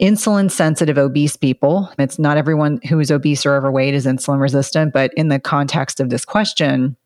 insulin 0.00 0.50
sensitive 0.50 0.96
obese 0.96 1.36
people. 1.36 1.90
It's 1.98 2.18
not 2.18 2.36
everyone 2.36 2.80
who 2.88 3.00
is 3.00 3.10
obese 3.10 3.44
or 3.44 3.56
overweight 3.56 3.94
is 3.94 4.06
insulin 4.06 4.40
resistant, 4.40 4.92
but 4.92 5.12
in 5.14 5.28
the 5.28 5.40
context 5.40 6.00
of 6.00 6.08
this 6.08 6.24
question, 6.24 6.96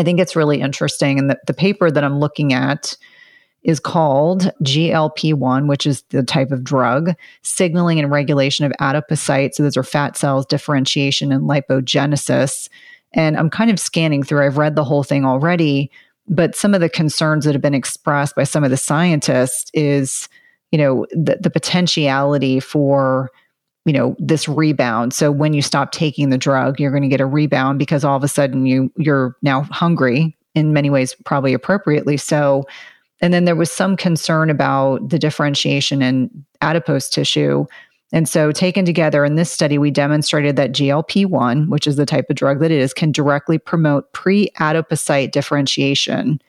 I 0.00 0.02
think 0.02 0.18
it's 0.18 0.34
really 0.34 0.62
interesting. 0.62 1.18
And 1.18 1.28
the, 1.28 1.38
the 1.46 1.52
paper 1.52 1.90
that 1.90 2.02
I'm 2.02 2.18
looking 2.20 2.54
at 2.54 2.96
is 3.62 3.78
called 3.78 4.50
GLP 4.62 5.34
1, 5.34 5.66
which 5.66 5.86
is 5.86 6.02
the 6.08 6.22
type 6.22 6.50
of 6.52 6.64
drug, 6.64 7.12
signaling 7.42 7.98
and 7.98 8.10
regulation 8.10 8.64
of 8.64 8.72
adipocytes. 8.80 9.54
So 9.54 9.62
those 9.62 9.76
are 9.76 9.82
fat 9.82 10.16
cells, 10.16 10.46
differentiation 10.46 11.32
and 11.32 11.42
lipogenesis. 11.42 12.70
And 13.12 13.36
I'm 13.36 13.50
kind 13.50 13.70
of 13.70 13.78
scanning 13.78 14.22
through, 14.22 14.46
I've 14.46 14.56
read 14.56 14.74
the 14.74 14.84
whole 14.84 15.02
thing 15.02 15.26
already, 15.26 15.90
but 16.26 16.56
some 16.56 16.72
of 16.72 16.80
the 16.80 16.88
concerns 16.88 17.44
that 17.44 17.54
have 17.54 17.60
been 17.60 17.74
expressed 17.74 18.34
by 18.34 18.44
some 18.44 18.64
of 18.64 18.70
the 18.70 18.78
scientists 18.78 19.70
is, 19.74 20.30
you 20.70 20.78
know, 20.78 21.06
the, 21.10 21.36
the 21.38 21.50
potentiality 21.50 22.58
for 22.58 23.30
you 23.84 23.92
know 23.92 24.14
this 24.18 24.48
rebound. 24.48 25.12
So 25.12 25.30
when 25.30 25.54
you 25.54 25.62
stop 25.62 25.92
taking 25.92 26.30
the 26.30 26.38
drug 26.38 26.78
you're 26.78 26.90
going 26.90 27.02
to 27.02 27.08
get 27.08 27.20
a 27.20 27.26
rebound 27.26 27.78
because 27.78 28.04
all 28.04 28.16
of 28.16 28.24
a 28.24 28.28
sudden 28.28 28.66
you 28.66 28.92
you're 28.96 29.36
now 29.42 29.62
hungry 29.62 30.36
in 30.54 30.72
many 30.72 30.90
ways 30.90 31.14
probably 31.24 31.54
appropriately 31.54 32.16
so. 32.16 32.64
And 33.22 33.32
then 33.34 33.44
there 33.44 33.56
was 33.56 33.70
some 33.70 33.96
concern 33.96 34.50
about 34.50 35.08
the 35.08 35.18
differentiation 35.18 36.00
in 36.02 36.44
adipose 36.62 37.08
tissue. 37.08 37.66
And 38.12 38.28
so 38.28 38.50
taken 38.50 38.84
together 38.84 39.24
in 39.24 39.36
this 39.36 39.50
study 39.50 39.78
we 39.78 39.90
demonstrated 39.90 40.56
that 40.56 40.72
GLP-1 40.72 41.68
which 41.68 41.86
is 41.86 41.96
the 41.96 42.06
type 42.06 42.28
of 42.28 42.36
drug 42.36 42.60
that 42.60 42.70
it 42.70 42.80
is 42.80 42.92
can 42.92 43.12
directly 43.12 43.58
promote 43.58 44.12
pre-adipocyte 44.12 45.30
differentiation 45.30 46.40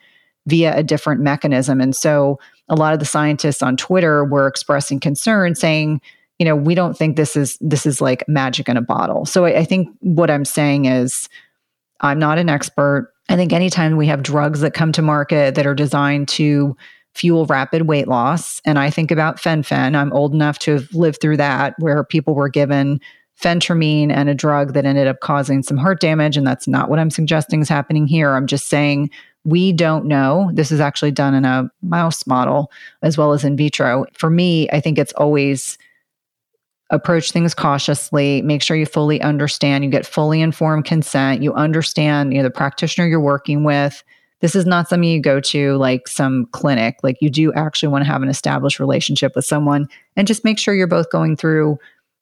via 0.46 0.76
a 0.76 0.82
different 0.82 1.20
mechanism. 1.20 1.80
And 1.80 1.94
so 1.94 2.38
a 2.68 2.74
lot 2.74 2.92
of 2.92 2.98
the 2.98 3.06
scientists 3.06 3.62
on 3.62 3.76
Twitter 3.76 4.24
were 4.24 4.46
expressing 4.46 5.00
concern 5.00 5.54
saying 5.54 6.00
you 6.42 6.44
know 6.44 6.56
we 6.56 6.74
don't 6.74 6.98
think 6.98 7.14
this 7.14 7.36
is 7.36 7.56
this 7.60 7.86
is 7.86 8.00
like 8.00 8.26
magic 8.26 8.68
in 8.68 8.76
a 8.76 8.82
bottle 8.82 9.24
so 9.24 9.44
I, 9.44 9.58
I 9.60 9.64
think 9.64 9.88
what 10.00 10.28
i'm 10.28 10.44
saying 10.44 10.86
is 10.86 11.28
i'm 12.00 12.18
not 12.18 12.36
an 12.36 12.48
expert 12.48 13.12
i 13.28 13.36
think 13.36 13.52
anytime 13.52 13.96
we 13.96 14.08
have 14.08 14.24
drugs 14.24 14.58
that 14.58 14.74
come 14.74 14.90
to 14.90 15.02
market 15.02 15.54
that 15.54 15.68
are 15.68 15.74
designed 15.74 16.26
to 16.30 16.76
fuel 17.14 17.46
rapid 17.46 17.82
weight 17.82 18.08
loss 18.08 18.60
and 18.64 18.76
i 18.76 18.90
think 18.90 19.12
about 19.12 19.38
fen-phen 19.38 19.94
i'm 19.94 20.12
old 20.12 20.34
enough 20.34 20.58
to 20.58 20.72
have 20.72 20.92
lived 20.92 21.20
through 21.20 21.36
that 21.36 21.74
where 21.78 22.02
people 22.02 22.34
were 22.34 22.48
given 22.48 23.00
phentermine 23.40 24.10
and 24.10 24.28
a 24.28 24.34
drug 24.34 24.72
that 24.72 24.84
ended 24.84 25.06
up 25.06 25.20
causing 25.20 25.62
some 25.62 25.76
heart 25.76 26.00
damage 26.00 26.36
and 26.36 26.44
that's 26.44 26.66
not 26.66 26.90
what 26.90 26.98
i'm 26.98 27.10
suggesting 27.10 27.60
is 27.60 27.68
happening 27.68 28.08
here 28.08 28.32
i'm 28.32 28.48
just 28.48 28.68
saying 28.68 29.08
we 29.44 29.72
don't 29.72 30.04
know. 30.04 30.52
This 30.54 30.70
is 30.70 30.78
actually 30.78 31.10
done 31.10 31.34
in 31.34 31.44
a 31.44 31.68
mouse 31.82 32.28
model 32.28 32.70
as 33.02 33.18
well 33.18 33.32
as 33.32 33.42
in 33.42 33.56
vitro. 33.56 34.06
For 34.12 34.30
me, 34.30 34.70
I 34.70 34.78
think 34.78 34.98
it's 34.98 35.12
always 35.14 35.78
approach 36.92 37.32
things 37.32 37.54
cautiously 37.54 38.42
make 38.42 38.62
sure 38.62 38.76
you 38.76 38.86
fully 38.86 39.20
understand 39.22 39.82
you 39.82 39.90
get 39.90 40.06
fully 40.06 40.40
informed 40.40 40.84
consent 40.84 41.42
you 41.42 41.52
understand 41.54 42.32
you 42.32 42.38
know 42.38 42.44
the 42.44 42.50
practitioner 42.50 43.06
you're 43.06 43.20
working 43.20 43.64
with. 43.64 44.04
This 44.40 44.54
is 44.56 44.66
not 44.66 44.88
something 44.88 45.08
you 45.08 45.20
go 45.20 45.40
to 45.40 45.76
like 45.76 46.08
some 46.08 46.46
clinic. 46.52 46.96
Like 47.02 47.16
you 47.20 47.30
do 47.30 47.52
actually 47.52 47.90
want 47.90 48.04
to 48.04 48.10
have 48.10 48.22
an 48.22 48.28
established 48.28 48.80
relationship 48.80 49.36
with 49.36 49.44
someone 49.44 49.88
and 50.16 50.26
just 50.26 50.44
make 50.44 50.58
sure 50.58 50.74
you're 50.74 50.88
both 50.88 51.10
going 51.10 51.36
through 51.36 51.78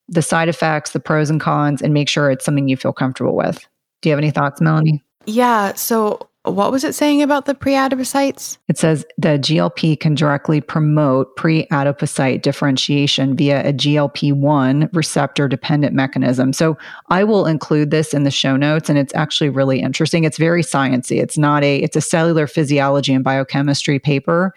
the 0.08 0.22
side 0.22 0.48
effects 0.48 0.92
the 0.92 1.00
pros 1.00 1.30
and 1.30 1.40
cons 1.40 1.80
and 1.80 1.94
make 1.94 2.08
sure 2.08 2.30
it's 2.30 2.44
something 2.44 2.68
you 2.68 2.76
feel 2.76 2.92
comfortable 2.92 3.36
with. 3.36 3.66
Do 4.02 4.08
you 4.08 4.12
have 4.12 4.18
any 4.18 4.30
thoughts 4.30 4.60
melanie? 4.60 5.02
Yeah 5.26 5.74
so 5.74 6.29
what 6.44 6.72
was 6.72 6.84
it 6.84 6.94
saying 6.94 7.20
about 7.20 7.44
the 7.44 7.54
preadipocytes? 7.54 8.56
It 8.66 8.78
says 8.78 9.04
the 9.18 9.38
GLP 9.38 10.00
can 10.00 10.14
directly 10.14 10.62
promote 10.62 11.36
preadipocyte 11.36 12.40
differentiation 12.40 13.36
via 13.36 13.68
a 13.68 13.72
GLP 13.74 14.32
1 14.32 14.88
receptor 14.94 15.48
dependent 15.48 15.94
mechanism. 15.94 16.54
So 16.54 16.78
I 17.10 17.24
will 17.24 17.44
include 17.44 17.90
this 17.90 18.14
in 18.14 18.22
the 18.24 18.30
show 18.30 18.56
notes 18.56 18.88
and 18.88 18.98
it's 18.98 19.14
actually 19.14 19.50
really 19.50 19.80
interesting. 19.80 20.24
It's 20.24 20.38
very 20.38 20.62
sciencey. 20.62 21.22
It's 21.22 21.36
not 21.36 21.62
a 21.62 21.76
it's 21.76 21.96
a 21.96 22.00
cellular 22.00 22.46
physiology 22.46 23.12
and 23.12 23.22
biochemistry 23.22 23.98
paper, 23.98 24.54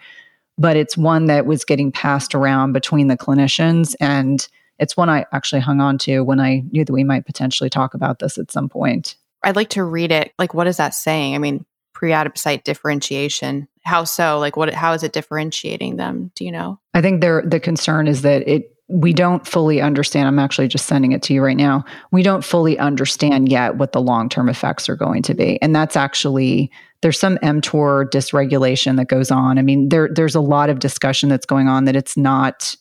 but 0.56 0.78
it's 0.78 0.96
one 0.96 1.26
that 1.26 1.44
was 1.44 1.66
getting 1.66 1.92
passed 1.92 2.34
around 2.34 2.72
between 2.72 3.08
the 3.08 3.16
clinicians 3.18 3.94
and 4.00 4.48
it's 4.78 4.96
one 4.96 5.10
I 5.10 5.26
actually 5.32 5.60
hung 5.60 5.80
on 5.80 5.98
to 5.98 6.22
when 6.22 6.40
I 6.40 6.62
knew 6.70 6.84
that 6.84 6.92
we 6.92 7.04
might 7.04 7.26
potentially 7.26 7.70
talk 7.70 7.92
about 7.92 8.20
this 8.20 8.38
at 8.38 8.50
some 8.50 8.68
point. 8.70 9.16
I'd 9.42 9.56
like 9.56 9.68
to 9.70 9.84
read 9.84 10.10
it. 10.10 10.32
Like, 10.38 10.54
what 10.54 10.66
is 10.66 10.78
that 10.78 10.94
saying? 10.94 11.34
I 11.34 11.38
mean, 11.38 11.64
pre-adipocyte 11.94 12.64
differentiation. 12.64 13.68
How 13.84 14.04
so? 14.04 14.38
Like 14.38 14.56
what 14.56 14.74
how 14.74 14.92
is 14.92 15.02
it 15.02 15.12
differentiating 15.12 15.96
them? 15.96 16.30
Do 16.34 16.44
you 16.44 16.52
know? 16.52 16.78
I 16.92 17.00
think 17.00 17.20
there 17.20 17.42
the 17.42 17.60
concern 17.60 18.06
is 18.06 18.22
that 18.22 18.46
it 18.46 18.70
we 18.88 19.14
don't 19.14 19.46
fully 19.46 19.80
understand. 19.80 20.28
I'm 20.28 20.38
actually 20.38 20.68
just 20.68 20.86
sending 20.86 21.12
it 21.12 21.22
to 21.22 21.32
you 21.32 21.42
right 21.42 21.56
now. 21.56 21.84
We 22.10 22.22
don't 22.22 22.44
fully 22.44 22.78
understand 22.78 23.48
yet 23.48 23.76
what 23.76 23.92
the 23.92 24.00
long-term 24.00 24.50
effects 24.50 24.90
are 24.90 24.96
going 24.96 25.22
to 25.22 25.34
be. 25.34 25.60
And 25.62 25.74
that's 25.74 25.96
actually 25.96 26.70
there's 27.00 27.18
some 27.18 27.38
mTOR 27.38 28.10
dysregulation 28.10 28.96
that 28.96 29.06
goes 29.06 29.30
on. 29.30 29.58
I 29.58 29.62
mean, 29.62 29.88
there 29.88 30.10
there's 30.12 30.34
a 30.34 30.40
lot 30.40 30.68
of 30.70 30.80
discussion 30.80 31.28
that's 31.28 31.46
going 31.46 31.68
on 31.68 31.84
that 31.84 31.96
it's 31.96 32.16
not 32.16 32.76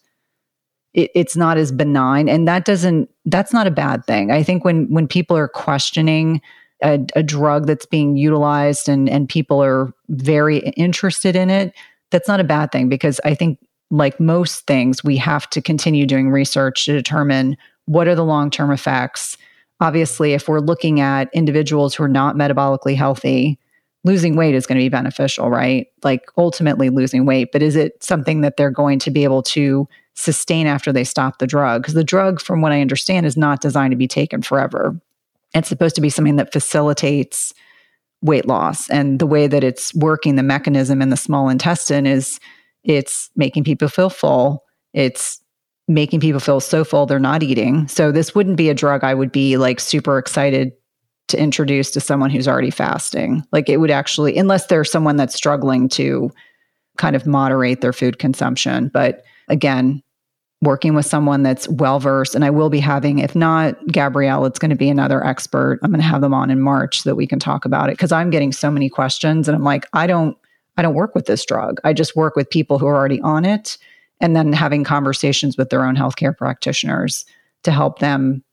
it, 0.93 1.09
it's 1.15 1.37
not 1.37 1.57
as 1.57 1.71
benign 1.71 2.27
and 2.27 2.47
that 2.47 2.65
doesn't 2.65 3.09
that's 3.25 3.53
not 3.53 3.67
a 3.67 3.71
bad 3.71 4.05
thing. 4.05 4.31
I 4.31 4.43
think 4.43 4.65
when 4.65 4.91
when 4.93 5.07
people 5.07 5.37
are 5.37 5.47
questioning 5.47 6.41
a, 6.83 6.99
a 7.15 7.23
drug 7.23 7.65
that's 7.65 7.85
being 7.85 8.17
utilized 8.17 8.89
and 8.89 9.09
and 9.09 9.29
people 9.29 9.63
are 9.63 9.93
very 10.09 10.59
interested 10.77 11.35
in 11.35 11.49
it, 11.49 11.73
that's 12.11 12.27
not 12.27 12.39
a 12.39 12.43
bad 12.43 12.71
thing 12.71 12.89
because 12.89 13.19
I 13.25 13.33
think 13.33 13.59
like 13.89 14.19
most 14.19 14.65
things, 14.65 15.03
we 15.03 15.17
have 15.17 15.49
to 15.51 15.61
continue 15.61 16.05
doing 16.05 16.29
research 16.29 16.85
to 16.85 16.93
determine 16.93 17.55
what 17.85 18.07
are 18.07 18.15
the 18.15 18.25
long 18.25 18.49
term 18.49 18.71
effects. 18.71 19.37
Obviously, 19.79 20.33
if 20.33 20.47
we're 20.47 20.59
looking 20.59 20.99
at 20.99 21.29
individuals 21.33 21.93
who 21.93 22.03
are 22.03 22.09
not 22.09 22.35
metabolically 22.35 22.95
healthy, 22.95 23.59
losing 24.03 24.35
weight 24.35 24.55
is 24.55 24.65
going 24.65 24.77
to 24.77 24.83
be 24.83 24.89
beneficial, 24.89 25.49
right? 25.49 25.87
Like 26.03 26.25
ultimately 26.37 26.89
losing 26.89 27.25
weight, 27.25 27.51
but 27.51 27.61
is 27.61 27.75
it 27.75 28.03
something 28.03 28.41
that 28.41 28.57
they're 28.57 28.71
going 28.71 28.99
to 28.99 29.11
be 29.11 29.23
able 29.23 29.43
to 29.43 29.87
sustain 30.15 30.67
after 30.67 30.91
they 30.91 31.03
stop 31.03 31.39
the 31.39 31.47
drug? 31.47 31.81
Because 31.81 31.93
the 31.93 32.03
drug, 32.03 32.41
from 32.41 32.61
what 32.61 32.71
I 32.71 32.81
understand, 32.81 33.25
is 33.25 33.37
not 33.37 33.61
designed 33.61 33.91
to 33.91 33.97
be 33.97 34.07
taken 34.07 34.41
forever. 34.41 34.99
It's 35.53 35.69
supposed 35.69 35.95
to 35.95 36.01
be 36.01 36.09
something 36.09 36.37
that 36.37 36.53
facilitates 36.53 37.53
weight 38.21 38.47
loss. 38.47 38.89
And 38.89 39.19
the 39.19 39.27
way 39.27 39.47
that 39.47 39.63
it's 39.63 39.93
working, 39.93 40.35
the 40.35 40.43
mechanism 40.43 41.01
in 41.01 41.09
the 41.09 41.17
small 41.17 41.49
intestine 41.49 42.07
is 42.07 42.39
it's 42.83 43.29
making 43.35 43.63
people 43.63 43.87
feel 43.87 44.09
full. 44.09 44.63
It's 44.93 45.41
making 45.87 46.21
people 46.21 46.39
feel 46.39 46.59
so 46.59 46.83
full 46.83 47.05
they're 47.05 47.19
not 47.19 47.43
eating. 47.43 47.87
So 47.87 48.11
this 48.11 48.33
wouldn't 48.33 48.57
be 48.57 48.69
a 48.69 48.73
drug 48.73 49.03
I 49.03 49.13
would 49.13 49.31
be 49.31 49.57
like 49.57 49.79
super 49.79 50.17
excited 50.17 50.71
to 51.27 51.39
introduce 51.39 51.91
to 51.91 51.99
someone 51.99 52.29
who's 52.29 52.47
already 52.47 52.69
fasting. 52.69 53.43
Like 53.51 53.69
it 53.69 53.77
would 53.77 53.91
actually, 53.91 54.37
unless 54.37 54.67
there's 54.67 54.91
someone 54.91 55.17
that's 55.17 55.35
struggling 55.35 55.89
to 55.89 56.31
kind 56.97 57.15
of 57.15 57.25
moderate 57.25 57.81
their 57.81 57.93
food 57.93 58.19
consumption. 58.19 58.89
But 58.93 59.23
again, 59.49 60.01
working 60.63 60.95
with 60.95 61.05
someone 61.05 61.43
that's 61.43 61.67
well 61.67 61.99
versed. 61.99 62.35
And 62.35 62.45
I 62.45 62.49
will 62.49 62.69
be 62.69 62.79
having, 62.79 63.19
if 63.19 63.35
not 63.35 63.85
Gabrielle, 63.87 64.45
it's 64.45 64.59
going 64.59 64.69
to 64.69 64.75
be 64.75 64.89
another 64.89 65.25
expert. 65.25 65.79
I'm 65.83 65.91
going 65.91 66.01
to 66.01 66.07
have 66.07 66.21
them 66.21 66.33
on 66.33 66.49
in 66.49 66.61
March 66.61 67.01
so 67.01 67.09
that 67.09 67.15
we 67.15 67.27
can 67.27 67.39
talk 67.39 67.65
about 67.65 67.89
it 67.89 67.93
because 67.93 68.11
I'm 68.11 68.29
getting 68.29 68.51
so 68.51 68.71
many 68.71 68.89
questions 68.89 69.47
and 69.47 69.55
I'm 69.55 69.63
like, 69.63 69.85
I 69.93 70.07
don't, 70.07 70.37
I 70.77 70.81
don't 70.81 70.95
work 70.95 71.15
with 71.15 71.25
this 71.25 71.45
drug. 71.45 71.79
I 71.83 71.93
just 71.93 72.15
work 72.15 72.35
with 72.35 72.49
people 72.49 72.79
who 72.79 72.87
are 72.87 72.95
already 72.95 73.21
on 73.21 73.45
it 73.45 73.77
and 74.21 74.35
then 74.35 74.53
having 74.53 74.83
conversations 74.83 75.57
with 75.57 75.69
their 75.69 75.83
own 75.85 75.95
healthcare 75.95 76.35
practitioners 76.35 77.25
to 77.63 77.71
help 77.71 77.99
them 77.99 78.43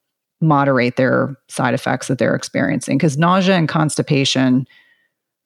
moderate 0.41 0.97
their 0.97 1.37
side 1.49 1.75
effects 1.75 2.09
that 2.09 2.19
they're 2.19 2.35
experiencing 2.35 2.97
because 2.97 3.19
nausea 3.19 3.57
and 3.57 3.69
constipation 3.69 4.67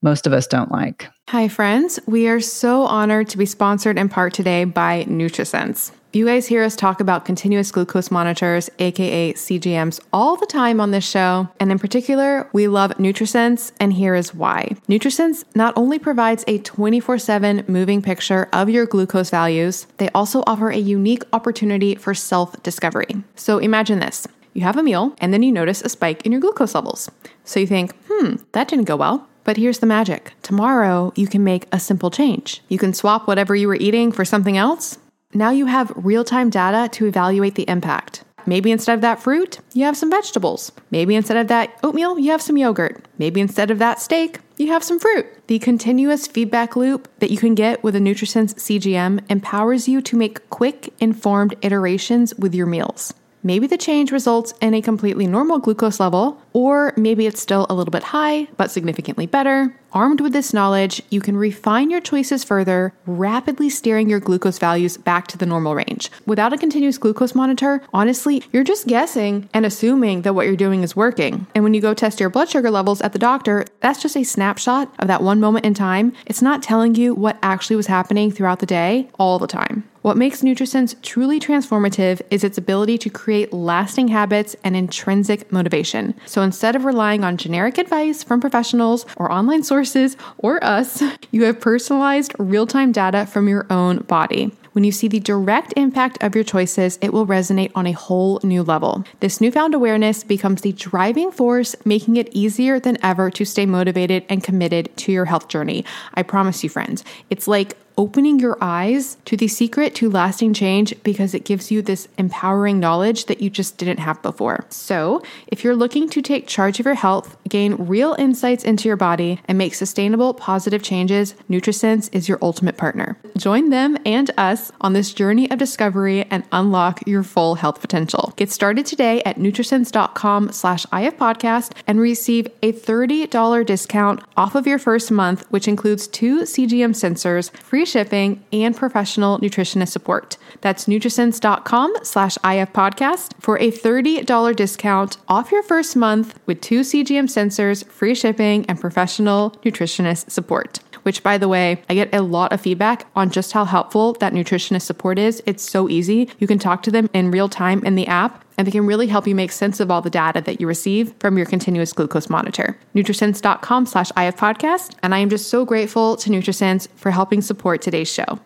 most 0.02 0.26
of 0.26 0.32
us 0.32 0.46
don't 0.46 0.70
like. 0.70 1.08
Hi, 1.28 1.48
friends. 1.48 1.98
We 2.06 2.28
are 2.28 2.38
so 2.38 2.82
honored 2.82 3.30
to 3.30 3.38
be 3.38 3.46
sponsored 3.46 3.98
in 3.98 4.10
part 4.10 4.34
today 4.34 4.64
by 4.64 5.04
NutriSense. 5.04 5.90
You 6.12 6.26
guys 6.26 6.46
hear 6.46 6.62
us 6.62 6.76
talk 6.76 7.00
about 7.00 7.24
continuous 7.24 7.72
glucose 7.72 8.10
monitors, 8.10 8.68
aka 8.78 9.32
CGMs, 9.32 10.00
all 10.12 10.36
the 10.36 10.44
time 10.44 10.82
on 10.82 10.90
this 10.90 11.08
show. 11.08 11.48
And 11.58 11.72
in 11.72 11.78
particular, 11.78 12.48
we 12.52 12.68
love 12.68 12.92
NutriSense, 12.98 13.72
and 13.80 13.94
here 13.94 14.14
is 14.14 14.34
why. 14.34 14.76
NutriSense 14.86 15.44
not 15.56 15.72
only 15.76 15.98
provides 15.98 16.44
a 16.46 16.58
24 16.58 17.18
7 17.18 17.64
moving 17.68 18.02
picture 18.02 18.46
of 18.52 18.68
your 18.68 18.84
glucose 18.84 19.30
values, 19.30 19.86
they 19.96 20.10
also 20.10 20.44
offer 20.46 20.68
a 20.68 20.76
unique 20.76 21.24
opportunity 21.32 21.94
for 21.94 22.12
self 22.12 22.62
discovery. 22.62 23.24
So 23.34 23.58
imagine 23.58 23.98
this 23.98 24.28
you 24.52 24.60
have 24.60 24.76
a 24.76 24.82
meal, 24.82 25.16
and 25.18 25.32
then 25.32 25.42
you 25.42 25.50
notice 25.50 25.80
a 25.80 25.88
spike 25.88 26.24
in 26.26 26.32
your 26.32 26.40
glucose 26.42 26.74
levels. 26.74 27.10
So 27.44 27.60
you 27.60 27.66
think, 27.66 27.92
hmm, 28.08 28.36
that 28.52 28.68
didn't 28.68 28.84
go 28.84 28.96
well. 28.96 29.26
But 29.44 29.56
here's 29.56 29.78
the 29.78 29.86
magic. 29.86 30.32
Tomorrow, 30.42 31.12
you 31.16 31.26
can 31.26 31.44
make 31.44 31.66
a 31.70 31.78
simple 31.78 32.10
change. 32.10 32.62
You 32.68 32.78
can 32.78 32.94
swap 32.94 33.28
whatever 33.28 33.54
you 33.54 33.68
were 33.68 33.76
eating 33.76 34.10
for 34.10 34.24
something 34.24 34.56
else 34.56 34.98
now 35.34 35.50
you 35.50 35.66
have 35.66 35.92
real 35.96 36.24
time 36.24 36.48
data 36.48 36.88
to 36.92 37.06
evaluate 37.06 37.56
the 37.56 37.68
impact. 37.68 38.22
Maybe 38.46 38.70
instead 38.70 38.94
of 38.94 39.00
that 39.00 39.20
fruit, 39.20 39.58
you 39.72 39.84
have 39.84 39.96
some 39.96 40.10
vegetables. 40.10 40.70
Maybe 40.90 41.16
instead 41.16 41.38
of 41.38 41.48
that 41.48 41.76
oatmeal, 41.82 42.18
you 42.18 42.30
have 42.30 42.42
some 42.42 42.58
yogurt. 42.58 43.04
Maybe 43.18 43.40
instead 43.40 43.70
of 43.70 43.78
that 43.78 44.00
steak, 44.00 44.38
you 44.58 44.68
have 44.68 44.84
some 44.84 45.00
fruit. 45.00 45.26
The 45.48 45.58
continuous 45.58 46.26
feedback 46.26 46.76
loop 46.76 47.08
that 47.18 47.30
you 47.30 47.38
can 47.38 47.54
get 47.54 47.82
with 47.82 47.96
a 47.96 48.00
NutriSense 48.00 48.54
CGM 48.54 49.24
empowers 49.28 49.88
you 49.88 50.00
to 50.02 50.16
make 50.16 50.48
quick, 50.50 50.92
informed 51.00 51.56
iterations 51.62 52.34
with 52.34 52.54
your 52.54 52.66
meals. 52.66 53.14
Maybe 53.44 53.68
the 53.68 53.76
change 53.76 54.10
results 54.10 54.54
in 54.60 54.74
a 54.74 54.82
completely 54.82 55.26
normal 55.26 55.58
glucose 55.58 56.00
level, 56.00 56.42
or 56.52 56.92
maybe 56.96 57.26
it's 57.26 57.40
still 57.40 57.66
a 57.70 57.74
little 57.74 57.92
bit 57.92 58.02
high, 58.02 58.48
but 58.56 58.70
significantly 58.70 59.26
better. 59.26 59.76
Armed 59.92 60.20
with 60.20 60.32
this 60.32 60.52
knowledge, 60.52 61.00
you 61.10 61.20
can 61.20 61.36
refine 61.36 61.88
your 61.88 62.00
choices 62.00 62.42
further, 62.42 62.92
rapidly 63.06 63.70
steering 63.70 64.10
your 64.10 64.18
glucose 64.18 64.58
values 64.58 64.96
back 64.96 65.28
to 65.28 65.38
the 65.38 65.46
normal 65.46 65.76
range. 65.76 66.10
Without 66.26 66.52
a 66.52 66.58
continuous 66.58 66.98
glucose 66.98 67.34
monitor, 67.34 67.80
honestly, 67.92 68.42
you're 68.50 68.64
just 68.64 68.88
guessing 68.88 69.48
and 69.54 69.64
assuming 69.64 70.22
that 70.22 70.34
what 70.34 70.46
you're 70.46 70.56
doing 70.56 70.82
is 70.82 70.96
working. 70.96 71.46
And 71.54 71.62
when 71.62 71.74
you 71.74 71.80
go 71.80 71.94
test 71.94 72.18
your 72.18 72.30
blood 72.30 72.48
sugar 72.48 72.72
levels 72.72 73.02
at 73.02 73.12
the 73.12 73.20
doctor, 73.20 73.66
that's 73.80 74.02
just 74.02 74.16
a 74.16 74.24
snapshot 74.24 74.92
of 74.98 75.06
that 75.06 75.22
one 75.22 75.38
moment 75.38 75.64
in 75.64 75.74
time. 75.74 76.12
It's 76.26 76.42
not 76.42 76.62
telling 76.62 76.96
you 76.96 77.14
what 77.14 77.38
actually 77.40 77.76
was 77.76 77.86
happening 77.86 78.32
throughout 78.32 78.58
the 78.58 78.66
day 78.66 79.10
all 79.16 79.38
the 79.38 79.46
time. 79.46 79.88
What 80.04 80.18
makes 80.18 80.42
NutriSense 80.42 81.00
truly 81.00 81.40
transformative 81.40 82.20
is 82.30 82.44
its 82.44 82.58
ability 82.58 82.98
to 82.98 83.08
create 83.08 83.54
lasting 83.54 84.08
habits 84.08 84.54
and 84.62 84.76
intrinsic 84.76 85.50
motivation. 85.50 86.12
So 86.26 86.42
instead 86.42 86.76
of 86.76 86.84
relying 86.84 87.24
on 87.24 87.38
generic 87.38 87.78
advice 87.78 88.22
from 88.22 88.38
professionals 88.38 89.06
or 89.16 89.32
online 89.32 89.62
sources 89.62 90.18
or 90.36 90.62
us, 90.62 91.02
you 91.30 91.44
have 91.44 91.58
personalized 91.58 92.34
real 92.38 92.66
time 92.66 92.92
data 92.92 93.24
from 93.24 93.48
your 93.48 93.66
own 93.70 94.00
body. 94.00 94.52
When 94.72 94.84
you 94.84 94.92
see 94.92 95.08
the 95.08 95.20
direct 95.20 95.72
impact 95.76 96.22
of 96.22 96.34
your 96.34 96.42
choices, 96.44 96.98
it 97.00 97.12
will 97.12 97.26
resonate 97.26 97.70
on 97.74 97.86
a 97.86 97.92
whole 97.92 98.40
new 98.42 98.62
level. 98.62 99.04
This 99.20 99.40
newfound 99.40 99.72
awareness 99.72 100.22
becomes 100.22 100.60
the 100.60 100.72
driving 100.72 101.30
force, 101.30 101.76
making 101.86 102.16
it 102.16 102.28
easier 102.32 102.78
than 102.78 102.98
ever 103.02 103.30
to 103.30 103.44
stay 103.46 103.64
motivated 103.66 104.26
and 104.28 104.42
committed 104.42 104.94
to 104.98 105.12
your 105.12 105.24
health 105.24 105.48
journey. 105.48 105.84
I 106.14 106.24
promise 106.24 106.62
you, 106.62 106.68
friends, 106.68 107.04
it's 107.30 107.46
like 107.46 107.76
opening 107.96 108.38
your 108.38 108.56
eyes 108.60 109.16
to 109.24 109.36
the 109.36 109.48
secret 109.48 109.94
to 109.94 110.10
lasting 110.10 110.54
change 110.54 110.94
because 111.02 111.34
it 111.34 111.44
gives 111.44 111.70
you 111.70 111.82
this 111.82 112.08
empowering 112.18 112.80
knowledge 112.80 113.26
that 113.26 113.40
you 113.40 113.50
just 113.50 113.76
didn't 113.76 113.98
have 113.98 114.20
before. 114.22 114.64
So, 114.70 115.22
if 115.46 115.62
you're 115.62 115.76
looking 115.76 116.08
to 116.10 116.22
take 116.22 116.46
charge 116.46 116.80
of 116.80 116.86
your 116.86 116.94
health, 116.94 117.36
gain 117.48 117.74
real 117.74 118.16
insights 118.18 118.64
into 118.64 118.88
your 118.88 118.96
body, 118.96 119.40
and 119.46 119.56
make 119.58 119.74
sustainable, 119.74 120.34
positive 120.34 120.82
changes, 120.82 121.34
NutriSense 121.48 122.08
is 122.12 122.28
your 122.28 122.38
ultimate 122.42 122.76
partner. 122.76 123.16
Join 123.36 123.70
them 123.70 123.96
and 124.04 124.30
us 124.36 124.72
on 124.80 124.92
this 124.92 125.12
journey 125.12 125.50
of 125.50 125.58
discovery 125.58 126.24
and 126.30 126.44
unlock 126.52 127.06
your 127.06 127.22
full 127.22 127.54
health 127.56 127.80
potential. 127.80 128.32
Get 128.36 128.50
started 128.50 128.86
today 128.86 129.22
at 129.22 129.38
nutrisense.com 129.38 130.52
slash 130.52 130.86
ifpodcast 130.86 131.72
and 131.86 132.00
receive 132.00 132.48
a 132.62 132.72
$30 132.72 133.66
discount 133.66 134.20
off 134.36 134.54
of 134.54 134.66
your 134.66 134.78
first 134.78 135.10
month, 135.10 135.44
which 135.50 135.68
includes 135.68 136.08
two 136.08 136.42
CGM 136.42 136.90
sensors, 136.90 137.50
free 137.56 137.83
free 137.84 137.90
shipping, 137.90 138.42
and 138.50 138.74
professional 138.74 139.38
nutritionist 139.40 139.88
support. 139.88 140.38
That's 140.62 140.86
Nutrisense.com 140.86 141.96
slash 142.02 142.38
ifpodcast 142.38 143.32
for 143.38 143.58
a 143.58 143.70
$30 143.70 144.56
discount 144.56 145.18
off 145.28 145.52
your 145.52 145.62
first 145.62 145.94
month 145.94 146.38
with 146.46 146.62
two 146.62 146.80
CGM 146.80 147.28
sensors, 147.28 147.86
free 147.86 148.14
shipping, 148.14 148.64
and 148.70 148.80
professional 148.80 149.50
nutritionist 149.62 150.30
support 150.30 150.80
which 151.04 151.22
by 151.22 151.38
the 151.38 151.48
way, 151.48 151.82
I 151.88 151.94
get 151.94 152.14
a 152.14 152.20
lot 152.20 152.52
of 152.52 152.60
feedback 152.60 153.06
on 153.16 153.30
just 153.30 153.52
how 153.52 153.64
helpful 153.64 154.14
that 154.14 154.32
nutritionist 154.32 154.82
support 154.82 155.18
is. 155.18 155.42
It's 155.46 155.62
so 155.62 155.88
easy. 155.88 156.28
You 156.38 156.46
can 156.46 156.58
talk 156.58 156.82
to 156.82 156.90
them 156.90 157.08
in 157.14 157.30
real 157.30 157.48
time 157.48 157.84
in 157.84 157.94
the 157.94 158.06
app 158.06 158.44
and 158.58 158.66
they 158.66 158.72
can 158.72 158.86
really 158.86 159.06
help 159.06 159.26
you 159.26 159.34
make 159.34 159.52
sense 159.52 159.80
of 159.80 159.90
all 159.90 160.00
the 160.00 160.10
data 160.10 160.40
that 160.40 160.60
you 160.60 160.66
receive 160.66 161.14
from 161.18 161.36
your 161.36 161.46
continuous 161.46 161.92
glucose 161.92 162.30
monitor. 162.30 162.78
Nutrisense.com 162.94 163.86
slash 163.86 164.10
IF 164.10 164.36
podcast, 164.36 164.94
And 165.02 165.14
I 165.14 165.18
am 165.18 165.30
just 165.30 165.48
so 165.48 165.64
grateful 165.64 166.16
to 166.16 166.30
Nutrisense 166.30 166.88
for 166.96 167.10
helping 167.10 167.42
support 167.42 167.82
today's 167.82 168.12
show. 168.12 168.38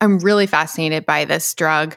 I'm 0.00 0.18
really 0.18 0.46
fascinated 0.46 1.04
by 1.04 1.24
this 1.24 1.54
drug. 1.54 1.96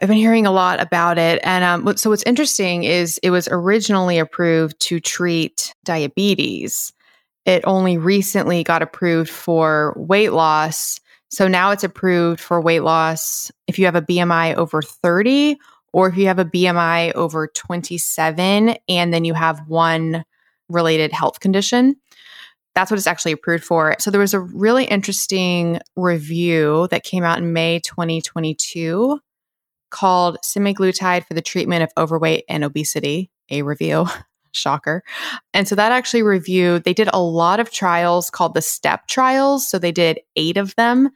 I've 0.00 0.08
been 0.08 0.18
hearing 0.18 0.46
a 0.46 0.50
lot 0.50 0.80
about 0.80 1.18
it. 1.18 1.40
And 1.42 1.64
um, 1.64 1.96
so 1.96 2.10
what's 2.10 2.22
interesting 2.24 2.84
is 2.84 3.18
it 3.22 3.30
was 3.30 3.48
originally 3.50 4.18
approved 4.18 4.78
to 4.80 5.00
treat 5.00 5.74
diabetes. 5.84 6.92
It 7.46 7.62
only 7.64 7.96
recently 7.96 8.64
got 8.64 8.82
approved 8.82 9.30
for 9.30 9.94
weight 9.96 10.32
loss. 10.32 11.00
So 11.30 11.46
now 11.46 11.70
it's 11.70 11.84
approved 11.84 12.40
for 12.40 12.60
weight 12.60 12.80
loss 12.80 13.50
if 13.68 13.78
you 13.78 13.84
have 13.84 13.94
a 13.94 14.02
BMI 14.02 14.56
over 14.56 14.82
30 14.82 15.56
or 15.92 16.08
if 16.08 16.16
you 16.16 16.26
have 16.26 16.40
a 16.40 16.44
BMI 16.44 17.14
over 17.14 17.46
27 17.46 18.76
and 18.88 19.14
then 19.14 19.24
you 19.24 19.32
have 19.32 19.62
one 19.68 20.24
related 20.68 21.12
health 21.12 21.38
condition. 21.38 21.96
That's 22.74 22.90
what 22.90 22.98
it's 22.98 23.06
actually 23.06 23.32
approved 23.32 23.64
for. 23.64 23.94
So 24.00 24.10
there 24.10 24.20
was 24.20 24.34
a 24.34 24.40
really 24.40 24.84
interesting 24.84 25.80
review 25.94 26.88
that 26.90 27.04
came 27.04 27.22
out 27.22 27.38
in 27.38 27.52
May 27.52 27.80
2022 27.80 29.20
called 29.90 30.36
Semaglutide 30.44 31.26
for 31.26 31.34
the 31.34 31.40
Treatment 31.40 31.84
of 31.84 31.92
Overweight 31.96 32.44
and 32.48 32.64
Obesity, 32.64 33.30
a 33.50 33.62
review. 33.62 34.06
Shocker. 34.56 35.02
And 35.54 35.68
so 35.68 35.74
that 35.74 35.92
actually 35.92 36.22
reviewed, 36.22 36.84
they 36.84 36.94
did 36.94 37.08
a 37.12 37.20
lot 37.20 37.60
of 37.60 37.70
trials 37.70 38.30
called 38.30 38.54
the 38.54 38.62
STEP 38.62 39.06
trials. 39.08 39.68
So 39.68 39.78
they 39.78 39.92
did 39.92 40.20
eight 40.36 40.56
of 40.56 40.74
them. 40.76 41.10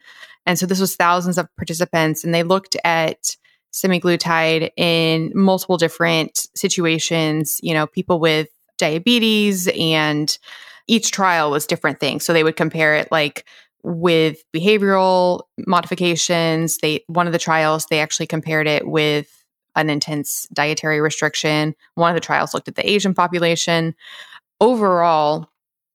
And 0.47 0.59
so 0.59 0.66
this 0.66 0.80
was 0.80 0.97
thousands 0.97 1.38
of 1.38 1.49
participants, 1.57 2.24
and 2.24 2.34
they 2.34 2.43
looked 2.43 2.76
at 2.82 3.36
semaglutide 3.72 4.70
in 4.76 5.30
multiple 5.34 5.76
different 5.76 6.49
situations, 6.57 7.61
you 7.62 7.74
know, 7.74 7.86
people 7.86 8.18
with 8.18 8.49
diabetes 8.78 9.68
and 9.78 10.38
each 10.88 11.12
trial 11.12 11.51
was 11.51 11.66
different 11.66 12.01
things. 12.01 12.24
So 12.24 12.32
they 12.32 12.43
would 12.43 12.57
compare 12.57 12.97
it 12.97 13.12
like 13.12 13.47
with 13.84 14.43
behavioral 14.53 15.43
modifications. 15.66 16.78
They 16.78 17.05
one 17.07 17.26
of 17.26 17.32
the 17.32 17.38
trials 17.38 17.86
they 17.86 18.01
actually 18.01 18.26
compared 18.26 18.66
it 18.66 18.86
with 18.88 19.39
an 19.77 19.91
intense 19.91 20.47
dietary 20.53 21.01
restriction. 21.01 21.75
One 21.95 22.11
of 22.11 22.14
the 22.14 22.21
trials 22.21 22.55
looked 22.55 22.68
at 22.68 22.77
the 22.77 22.89
Asian 22.89 23.14
population. 23.14 23.95
Overall, 24.61 25.51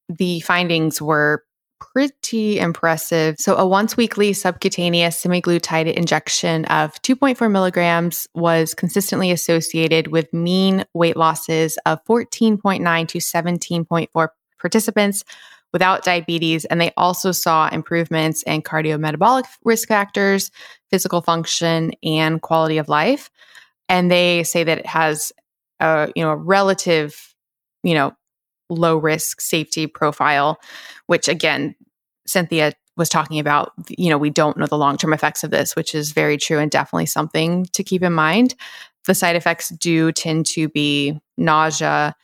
the 0.10 0.40
findings 0.42 1.02
were 1.02 1.44
pretty 1.80 2.60
impressive. 2.60 3.36
So, 3.40 3.56
a 3.56 3.66
once 3.66 3.98
weekly 3.98 4.34
subcutaneous 4.34 5.24
semaglutide 5.24 5.94
injection 5.94 6.66
of 6.66 6.94
2.4 7.02 7.52
milligrams 7.52 8.28
was 8.34 8.74
consistently 8.74 9.32
associated 9.32 10.08
with 10.08 10.32
mean 10.34 10.86
weight 10.94 11.18
losses 11.18 11.78
of 11.86 12.04
14.9 12.06 13.08
to 13.08 13.18
17.4 13.18 14.28
participants 14.60 15.24
without 15.74 16.04
diabetes. 16.04 16.64
And 16.66 16.80
they 16.80 16.92
also 16.96 17.32
saw 17.32 17.68
improvements 17.68 18.44
in 18.44 18.62
cardiometabolic 18.62 19.44
risk 19.66 19.88
factors, 19.88 20.50
physical 20.90 21.22
function, 21.22 21.92
and 22.04 22.42
quality 22.42 22.78
of 22.78 22.88
life. 22.88 23.30
And 23.90 24.10
they 24.12 24.44
say 24.44 24.64
that 24.64 24.80
it 24.80 24.86
has 24.86 25.32
a, 25.80 26.12
you 26.16 26.24
know, 26.24 26.32
a 26.32 26.36
relative, 26.36 27.36
you 27.84 27.94
know, 27.94 28.14
low 28.70 28.98
risk 28.98 29.42
safety 29.42 29.88
profile, 29.88 30.60
which 31.08 31.28
again, 31.28 31.76
Cynthia 32.26 32.74
was 32.98 33.10
talking 33.10 33.40
about, 33.40 33.74
you 33.90 34.10
know, 34.10 34.18
we 34.18 34.30
don't 34.30 34.58
know 34.58 34.66
the 34.66 34.78
long 34.78 34.98
term 34.98 35.14
effects 35.14 35.44
of 35.44 35.52
this, 35.52 35.76
which 35.76 35.94
is 35.94 36.12
very 36.12 36.38
true 36.38 36.60
and 36.60 36.72
definitely 36.72 37.06
something 37.06 37.66
to 37.74 37.84
keep 37.84 38.02
in 38.02 38.14
mind. 38.14 38.56
The 39.06 39.14
side 39.14 39.36
effects 39.36 39.70
do 39.70 40.12
tend 40.12 40.46
to 40.48 40.70
be 40.70 41.20
nausea. 41.38 42.16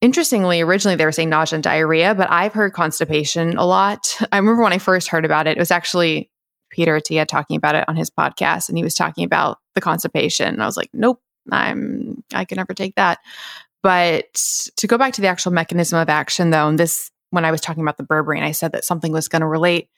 Interestingly, 0.00 0.60
originally 0.60 0.96
they 0.96 1.04
were 1.04 1.12
saying 1.12 1.30
nausea 1.30 1.56
and 1.56 1.64
diarrhea, 1.64 2.14
but 2.14 2.30
I've 2.30 2.52
heard 2.52 2.72
constipation 2.72 3.56
a 3.56 3.64
lot. 3.64 4.18
I 4.32 4.36
remember 4.36 4.62
when 4.62 4.72
I 4.72 4.78
first 4.78 5.08
heard 5.08 5.24
about 5.24 5.46
it, 5.46 5.56
it 5.56 5.60
was 5.60 5.70
actually 5.70 6.31
Peter 6.72 6.98
Attia 6.98 7.26
talking 7.26 7.56
about 7.56 7.76
it 7.76 7.88
on 7.88 7.94
his 7.94 8.10
podcast, 8.10 8.68
and 8.68 8.76
he 8.76 8.82
was 8.82 8.94
talking 8.94 9.24
about 9.24 9.58
the 9.74 9.80
constipation. 9.80 10.48
And 10.48 10.62
I 10.62 10.66
was 10.66 10.76
like, 10.76 10.90
nope, 10.92 11.20
I'm 11.52 12.24
I 12.34 12.44
can 12.44 12.56
never 12.56 12.74
take 12.74 12.96
that. 12.96 13.20
But 13.82 14.34
to 14.76 14.86
go 14.86 14.98
back 14.98 15.12
to 15.14 15.20
the 15.20 15.28
actual 15.28 15.52
mechanism 15.52 15.98
of 15.98 16.08
action, 16.08 16.50
though, 16.50 16.68
and 16.68 16.78
this 16.78 17.10
when 17.30 17.44
I 17.44 17.50
was 17.50 17.60
talking 17.60 17.82
about 17.82 17.96
the 17.96 18.04
berberine, 18.04 18.42
I 18.42 18.52
said 18.52 18.72
that 18.72 18.84
something 18.84 19.12
was 19.12 19.28
going 19.28 19.40
to 19.40 19.46
relate. 19.46 19.88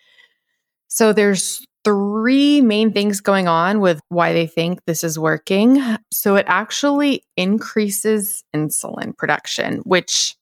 So 0.89 1.13
there's 1.13 1.65
three 1.85 2.61
main 2.61 2.93
things 2.93 3.21
going 3.21 3.49
on 3.49 3.81
with 3.81 4.01
why 4.09 4.33
they 4.33 4.47
think 4.47 4.81
this 4.87 5.05
is 5.05 5.19
working. 5.19 5.83
So 6.11 6.37
it 6.37 6.47
actually 6.49 7.25
increases 7.37 8.43
insulin 8.55 9.17
production, 9.17 9.79
which 9.79 10.37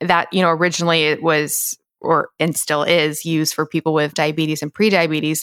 that, 0.00 0.32
you 0.32 0.42
know, 0.42 0.50
originally 0.50 1.04
it 1.04 1.22
was 1.22 1.78
or 2.02 2.30
and 2.38 2.56
still 2.56 2.82
is 2.82 3.24
used 3.24 3.54
for 3.54 3.66
people 3.66 3.94
with 3.94 4.14
diabetes 4.14 4.62
and 4.62 4.72
prediabetes. 4.72 5.40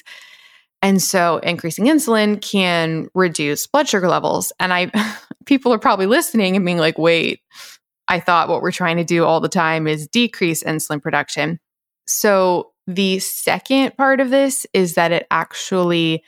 And 0.82 1.01
so 1.01 1.38
increasing 1.39 1.86
insulin 1.86 2.41
can 2.41 3.10
reduce 3.14 3.68
blood 3.68 3.88
sugar 3.88 4.07
levels. 4.07 4.51
And 4.60 4.74
I 4.74 4.91
people 5.45 5.74
are 5.74 5.80
probably 5.80 6.05
listening 6.05 6.55
and 6.55 6.66
being 6.66 6.78
like, 6.78 6.97
"Wait, 6.97 7.41
I 8.07 8.20
thought 8.20 8.49
what 8.49 8.62
we're 8.62 8.72
trying 8.72 8.97
to 8.97 9.03
do 9.03 9.26
all 9.26 9.39
the 9.39 9.49
time 9.49 9.88
is 9.88 10.07
decrease 10.07 10.64
insulin 10.64 11.01
production." 11.01 11.60
So 12.07 12.72
the 12.88 13.20
second 13.20 13.95
part 13.97 14.20
of 14.20 14.30
this 14.30 14.66
is 14.74 14.95
that 14.95 15.12
it 15.12 15.28
actually 15.30 16.24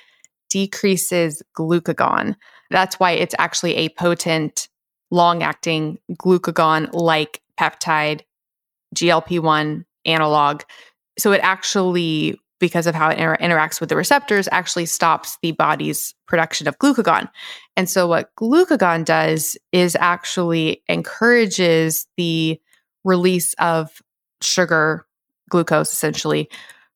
decreases 0.50 1.42
glucagon. 1.58 2.36
That's 2.70 3.00
why 3.00 3.12
it's 3.12 3.34
actually 3.40 3.76
a 3.76 3.90
potent 3.90 4.68
long-acting 5.10 5.98
glucagon 6.14 6.90
like 6.94 7.42
peptide 7.60 8.22
GLP-1 8.96 9.86
analog. 10.06 10.62
So 11.18 11.32
it 11.32 11.41
actually 11.43 12.39
because 12.62 12.88
of 12.88 12.95
how 12.95 13.10
it 13.10 13.18
inter- 13.18 13.38
interacts 13.38 13.82
with 13.82 13.89
the 13.89 13.95
receptors, 13.97 14.47
actually 14.52 14.86
stops 14.86 15.38
the 15.41 15.52
body's 15.52 16.14
production 16.28 16.68
of 16.68 16.78
glucagon. 16.78 17.28
And 17.76 17.89
so, 17.89 18.08
what 18.08 18.34
glucagon 18.39 19.04
does 19.04 19.58
is 19.74 19.97
actually 19.99 20.82
encourages 20.88 22.08
the 22.16 22.62
release 23.04 23.54
of 23.56 23.89
sugar, 24.41 25.06
glucose 25.49 25.91
essentially, 25.91 26.49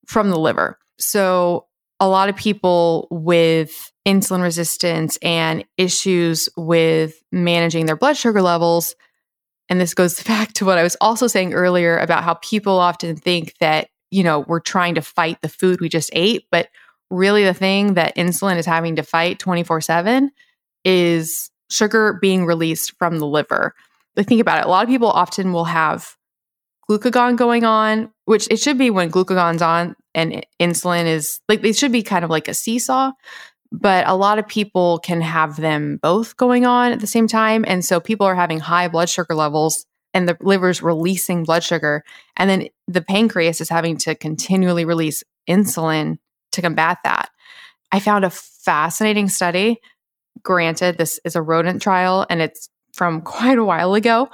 from 0.05 0.29
the 0.29 0.39
liver. 0.39 0.77
So, 0.99 1.65
a 1.99 2.07
lot 2.07 2.29
of 2.29 2.35
people 2.35 3.07
with 3.09 3.91
insulin 4.07 4.43
resistance 4.43 5.17
and 5.21 5.65
issues 5.77 6.47
with 6.55 7.21
managing 7.31 7.87
their 7.87 7.97
blood 7.97 8.15
sugar 8.15 8.41
levels. 8.41 8.95
And 9.69 9.79
this 9.79 9.93
goes 9.93 10.21
back 10.23 10.53
to 10.53 10.65
what 10.65 10.77
I 10.77 10.83
was 10.83 10.97
also 11.01 11.27
saying 11.27 11.53
earlier 11.53 11.97
about 11.97 12.23
how 12.23 12.35
people 12.35 12.79
often 12.79 13.15
think 13.15 13.55
that, 13.59 13.89
you 14.11 14.23
know, 14.23 14.41
we're 14.47 14.59
trying 14.59 14.95
to 14.95 15.01
fight 15.01 15.41
the 15.41 15.49
food 15.49 15.81
we 15.81 15.89
just 15.89 16.09
ate. 16.13 16.45
But 16.51 16.69
really, 17.09 17.43
the 17.43 17.53
thing 17.53 17.95
that 17.95 18.15
insulin 18.15 18.57
is 18.57 18.65
having 18.65 18.95
to 18.95 19.03
fight 19.03 19.39
24 19.39 19.81
7 19.81 20.31
is 20.83 21.49
sugar 21.69 22.17
being 22.21 22.45
released 22.45 22.93
from 22.97 23.19
the 23.19 23.27
liver. 23.27 23.73
But 24.15 24.27
think 24.27 24.41
about 24.41 24.59
it. 24.59 24.65
A 24.65 24.69
lot 24.69 24.83
of 24.83 24.89
people 24.89 25.09
often 25.09 25.51
will 25.51 25.65
have 25.65 26.15
glucagon 26.89 27.35
going 27.35 27.63
on, 27.63 28.11
which 28.25 28.47
it 28.49 28.57
should 28.57 28.77
be 28.77 28.89
when 28.89 29.11
glucagon's 29.11 29.61
on 29.61 29.95
and 30.13 30.45
insulin 30.59 31.05
is 31.05 31.41
like 31.49 31.61
they 31.61 31.73
should 31.73 31.91
be 31.91 32.03
kind 32.03 32.23
of 32.23 32.29
like 32.29 32.47
a 32.47 32.53
seesaw. 32.53 33.11
But 33.81 34.07
a 34.07 34.15
lot 34.15 34.39
of 34.39 34.47
people 34.47 34.99
can 34.99 35.21
have 35.21 35.57
them 35.57 35.99
both 36.01 36.37
going 36.37 36.65
on 36.65 36.91
at 36.91 37.01
the 37.01 37.07
same 37.07 37.27
time. 37.27 37.65
And 37.67 37.83
so 37.83 37.99
people 37.99 38.25
are 38.25 38.35
having 38.35 38.59
high 38.59 38.87
blood 38.87 39.09
sugar 39.09 39.35
levels 39.35 39.85
and 40.13 40.29
the 40.29 40.37
liver's 40.41 40.81
releasing 40.81 41.43
blood 41.43 41.63
sugar. 41.63 42.03
And 42.37 42.49
then 42.49 42.69
the 42.87 43.01
pancreas 43.01 43.59
is 43.59 43.69
having 43.69 43.97
to 43.97 44.15
continually 44.15 44.85
release 44.85 45.23
insulin 45.47 46.17
to 46.53 46.61
combat 46.61 46.99
that. 47.03 47.29
I 47.91 47.99
found 47.99 48.23
a 48.23 48.29
fascinating 48.29 49.27
study. 49.27 49.79
Granted, 50.41 50.97
this 50.97 51.19
is 51.25 51.35
a 51.35 51.41
rodent 51.41 51.81
trial 51.81 52.25
and 52.29 52.41
it's 52.41 52.69
from 52.93 53.21
quite 53.23 53.57
a 53.57 53.65
while 53.65 53.93
ago, 53.93 54.29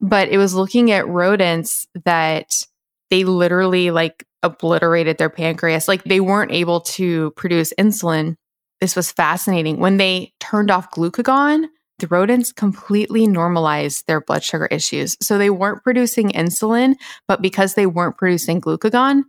but 0.00 0.28
it 0.28 0.38
was 0.38 0.54
looking 0.54 0.90
at 0.90 1.08
rodents 1.08 1.86
that 2.04 2.66
they 3.10 3.24
literally 3.24 3.90
like 3.90 4.26
obliterated 4.42 5.18
their 5.18 5.30
pancreas. 5.30 5.88
Like 5.88 6.04
they 6.04 6.20
weren't 6.20 6.52
able 6.52 6.80
to 6.80 7.30
produce 7.32 7.72
insulin. 7.78 8.36
This 8.82 8.96
was 8.96 9.12
fascinating. 9.12 9.78
When 9.78 9.96
they 9.96 10.32
turned 10.40 10.68
off 10.68 10.90
glucagon, 10.90 11.66
the 12.00 12.08
rodents 12.08 12.50
completely 12.50 13.28
normalized 13.28 14.08
their 14.08 14.20
blood 14.20 14.42
sugar 14.42 14.66
issues. 14.66 15.16
So 15.22 15.38
they 15.38 15.50
weren't 15.50 15.84
producing 15.84 16.30
insulin, 16.30 16.96
but 17.28 17.40
because 17.40 17.74
they 17.74 17.86
weren't 17.86 18.18
producing 18.18 18.60
glucagon, 18.60 19.22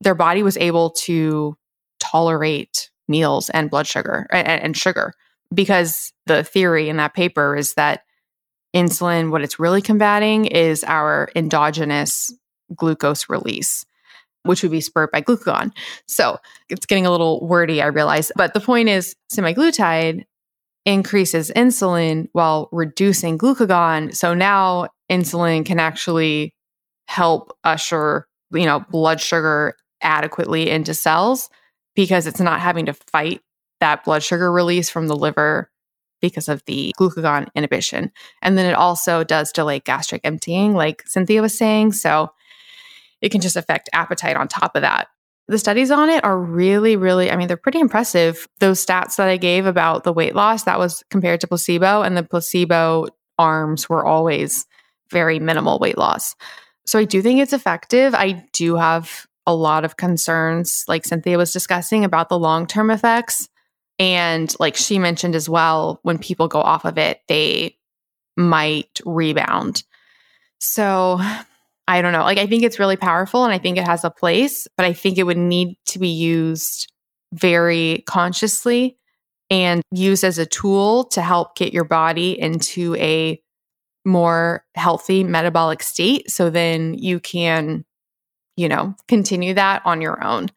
their 0.00 0.14
body 0.14 0.42
was 0.42 0.56
able 0.56 0.92
to 1.02 1.58
tolerate 2.00 2.88
meals 3.06 3.50
and 3.50 3.68
blood 3.68 3.86
sugar 3.86 4.26
and, 4.30 4.62
and 4.62 4.74
sugar 4.74 5.12
because 5.52 6.14
the 6.24 6.42
theory 6.42 6.88
in 6.88 6.96
that 6.96 7.12
paper 7.12 7.54
is 7.54 7.74
that 7.74 8.00
insulin, 8.74 9.30
what 9.30 9.42
it's 9.42 9.58
really 9.58 9.82
combating 9.82 10.46
is 10.46 10.82
our 10.84 11.28
endogenous 11.36 12.32
glucose 12.74 13.28
release, 13.28 13.84
which 14.46 14.62
would 14.62 14.72
be 14.72 14.80
spurred 14.80 15.10
by 15.12 15.20
glucagon. 15.20 15.72
So 16.06 16.38
it's 16.68 16.86
getting 16.86 17.06
a 17.06 17.10
little 17.10 17.46
wordy, 17.46 17.82
I 17.82 17.86
realize. 17.86 18.32
But 18.36 18.54
the 18.54 18.60
point 18.60 18.88
is, 18.88 19.14
semaglutide 19.32 20.24
increases 20.84 21.50
insulin 21.54 22.28
while 22.32 22.68
reducing 22.72 23.38
glucagon. 23.38 24.14
So 24.14 24.34
now 24.34 24.88
insulin 25.10 25.66
can 25.66 25.80
actually 25.80 26.54
help 27.08 27.56
usher, 27.64 28.26
you 28.52 28.64
know, 28.64 28.80
blood 28.90 29.20
sugar 29.20 29.76
adequately 30.02 30.70
into 30.70 30.94
cells 30.94 31.50
because 31.94 32.26
it's 32.26 32.40
not 32.40 32.60
having 32.60 32.86
to 32.86 32.92
fight 32.92 33.40
that 33.80 34.04
blood 34.04 34.22
sugar 34.22 34.52
release 34.52 34.88
from 34.88 35.08
the 35.08 35.16
liver 35.16 35.70
because 36.20 36.48
of 36.48 36.62
the 36.66 36.92
glucagon 36.98 37.48
inhibition. 37.54 38.10
And 38.42 38.56
then 38.56 38.66
it 38.66 38.74
also 38.74 39.24
does 39.24 39.52
delay 39.52 39.80
gastric 39.80 40.22
emptying, 40.24 40.74
like 40.74 41.02
Cynthia 41.06 41.42
was 41.42 41.56
saying. 41.56 41.92
So 41.92 42.30
it 43.20 43.30
can 43.30 43.40
just 43.40 43.56
affect 43.56 43.90
appetite 43.92 44.36
on 44.36 44.48
top 44.48 44.76
of 44.76 44.82
that. 44.82 45.08
The 45.48 45.58
studies 45.58 45.90
on 45.92 46.08
it 46.08 46.24
are 46.24 46.38
really, 46.38 46.96
really, 46.96 47.30
I 47.30 47.36
mean, 47.36 47.46
they're 47.46 47.56
pretty 47.56 47.78
impressive. 47.78 48.48
Those 48.58 48.84
stats 48.84 49.16
that 49.16 49.28
I 49.28 49.36
gave 49.36 49.64
about 49.64 50.02
the 50.02 50.12
weight 50.12 50.34
loss, 50.34 50.64
that 50.64 50.78
was 50.78 51.04
compared 51.08 51.40
to 51.42 51.46
placebo, 51.46 52.02
and 52.02 52.16
the 52.16 52.24
placebo 52.24 53.06
arms 53.38 53.88
were 53.88 54.04
always 54.04 54.66
very 55.10 55.38
minimal 55.38 55.78
weight 55.78 55.98
loss. 55.98 56.34
So 56.84 56.98
I 56.98 57.04
do 57.04 57.22
think 57.22 57.40
it's 57.40 57.52
effective. 57.52 58.14
I 58.14 58.44
do 58.52 58.76
have 58.76 59.26
a 59.46 59.54
lot 59.54 59.84
of 59.84 59.96
concerns, 59.96 60.84
like 60.88 61.04
Cynthia 61.04 61.38
was 61.38 61.52
discussing, 61.52 62.04
about 62.04 62.28
the 62.28 62.38
long 62.38 62.66
term 62.66 62.90
effects. 62.90 63.48
And 63.98 64.54
like 64.58 64.76
she 64.76 64.98
mentioned 64.98 65.34
as 65.34 65.48
well, 65.48 66.00
when 66.02 66.18
people 66.18 66.48
go 66.48 66.60
off 66.60 66.84
of 66.84 66.98
it, 66.98 67.20
they 67.28 67.76
might 68.36 69.00
rebound. 69.04 69.84
So 70.58 71.20
I 71.88 72.02
don't 72.02 72.12
know. 72.12 72.22
Like, 72.22 72.38
I 72.38 72.46
think 72.46 72.62
it's 72.62 72.78
really 72.78 72.96
powerful 72.96 73.44
and 73.44 73.52
I 73.52 73.58
think 73.58 73.78
it 73.78 73.86
has 73.86 74.04
a 74.04 74.10
place, 74.10 74.66
but 74.76 74.86
I 74.86 74.92
think 74.92 75.18
it 75.18 75.22
would 75.22 75.38
need 75.38 75.76
to 75.86 75.98
be 75.98 76.08
used 76.08 76.90
very 77.32 78.02
consciously 78.06 78.98
and 79.50 79.82
used 79.92 80.24
as 80.24 80.38
a 80.38 80.46
tool 80.46 81.04
to 81.04 81.22
help 81.22 81.56
get 81.56 81.72
your 81.72 81.84
body 81.84 82.38
into 82.38 82.96
a 82.96 83.40
more 84.04 84.64
healthy 84.74 85.22
metabolic 85.22 85.82
state. 85.82 86.30
So 86.30 86.50
then 86.50 86.94
you 86.94 87.20
can, 87.20 87.84
you 88.56 88.68
know, 88.68 88.94
continue 89.06 89.54
that 89.54 89.82
on 89.84 90.00
your 90.00 90.22
own. 90.24 90.50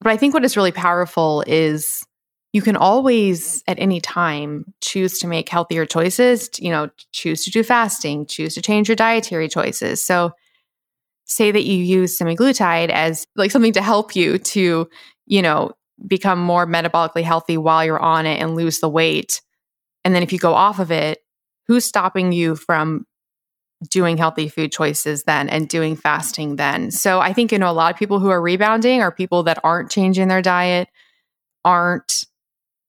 But 0.00 0.12
I 0.12 0.16
think 0.16 0.32
what 0.32 0.44
is 0.44 0.56
really 0.56 0.72
powerful 0.72 1.44
is 1.46 2.04
you 2.52 2.62
can 2.62 2.76
always 2.76 3.62
at 3.66 3.78
any 3.78 4.00
time 4.00 4.64
choose 4.80 5.18
to 5.18 5.26
make 5.26 5.48
healthier 5.48 5.86
choices 5.86 6.50
you 6.58 6.70
know 6.70 6.90
choose 7.12 7.44
to 7.44 7.50
do 7.50 7.62
fasting 7.62 8.26
choose 8.26 8.54
to 8.54 8.62
change 8.62 8.88
your 8.88 8.96
dietary 8.96 9.48
choices 9.48 10.02
so 10.02 10.32
say 11.30 11.50
that 11.50 11.64
you 11.64 11.76
use 11.76 12.18
semaglutide 12.18 12.90
as 12.90 13.26
like 13.36 13.50
something 13.50 13.72
to 13.72 13.82
help 13.82 14.16
you 14.16 14.38
to 14.38 14.88
you 15.26 15.42
know 15.42 15.72
become 16.06 16.38
more 16.40 16.66
metabolically 16.66 17.22
healthy 17.22 17.56
while 17.56 17.84
you're 17.84 17.98
on 17.98 18.26
it 18.26 18.40
and 18.40 18.56
lose 18.56 18.80
the 18.80 18.88
weight 18.88 19.40
and 20.04 20.14
then 20.14 20.22
if 20.22 20.32
you 20.32 20.38
go 20.38 20.54
off 20.54 20.78
of 20.78 20.90
it 20.90 21.20
who's 21.66 21.84
stopping 21.84 22.32
you 22.32 22.56
from 22.56 23.06
doing 23.88 24.16
healthy 24.16 24.48
food 24.48 24.72
choices 24.72 25.22
then 25.24 25.48
and 25.48 25.68
doing 25.68 25.96
fasting 25.96 26.56
then 26.56 26.90
so 26.90 27.20
i 27.20 27.32
think 27.32 27.52
you 27.52 27.58
know 27.58 27.70
a 27.70 27.72
lot 27.72 27.92
of 27.92 27.98
people 27.98 28.18
who 28.18 28.28
are 28.28 28.42
rebounding 28.42 29.00
are 29.00 29.12
people 29.12 29.42
that 29.42 29.58
aren't 29.64 29.90
changing 29.90 30.28
their 30.28 30.42
diet 30.42 30.88
aren't 31.64 32.24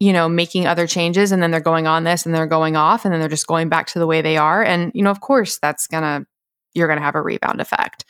you 0.01 0.11
know, 0.11 0.27
making 0.27 0.65
other 0.65 0.87
changes 0.87 1.31
and 1.31 1.43
then 1.43 1.51
they're 1.51 1.59
going 1.59 1.85
on 1.85 2.05
this 2.05 2.25
and 2.25 2.33
they're 2.33 2.47
going 2.47 2.75
off 2.75 3.05
and 3.05 3.13
then 3.13 3.19
they're 3.19 3.29
just 3.29 3.45
going 3.45 3.69
back 3.69 3.85
to 3.85 3.99
the 3.99 4.07
way 4.07 4.19
they 4.19 4.35
are. 4.35 4.63
And, 4.63 4.91
you 4.95 5.03
know, 5.03 5.11
of 5.11 5.21
course, 5.21 5.59
that's 5.61 5.85
gonna, 5.85 6.25
you're 6.73 6.87
gonna 6.87 7.01
have 7.01 7.13
a 7.13 7.21
rebound 7.21 7.61
effect. 7.61 8.03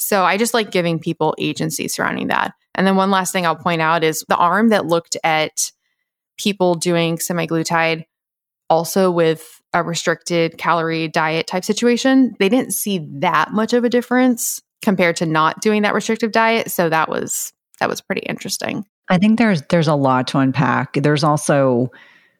So 0.00 0.24
I 0.24 0.36
just 0.36 0.54
like 0.54 0.70
giving 0.70 0.98
people 0.98 1.34
agency 1.38 1.86
surrounding 1.88 2.28
that. 2.28 2.54
And 2.74 2.86
then 2.86 2.96
one 2.96 3.10
last 3.10 3.32
thing 3.32 3.46
I'll 3.46 3.56
point 3.56 3.82
out 3.82 4.02
is 4.02 4.24
the 4.28 4.36
arm 4.36 4.70
that 4.70 4.86
looked 4.86 5.16
at 5.22 5.70
people 6.38 6.74
doing 6.74 7.18
semaglutide 7.18 8.04
also 8.70 9.10
with 9.10 9.60
a 9.74 9.82
restricted 9.82 10.56
calorie 10.56 11.08
diet 11.08 11.46
type 11.46 11.64
situation, 11.64 12.34
they 12.38 12.48
didn't 12.48 12.72
see 12.72 13.06
that 13.18 13.52
much 13.52 13.72
of 13.72 13.84
a 13.84 13.90
difference 13.90 14.62
compared 14.80 15.16
to 15.16 15.26
not 15.26 15.60
doing 15.60 15.82
that 15.82 15.94
restrictive 15.94 16.32
diet. 16.32 16.70
So 16.70 16.88
that 16.88 17.08
was 17.08 17.52
that 17.78 17.88
was 17.88 18.00
pretty 18.00 18.22
interesting. 18.22 18.86
I 19.08 19.18
think 19.18 19.38
there's 19.38 19.62
there's 19.62 19.88
a 19.88 19.94
lot 19.94 20.28
to 20.28 20.38
unpack. 20.38 20.94
There's 20.94 21.24
also 21.24 21.90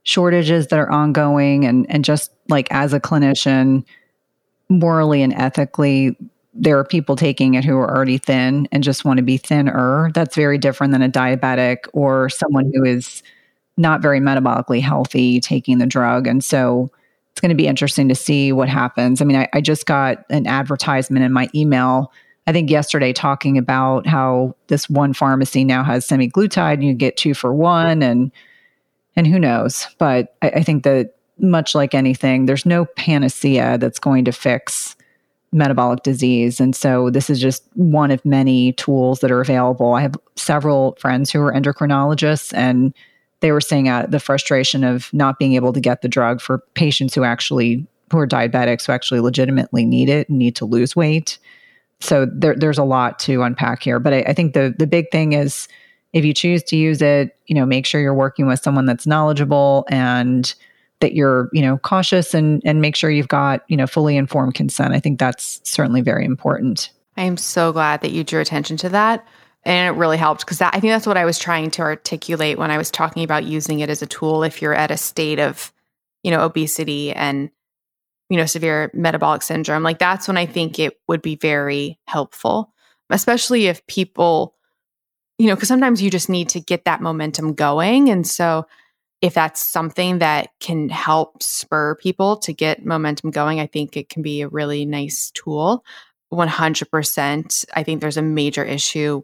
shortages 0.05 0.69
that 0.69 0.79
are 0.79 0.91
ongoing 0.91 1.67
and 1.67 1.87
and 1.91 2.05
just 2.05 2.33
like 2.49 2.69
as 2.71 2.93
a 2.93 3.01
clinician 3.01 3.85
morally 4.69 5.23
and 5.23 5.33
ethically 5.35 6.17
there 6.61 6.79
are 6.79 6.85
people 6.85 7.17
taking 7.17 7.55
it 7.55 7.65
who 7.65 7.77
are 7.77 7.91
already 7.95 8.19
thin 8.19 8.69
and 8.71 8.85
just 8.85 9.05
want 9.05 9.17
to 9.17 9.23
be 9.23 9.37
thinner. 9.37 10.11
That's 10.15 10.37
very 10.37 10.59
different 10.59 10.93
than 10.93 11.03
a 11.03 11.09
diabetic 11.09 11.79
or 11.93 12.29
someone 12.29 12.71
who 12.75 12.85
is 12.85 13.23
not 13.77 14.03
very 14.03 14.21
metabolically 14.21 14.81
healthy 14.81 15.41
taking 15.41 15.79
the 15.79 15.87
drug. 15.87 16.27
And 16.27 16.45
so 16.45 16.91
it's 17.33 17.41
going 17.41 17.49
to 17.49 17.57
be 17.57 17.67
interesting 17.67 18.09
to 18.09 18.15
see 18.15 18.53
what 18.53 18.69
happens. 18.69 19.23
I 19.23 19.25
mean, 19.25 19.39
I, 19.39 19.49
I 19.55 19.61
just 19.61 19.87
got 19.87 20.25
an 20.29 20.47
advertisement 20.47 21.25
in 21.25 21.33
my 21.33 21.49
email 21.55 22.13
I 22.47 22.53
think 22.53 22.69
yesterday 22.69 23.13
talking 23.13 23.59
about 23.59 24.09
how 24.09 24.57
this 24.67 24.91
one 24.91 25.13
pharmacy 25.13 25.65
now 25.65 25.85
has 25.85 26.05
semaglutide 26.05 26.75
and 26.75 26.85
you 26.85 26.95
get 26.95 27.17
two 27.17 27.33
for 27.33 27.55
one 27.55 28.03
and 28.03 28.33
and 29.15 29.27
who 29.27 29.39
knows. 29.39 29.87
But 29.99 30.35
I, 30.43 30.49
I 30.51 30.63
think 30.65 30.83
that 30.83 31.15
much 31.39 31.77
like 31.77 31.95
anything, 31.95 32.47
there's 32.47 32.67
no 32.67 32.87
panacea 32.87 33.79
that's 33.79 34.01
going 34.01 34.25
to 34.25 34.33
fix 34.33 34.97
metabolic 35.53 36.03
disease. 36.03 36.61
And 36.61 36.77
so 36.77 37.11
this 37.11 37.29
is 37.29 37.41
just 37.41 37.65
one 37.75 38.11
of 38.11 38.25
many 38.25 38.73
tools 38.75 39.21
that 39.21 39.31
are 39.31 39.41
available. 39.41 39.95
I 39.95 40.03
have 40.03 40.15
several 40.37 40.97
friends 41.01 41.31
who 41.31 41.41
are 41.41 41.53
endocrinologists 41.53 42.55
and 42.55 42.95
they 43.41 43.53
were 43.53 43.61
saying 43.61 43.89
uh, 43.89 44.07
the 44.09 44.21
frustration 44.21 44.85
of 44.85 45.13
not 45.13 45.39
being 45.39 45.55
able 45.55 45.73
to 45.73 45.81
get 45.81 46.03
the 46.03 46.09
drug 46.09 46.41
for 46.41 46.59
patients 46.75 47.15
who 47.15 47.25
actually 47.25 47.87
who 48.13 48.19
are 48.19 48.27
diabetics 48.27 48.87
who 48.87 48.93
actually 48.93 49.21
legitimately 49.21 49.87
need 49.87 50.09
it 50.09 50.29
and 50.29 50.39
need 50.39 50.57
to 50.57 50.65
lose 50.65 50.95
weight 50.97 51.39
so 52.01 52.27
there, 52.27 52.55
there's 52.57 52.79
a 52.79 52.85
lot 52.85 53.19
to 53.21 53.43
unpack 53.43 53.83
here. 53.83 53.99
But 53.99 54.15
I, 54.15 54.21
I 54.23 54.33
think 54.33 54.55
the 54.55 54.75
the 54.77 54.87
big 54.87 55.11
thing 55.11 55.35
is 55.35 55.69
if 56.13 56.25
you 56.25 56.35
choose 56.35 56.63
to 56.65 56.77
use 56.77 57.01
it, 57.03 57.37
you 57.47 57.55
know, 57.55 57.65
make 57.65 57.87
sure 57.87 58.01
you're 58.01 58.15
working 58.15 58.47
with 58.47 58.61
someone 58.61 58.87
that's 58.87 59.07
knowledgeable 59.07 59.87
and 59.89 60.53
that 61.01 61.15
you're, 61.15 61.49
you 61.53 61.63
know, 61.63 61.79
cautious 61.79 62.35
and 62.35 62.63
and 62.65 62.81
make 62.81 62.97
sure 62.97 63.11
you've 63.11 63.29
got, 63.29 63.65
you 63.69 63.77
know, 63.77 63.87
fully 63.87 64.17
informed 64.17 64.55
consent. 64.55 64.95
I 64.95 65.01
think 65.01 65.19
that's 65.19 65.61
certainly 65.65 66.01
very 66.01 66.25
important. 66.25 66.91
I 67.17 67.23
am 67.23 67.37
so 67.37 67.73
glad 67.73 68.01
that 68.03 68.13
you 68.13 68.25
drew 68.25 68.41
attention 68.41 68.77
to 68.79 68.89
that. 68.91 69.27
And 69.65 69.95
it 69.95 69.99
really 69.99 70.17
helped 70.17 70.41
because 70.41 70.63
I 70.63 70.71
think 70.71 70.91
that's 70.91 71.07
what 71.07 71.19
I 71.19 71.27
was 71.27 71.39
trying 71.39 71.71
to 71.73 71.83
articulate 71.83 72.57
when 72.59 72.71
I 72.71 72.79
was 72.79 72.91
talking 72.91 73.25
about 73.25 73.45
using 73.45 73.81
it 73.81 73.91
as 73.91 74.01
a 74.01 74.07
tool 74.07 74.43
if 74.43 74.63
you're 74.63 74.75
at 74.75 74.91
a 74.91 74.97
state 74.97 75.39
of, 75.39 75.73
you 76.23 76.31
know, 76.31 76.41
obesity 76.41 77.13
and, 77.13 77.51
you 78.31 78.39
know, 78.39 78.47
severe 78.47 78.91
metabolic 78.95 79.43
syndrome. 79.43 79.83
Like 79.83 79.99
that's 79.99 80.29
when 80.29 80.39
I 80.39 80.47
think 80.47 80.79
it 80.79 80.99
would 81.09 81.21
be 81.21 81.37
very 81.37 81.99
helpful, 82.07 82.73
especially 83.11 83.67
if 83.67 83.87
people, 83.87 84.55
you 85.39 85.47
know, 85.47 85.55
because 85.55 85.69
sometimes 85.69 86.01
you 86.01 86.11
just 86.11 86.31
need 86.31 86.49
to 86.51 86.61
get 86.61 86.87
that 86.87 87.03
momentum 87.03 87.53
going. 87.53 88.09
And 88.09 88.27
so 88.27 88.67
if 89.23 89.35
that's 89.35 89.65
something 89.65 90.19
that 90.19 90.51
can 90.61 90.89
help 90.89 91.43
spur 91.43 91.95
people 91.97 92.37
to 92.39 92.53
get 92.53 92.85
momentum 92.85 93.31
going, 93.31 93.61
I 93.61 93.67
think 93.67 93.97
it 93.97 94.09
can 94.09 94.23
be 94.23 94.41
a 94.41 94.49
really 94.49 94.87
nice 94.87 95.31
tool. 95.33 95.85
100%. 96.33 97.65
I 97.75 97.83
think 97.83 98.01
there's 98.01 98.17
a 98.17 98.23
major 98.23 98.65
issue. 98.65 99.23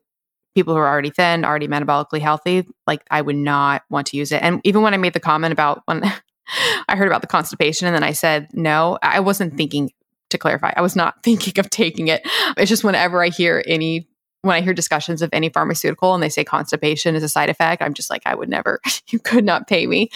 People 0.55 0.75
who 0.75 0.81
are 0.81 0.89
already 0.89 1.11
thin, 1.11 1.45
already 1.45 1.69
metabolically 1.69 2.21
healthy, 2.21 2.67
like 2.87 3.03
I 3.11 3.23
would 3.23 3.37
not 3.37 3.83
want 3.89 4.09
to 4.09 4.17
use 4.17 4.33
it. 4.33 4.43
And 4.43 4.61
even 4.65 4.83
when 4.83 4.95
I 4.95 4.99
made 4.99 5.13
the 5.13 5.21
comment 5.21 5.53
about 5.53 5.83
when 5.87 6.03
I 6.89 6.97
heard 6.97 7.09
about 7.09 7.21
the 7.21 7.27
constipation 7.27 7.87
and 7.87 7.95
then 7.95 8.03
I 8.03 8.13
said 8.13 8.49
no, 8.53 8.99
I 9.03 9.21
wasn't 9.21 9.57
thinking 9.57 9.91
to 10.31 10.39
clarify, 10.39 10.73
I 10.77 10.83
was 10.83 10.97
not 10.97 11.15
thinking 11.23 11.59
of 11.59 11.71
taking 11.71 12.09
it. 12.09 12.23
It's 12.57 12.69
just 12.69 12.85
whenever 12.85 13.23
I 13.23 13.29
hear 13.29 13.63
any 13.67 14.09
when 14.47 14.57
I 14.57 14.61
hear 14.61 14.75
discussions 14.75 15.23
of 15.23 15.31
any 15.33 15.49
pharmaceutical 15.49 16.15
and 16.15 16.23
they 16.23 16.29
say 16.29 16.45
constipation 16.45 17.15
is 17.15 17.23
a 17.23 17.29
side 17.29 17.51
effect, 17.51 17.83
I'm 17.83 17.95
just 17.95 18.11
like, 18.11 18.23
I 18.27 18.35
would 18.35 18.49
never, 18.49 18.81
you 19.09 19.19
could 19.19 19.45
not 19.45 19.69
pay 19.69 19.87
me. 19.87 20.11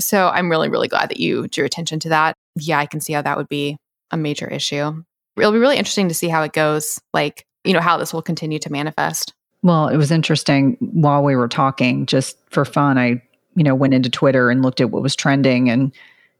So 0.00 0.28
I'm 0.28 0.50
really, 0.50 0.68
really 0.68 0.88
glad 0.88 1.10
that 1.10 1.20
you 1.20 1.48
drew 1.48 1.64
attention 1.64 2.00
to 2.00 2.08
that. 2.10 2.34
Yeah, 2.56 2.78
I 2.78 2.86
can 2.86 3.00
see 3.00 3.12
how 3.12 3.22
that 3.22 3.36
would 3.36 3.48
be 3.48 3.76
a 4.10 4.16
major 4.16 4.48
issue 4.48 5.02
it'll 5.36 5.52
be 5.52 5.58
really 5.58 5.76
interesting 5.76 6.08
to 6.08 6.14
see 6.14 6.28
how 6.28 6.42
it 6.42 6.52
goes, 6.52 7.00
like, 7.12 7.46
you 7.64 7.72
know, 7.72 7.80
how 7.80 7.96
this 7.96 8.12
will 8.12 8.22
continue 8.22 8.58
to 8.60 8.70
manifest. 8.70 9.32
Well, 9.62 9.88
it 9.88 9.96
was 9.96 10.10
interesting 10.10 10.76
while 10.80 11.22
we 11.22 11.36
were 11.36 11.48
talking, 11.48 12.06
just 12.06 12.38
for 12.50 12.64
fun, 12.64 12.98
I, 12.98 13.22
you 13.56 13.64
know, 13.64 13.74
went 13.74 13.94
into 13.94 14.10
Twitter 14.10 14.50
and 14.50 14.62
looked 14.62 14.80
at 14.80 14.90
what 14.90 15.02
was 15.02 15.16
trending. 15.16 15.70
And 15.70 15.92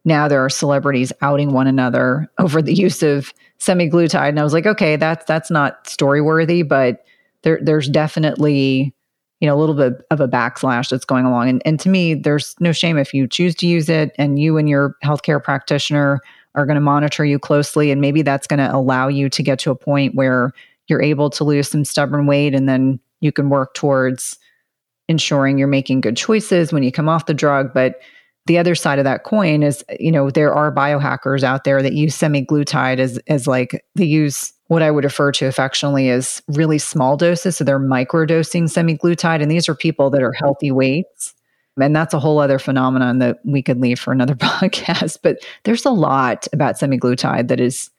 now 0.04 0.28
there 0.28 0.44
are 0.44 0.50
celebrities 0.50 1.12
outing 1.22 1.52
one 1.52 1.66
another 1.66 2.30
over 2.38 2.60
the 2.60 2.74
use 2.74 3.02
of 3.02 3.32
semaglutide. 3.58 4.28
And 4.28 4.40
I 4.40 4.44
was 4.44 4.52
like, 4.52 4.66
okay, 4.66 4.96
that's 4.96 5.24
that's 5.24 5.50
not 5.50 5.88
story 5.88 6.20
worthy, 6.20 6.62
but 6.62 7.04
there 7.44 7.60
there's 7.62 7.88
definitely, 7.88 8.92
you 9.40 9.48
know, 9.48 9.54
a 9.54 9.60
little 9.60 9.74
bit 9.74 10.04
of 10.10 10.20
a 10.20 10.28
backslash 10.28 10.88
that's 10.88 11.04
going 11.04 11.24
along. 11.24 11.48
And 11.48 11.62
and 11.64 11.78
to 11.80 11.88
me, 11.88 12.14
there's 12.14 12.56
no 12.58 12.72
shame 12.72 12.98
if 12.98 13.14
you 13.14 13.28
choose 13.28 13.54
to 13.56 13.66
use 13.66 13.88
it 13.88 14.12
and 14.18 14.38
you 14.38 14.58
and 14.58 14.68
your 14.68 14.96
healthcare 15.04 15.42
practitioner 15.42 16.20
are 16.56 16.66
going 16.66 16.76
to 16.76 16.80
monitor 16.80 17.24
you 17.24 17.38
closely. 17.38 17.90
And 17.90 18.00
maybe 18.00 18.22
that's 18.22 18.46
going 18.46 18.58
to 18.58 18.74
allow 18.74 19.08
you 19.08 19.28
to 19.28 19.42
get 19.42 19.58
to 19.60 19.70
a 19.70 19.76
point 19.76 20.14
where 20.14 20.52
you're 20.88 21.02
able 21.02 21.30
to 21.30 21.44
lose 21.44 21.68
some 21.68 21.84
stubborn 21.84 22.26
weight 22.26 22.54
and 22.54 22.68
then 22.68 23.00
you 23.20 23.32
can 23.32 23.48
work 23.48 23.74
towards 23.74 24.38
ensuring 25.08 25.58
you're 25.58 25.68
making 25.68 26.00
good 26.00 26.16
choices 26.16 26.72
when 26.72 26.82
you 26.82 26.92
come 26.92 27.08
off 27.08 27.26
the 27.26 27.34
drug. 27.34 27.72
But 27.72 28.00
the 28.46 28.58
other 28.58 28.74
side 28.74 28.98
of 28.98 29.04
that 29.04 29.24
coin 29.24 29.62
is, 29.62 29.84
you 29.98 30.12
know, 30.12 30.30
there 30.30 30.52
are 30.52 30.74
biohackers 30.74 31.42
out 31.42 31.64
there 31.64 31.82
that 31.82 31.94
use 31.94 32.16
semaglutide 32.16 32.98
as, 32.98 33.18
as 33.26 33.46
like 33.46 33.84
they 33.94 34.04
use 34.04 34.52
what 34.66 34.82
I 34.82 34.90
would 34.90 35.04
refer 35.04 35.32
to 35.32 35.46
affectionately 35.46 36.10
as 36.10 36.42
really 36.48 36.78
small 36.78 37.16
doses. 37.16 37.56
So 37.56 37.64
they're 37.64 37.80
microdosing 37.80 38.64
semaglutide. 38.64 39.42
And 39.42 39.50
these 39.50 39.68
are 39.68 39.74
people 39.74 40.10
that 40.10 40.22
are 40.22 40.32
healthy 40.32 40.70
weights 40.70 41.34
and 41.80 41.94
that's 41.94 42.14
a 42.14 42.20
whole 42.20 42.38
other 42.38 42.58
phenomenon 42.58 43.18
that 43.18 43.38
we 43.44 43.62
could 43.62 43.80
leave 43.80 43.98
for 43.98 44.12
another 44.12 44.34
podcast. 44.36 45.18
But 45.22 45.38
there's 45.64 45.84
a 45.84 45.90
lot 45.90 46.46
about 46.52 46.78
semaglutide 46.78 47.48
that 47.48 47.60
is 47.60 47.90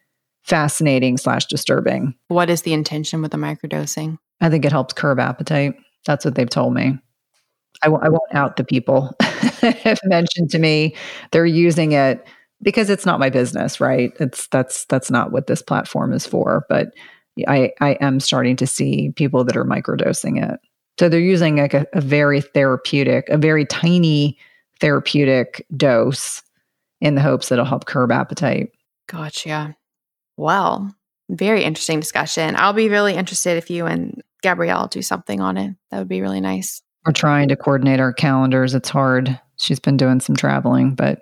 fascinating 0.43 1.18
slash 1.18 1.46
disturbing. 1.46 2.14
What 2.28 2.50
is 2.50 2.62
the 2.62 2.74
intention 2.74 3.22
with 3.22 3.32
the 3.32 3.38
microdosing? 3.38 4.18
I 4.41 4.50
think 4.50 4.66
it 4.66 4.72
helps 4.72 4.93
curb 4.93 5.20
appetite. 5.20 5.76
That's 6.06 6.24
what 6.24 6.36
they've 6.36 6.50
told 6.50 6.74
me. 6.74 7.00
I 7.86 7.88
w- 7.88 8.03
I 8.03 8.09
won't 8.09 8.33
out 8.33 8.57
the 8.57 8.63
people 8.63 9.15
have 9.21 9.99
mentioned 10.03 10.49
to 10.51 10.59
me 10.59 10.95
they're 11.31 11.45
using 11.45 11.91
it 11.91 12.25
because 12.61 12.89
it's 12.89 13.05
not 13.05 13.19
my 13.19 13.29
business, 13.29 13.79
right? 13.79 14.11
It's 14.19 14.47
that's 14.47 14.86
that's 14.86 15.11
not 15.11 15.31
what 15.31 15.47
this 15.47 15.61
platform 15.61 16.11
is 16.11 16.25
for. 16.25 16.65
But 16.67 16.89
I 17.47 17.71
I 17.79 17.91
am 18.01 18.19
starting 18.19 18.55
to 18.57 18.67
see 18.67 19.11
people 19.15 19.43
that 19.43 19.55
are 19.55 19.65
microdosing 19.65 20.43
it. 20.43 20.59
So 20.99 21.09
they're 21.09 21.19
using 21.19 21.57
like 21.57 21.73
a, 21.73 21.86
a 21.93 22.01
very 22.01 22.41
therapeutic, 22.41 23.29
a 23.29 23.38
very 23.38 23.65
tiny 23.65 24.38
therapeutic 24.79 25.65
dose 25.77 26.41
in 27.01 27.15
the 27.15 27.21
hopes 27.21 27.49
that 27.49 27.55
it'll 27.55 27.65
help 27.65 27.86
curb 27.86 28.11
appetite. 28.11 28.71
Gotcha. 29.07 29.75
Well, 30.38 30.95
very 31.29 31.63
interesting 31.63 31.99
discussion. 31.99 32.55
I'll 32.55 32.73
be 32.73 32.89
really 32.89 33.13
interested 33.13 33.57
if 33.57 33.69
you 33.69 33.86
and 33.86 34.23
Gabrielle 34.41 34.88
do 34.88 35.01
something 35.01 35.41
on 35.41 35.57
it. 35.57 35.75
That 35.91 35.99
would 35.99 36.07
be 36.07 36.21
really 36.21 36.41
nice. 36.41 36.81
We're 37.06 37.14
trying 37.14 37.49
to 37.49 37.56
coordinate 37.56 37.99
our 37.99 38.14
calendars. 38.14 38.74
It's 38.74 38.89
hard. 38.89 39.39
She's 39.58 39.80
been 39.80 39.97
doing 39.97 40.20
some 40.20 40.36
traveling, 40.36 40.95
but 40.95 41.20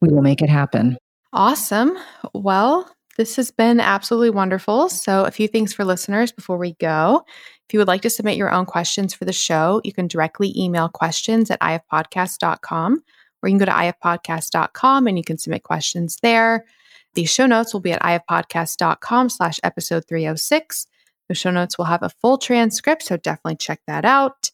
we 0.00 0.08
will 0.08 0.22
make 0.22 0.42
it 0.42 0.48
happen. 0.48 0.96
Awesome. 1.32 1.96
Well, 2.34 2.90
this 3.16 3.36
has 3.36 3.50
been 3.50 3.80
absolutely 3.80 4.30
wonderful. 4.30 4.88
So, 4.88 5.24
a 5.24 5.30
few 5.30 5.48
things 5.48 5.72
for 5.72 5.84
listeners 5.84 6.32
before 6.32 6.56
we 6.56 6.74
go. 6.74 7.24
If 7.68 7.74
you 7.74 7.78
would 7.78 7.88
like 7.88 8.02
to 8.02 8.10
submit 8.10 8.36
your 8.36 8.52
own 8.52 8.66
questions 8.66 9.14
for 9.14 9.24
the 9.24 9.32
show, 9.32 9.80
you 9.84 9.92
can 9.92 10.06
directly 10.06 10.52
email 10.56 10.88
questions 10.88 11.50
at 11.50 11.60
ifpodcast.com 11.60 13.02
or 13.42 13.48
you 13.48 13.52
can 13.52 13.58
go 13.58 13.64
to 13.64 13.72
ifpodcast.com 13.72 15.06
and 15.06 15.18
you 15.18 15.24
can 15.24 15.38
submit 15.38 15.62
questions 15.62 16.18
there. 16.22 16.64
The 17.14 17.24
show 17.24 17.46
notes 17.46 17.72
will 17.72 17.80
be 17.80 17.92
at 17.92 18.02
ifpodcast.com 18.02 19.28
slash 19.28 19.58
episode 19.62 20.06
306. 20.06 20.86
The 21.28 21.34
show 21.34 21.50
notes 21.50 21.76
will 21.76 21.86
have 21.86 22.02
a 22.02 22.10
full 22.10 22.38
transcript, 22.38 23.02
so 23.02 23.16
definitely 23.16 23.56
check 23.56 23.80
that 23.86 24.04
out. 24.04 24.50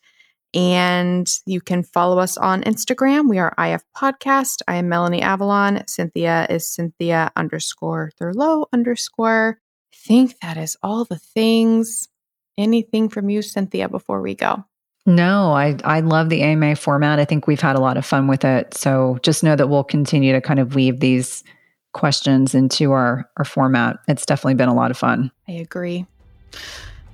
And 0.55 1.28
you 1.46 1.61
can 1.61 1.82
follow 1.82 2.18
us 2.18 2.36
on 2.38 2.62
Instagram. 2.62 3.28
We 3.28 3.38
are 3.38 3.55
IF 3.59 3.82
Podcast. 3.96 4.62
I 4.66 4.76
am 4.76 4.88
Melanie 4.88 5.22
Avalon. 5.22 5.86
Cynthia 5.86 6.46
is 6.49 6.66
Cynthia 6.66 7.30
underscore 7.36 8.11
Thurlow 8.18 8.66
underscore. 8.72 9.59
I 9.92 9.96
think 9.96 10.40
that 10.40 10.57
is 10.57 10.76
all 10.82 11.05
the 11.05 11.18
things. 11.18 12.09
Anything 12.57 13.09
from 13.09 13.28
you, 13.28 13.42
Cynthia, 13.42 13.88
before 13.88 14.22
we 14.22 14.34
go? 14.34 14.64
No, 15.05 15.53
I, 15.53 15.76
I 15.84 16.01
love 16.01 16.28
the 16.28 16.42
AMA 16.42 16.76
format. 16.76 17.18
I 17.18 17.24
think 17.24 17.46
we've 17.46 17.61
had 17.61 17.76
a 17.76 17.80
lot 17.80 17.96
of 17.96 18.05
fun 18.05 18.26
with 18.26 18.44
it. 18.44 18.74
So 18.74 19.18
just 19.22 19.42
know 19.42 19.57
that 19.57 19.68
we'll 19.68 19.84
continue 19.84 20.32
to 20.32 20.40
kind 20.40 20.61
of 20.61 20.74
weave 20.74 21.01
these 21.01 21.44
questions 21.92 22.55
into 22.55 22.92
our, 22.92 23.28
our 23.36 23.44
format. 23.44 23.96
It's 24.07 24.26
definitely 24.26 24.55
been 24.55 24.68
a 24.68 24.74
lot 24.74 24.90
of 24.90 24.99
fun. 24.99 25.30
I 25.49 25.53
agree. 25.53 26.07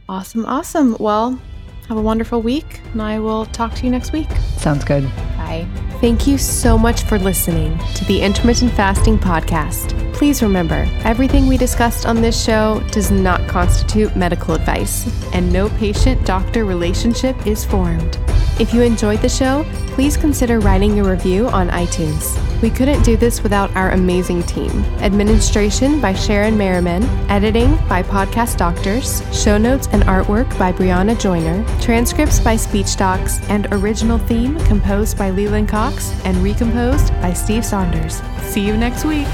Awesome. 0.09 0.45
Awesome. 0.47 0.97
Well, 0.99 1.39
have 1.89 1.99
a 1.99 2.03
wonderful 2.03 2.41
week, 2.43 2.81
and 2.93 3.03
I 3.03 3.19
will 3.19 3.47
talk 3.47 3.75
to 3.75 3.85
you 3.85 3.91
next 3.91 4.13
week. 4.13 4.31
Sounds 4.57 4.85
good. 4.85 5.05
Thank 6.01 6.27
you 6.27 6.37
so 6.39 6.77
much 6.77 7.05
for 7.05 7.19
listening 7.19 7.79
to 7.95 8.05
the 8.05 8.21
Intermittent 8.21 8.73
Fasting 8.73 9.19
Podcast. 9.19 10.13
Please 10.13 10.43
remember, 10.43 10.87
everything 11.05 11.47
we 11.47 11.57
discussed 11.57 12.07
on 12.07 12.21
this 12.21 12.43
show 12.45 12.83
does 12.91 13.11
not 13.11 13.47
constitute 13.49 14.15
medical 14.15 14.55
advice, 14.55 15.07
and 15.33 15.53
no 15.53 15.69
patient 15.71 16.25
doctor 16.27 16.65
relationship 16.65 17.47
is 17.47 17.65
formed. 17.65 18.19
If 18.61 18.73
you 18.73 18.83
enjoyed 18.83 19.21
the 19.21 19.29
show, 19.29 19.65
please 19.89 20.17
consider 20.17 20.61
writing 20.61 21.01
a 21.01 21.05
review 21.05 21.49
on 21.49 21.71
iTunes. 21.71 22.39
We 22.63 22.71
couldn't 22.71 23.03
do 23.03 23.17
this 23.17 23.43
without 23.43 23.75
our 23.75 23.91
amazing 23.91 24.45
team. 24.45 24.71
Administration 25.01 26.01
by 26.01 26.15
Sharon 26.15 26.57
Merriman, 26.57 27.03
editing 27.29 27.75
by 27.89 28.05
Podcast 28.05 28.57
Doctors, 28.57 29.23
show 29.37 29.59
notes 29.59 29.89
and 29.91 30.05
artwork 30.05 30.57
by 30.57 30.73
Brianna 30.73 31.19
Joyner, 31.19 31.65
transcripts 31.81 32.39
by 32.39 32.55
Speech 32.55 32.97
Docs, 32.97 33.41
and 33.49 33.67
original 33.73 34.19
theme 34.19 34.59
composed 34.67 35.19
by 35.19 35.31
Leland 35.35 35.69
Cox 35.69 36.13
and 36.25 36.37
recomposed 36.39 37.09
by 37.21 37.33
Steve 37.33 37.65
Saunders. 37.65 38.23
See 38.43 38.67
you 38.67 38.77
next 38.77 39.05
week. 39.05 39.27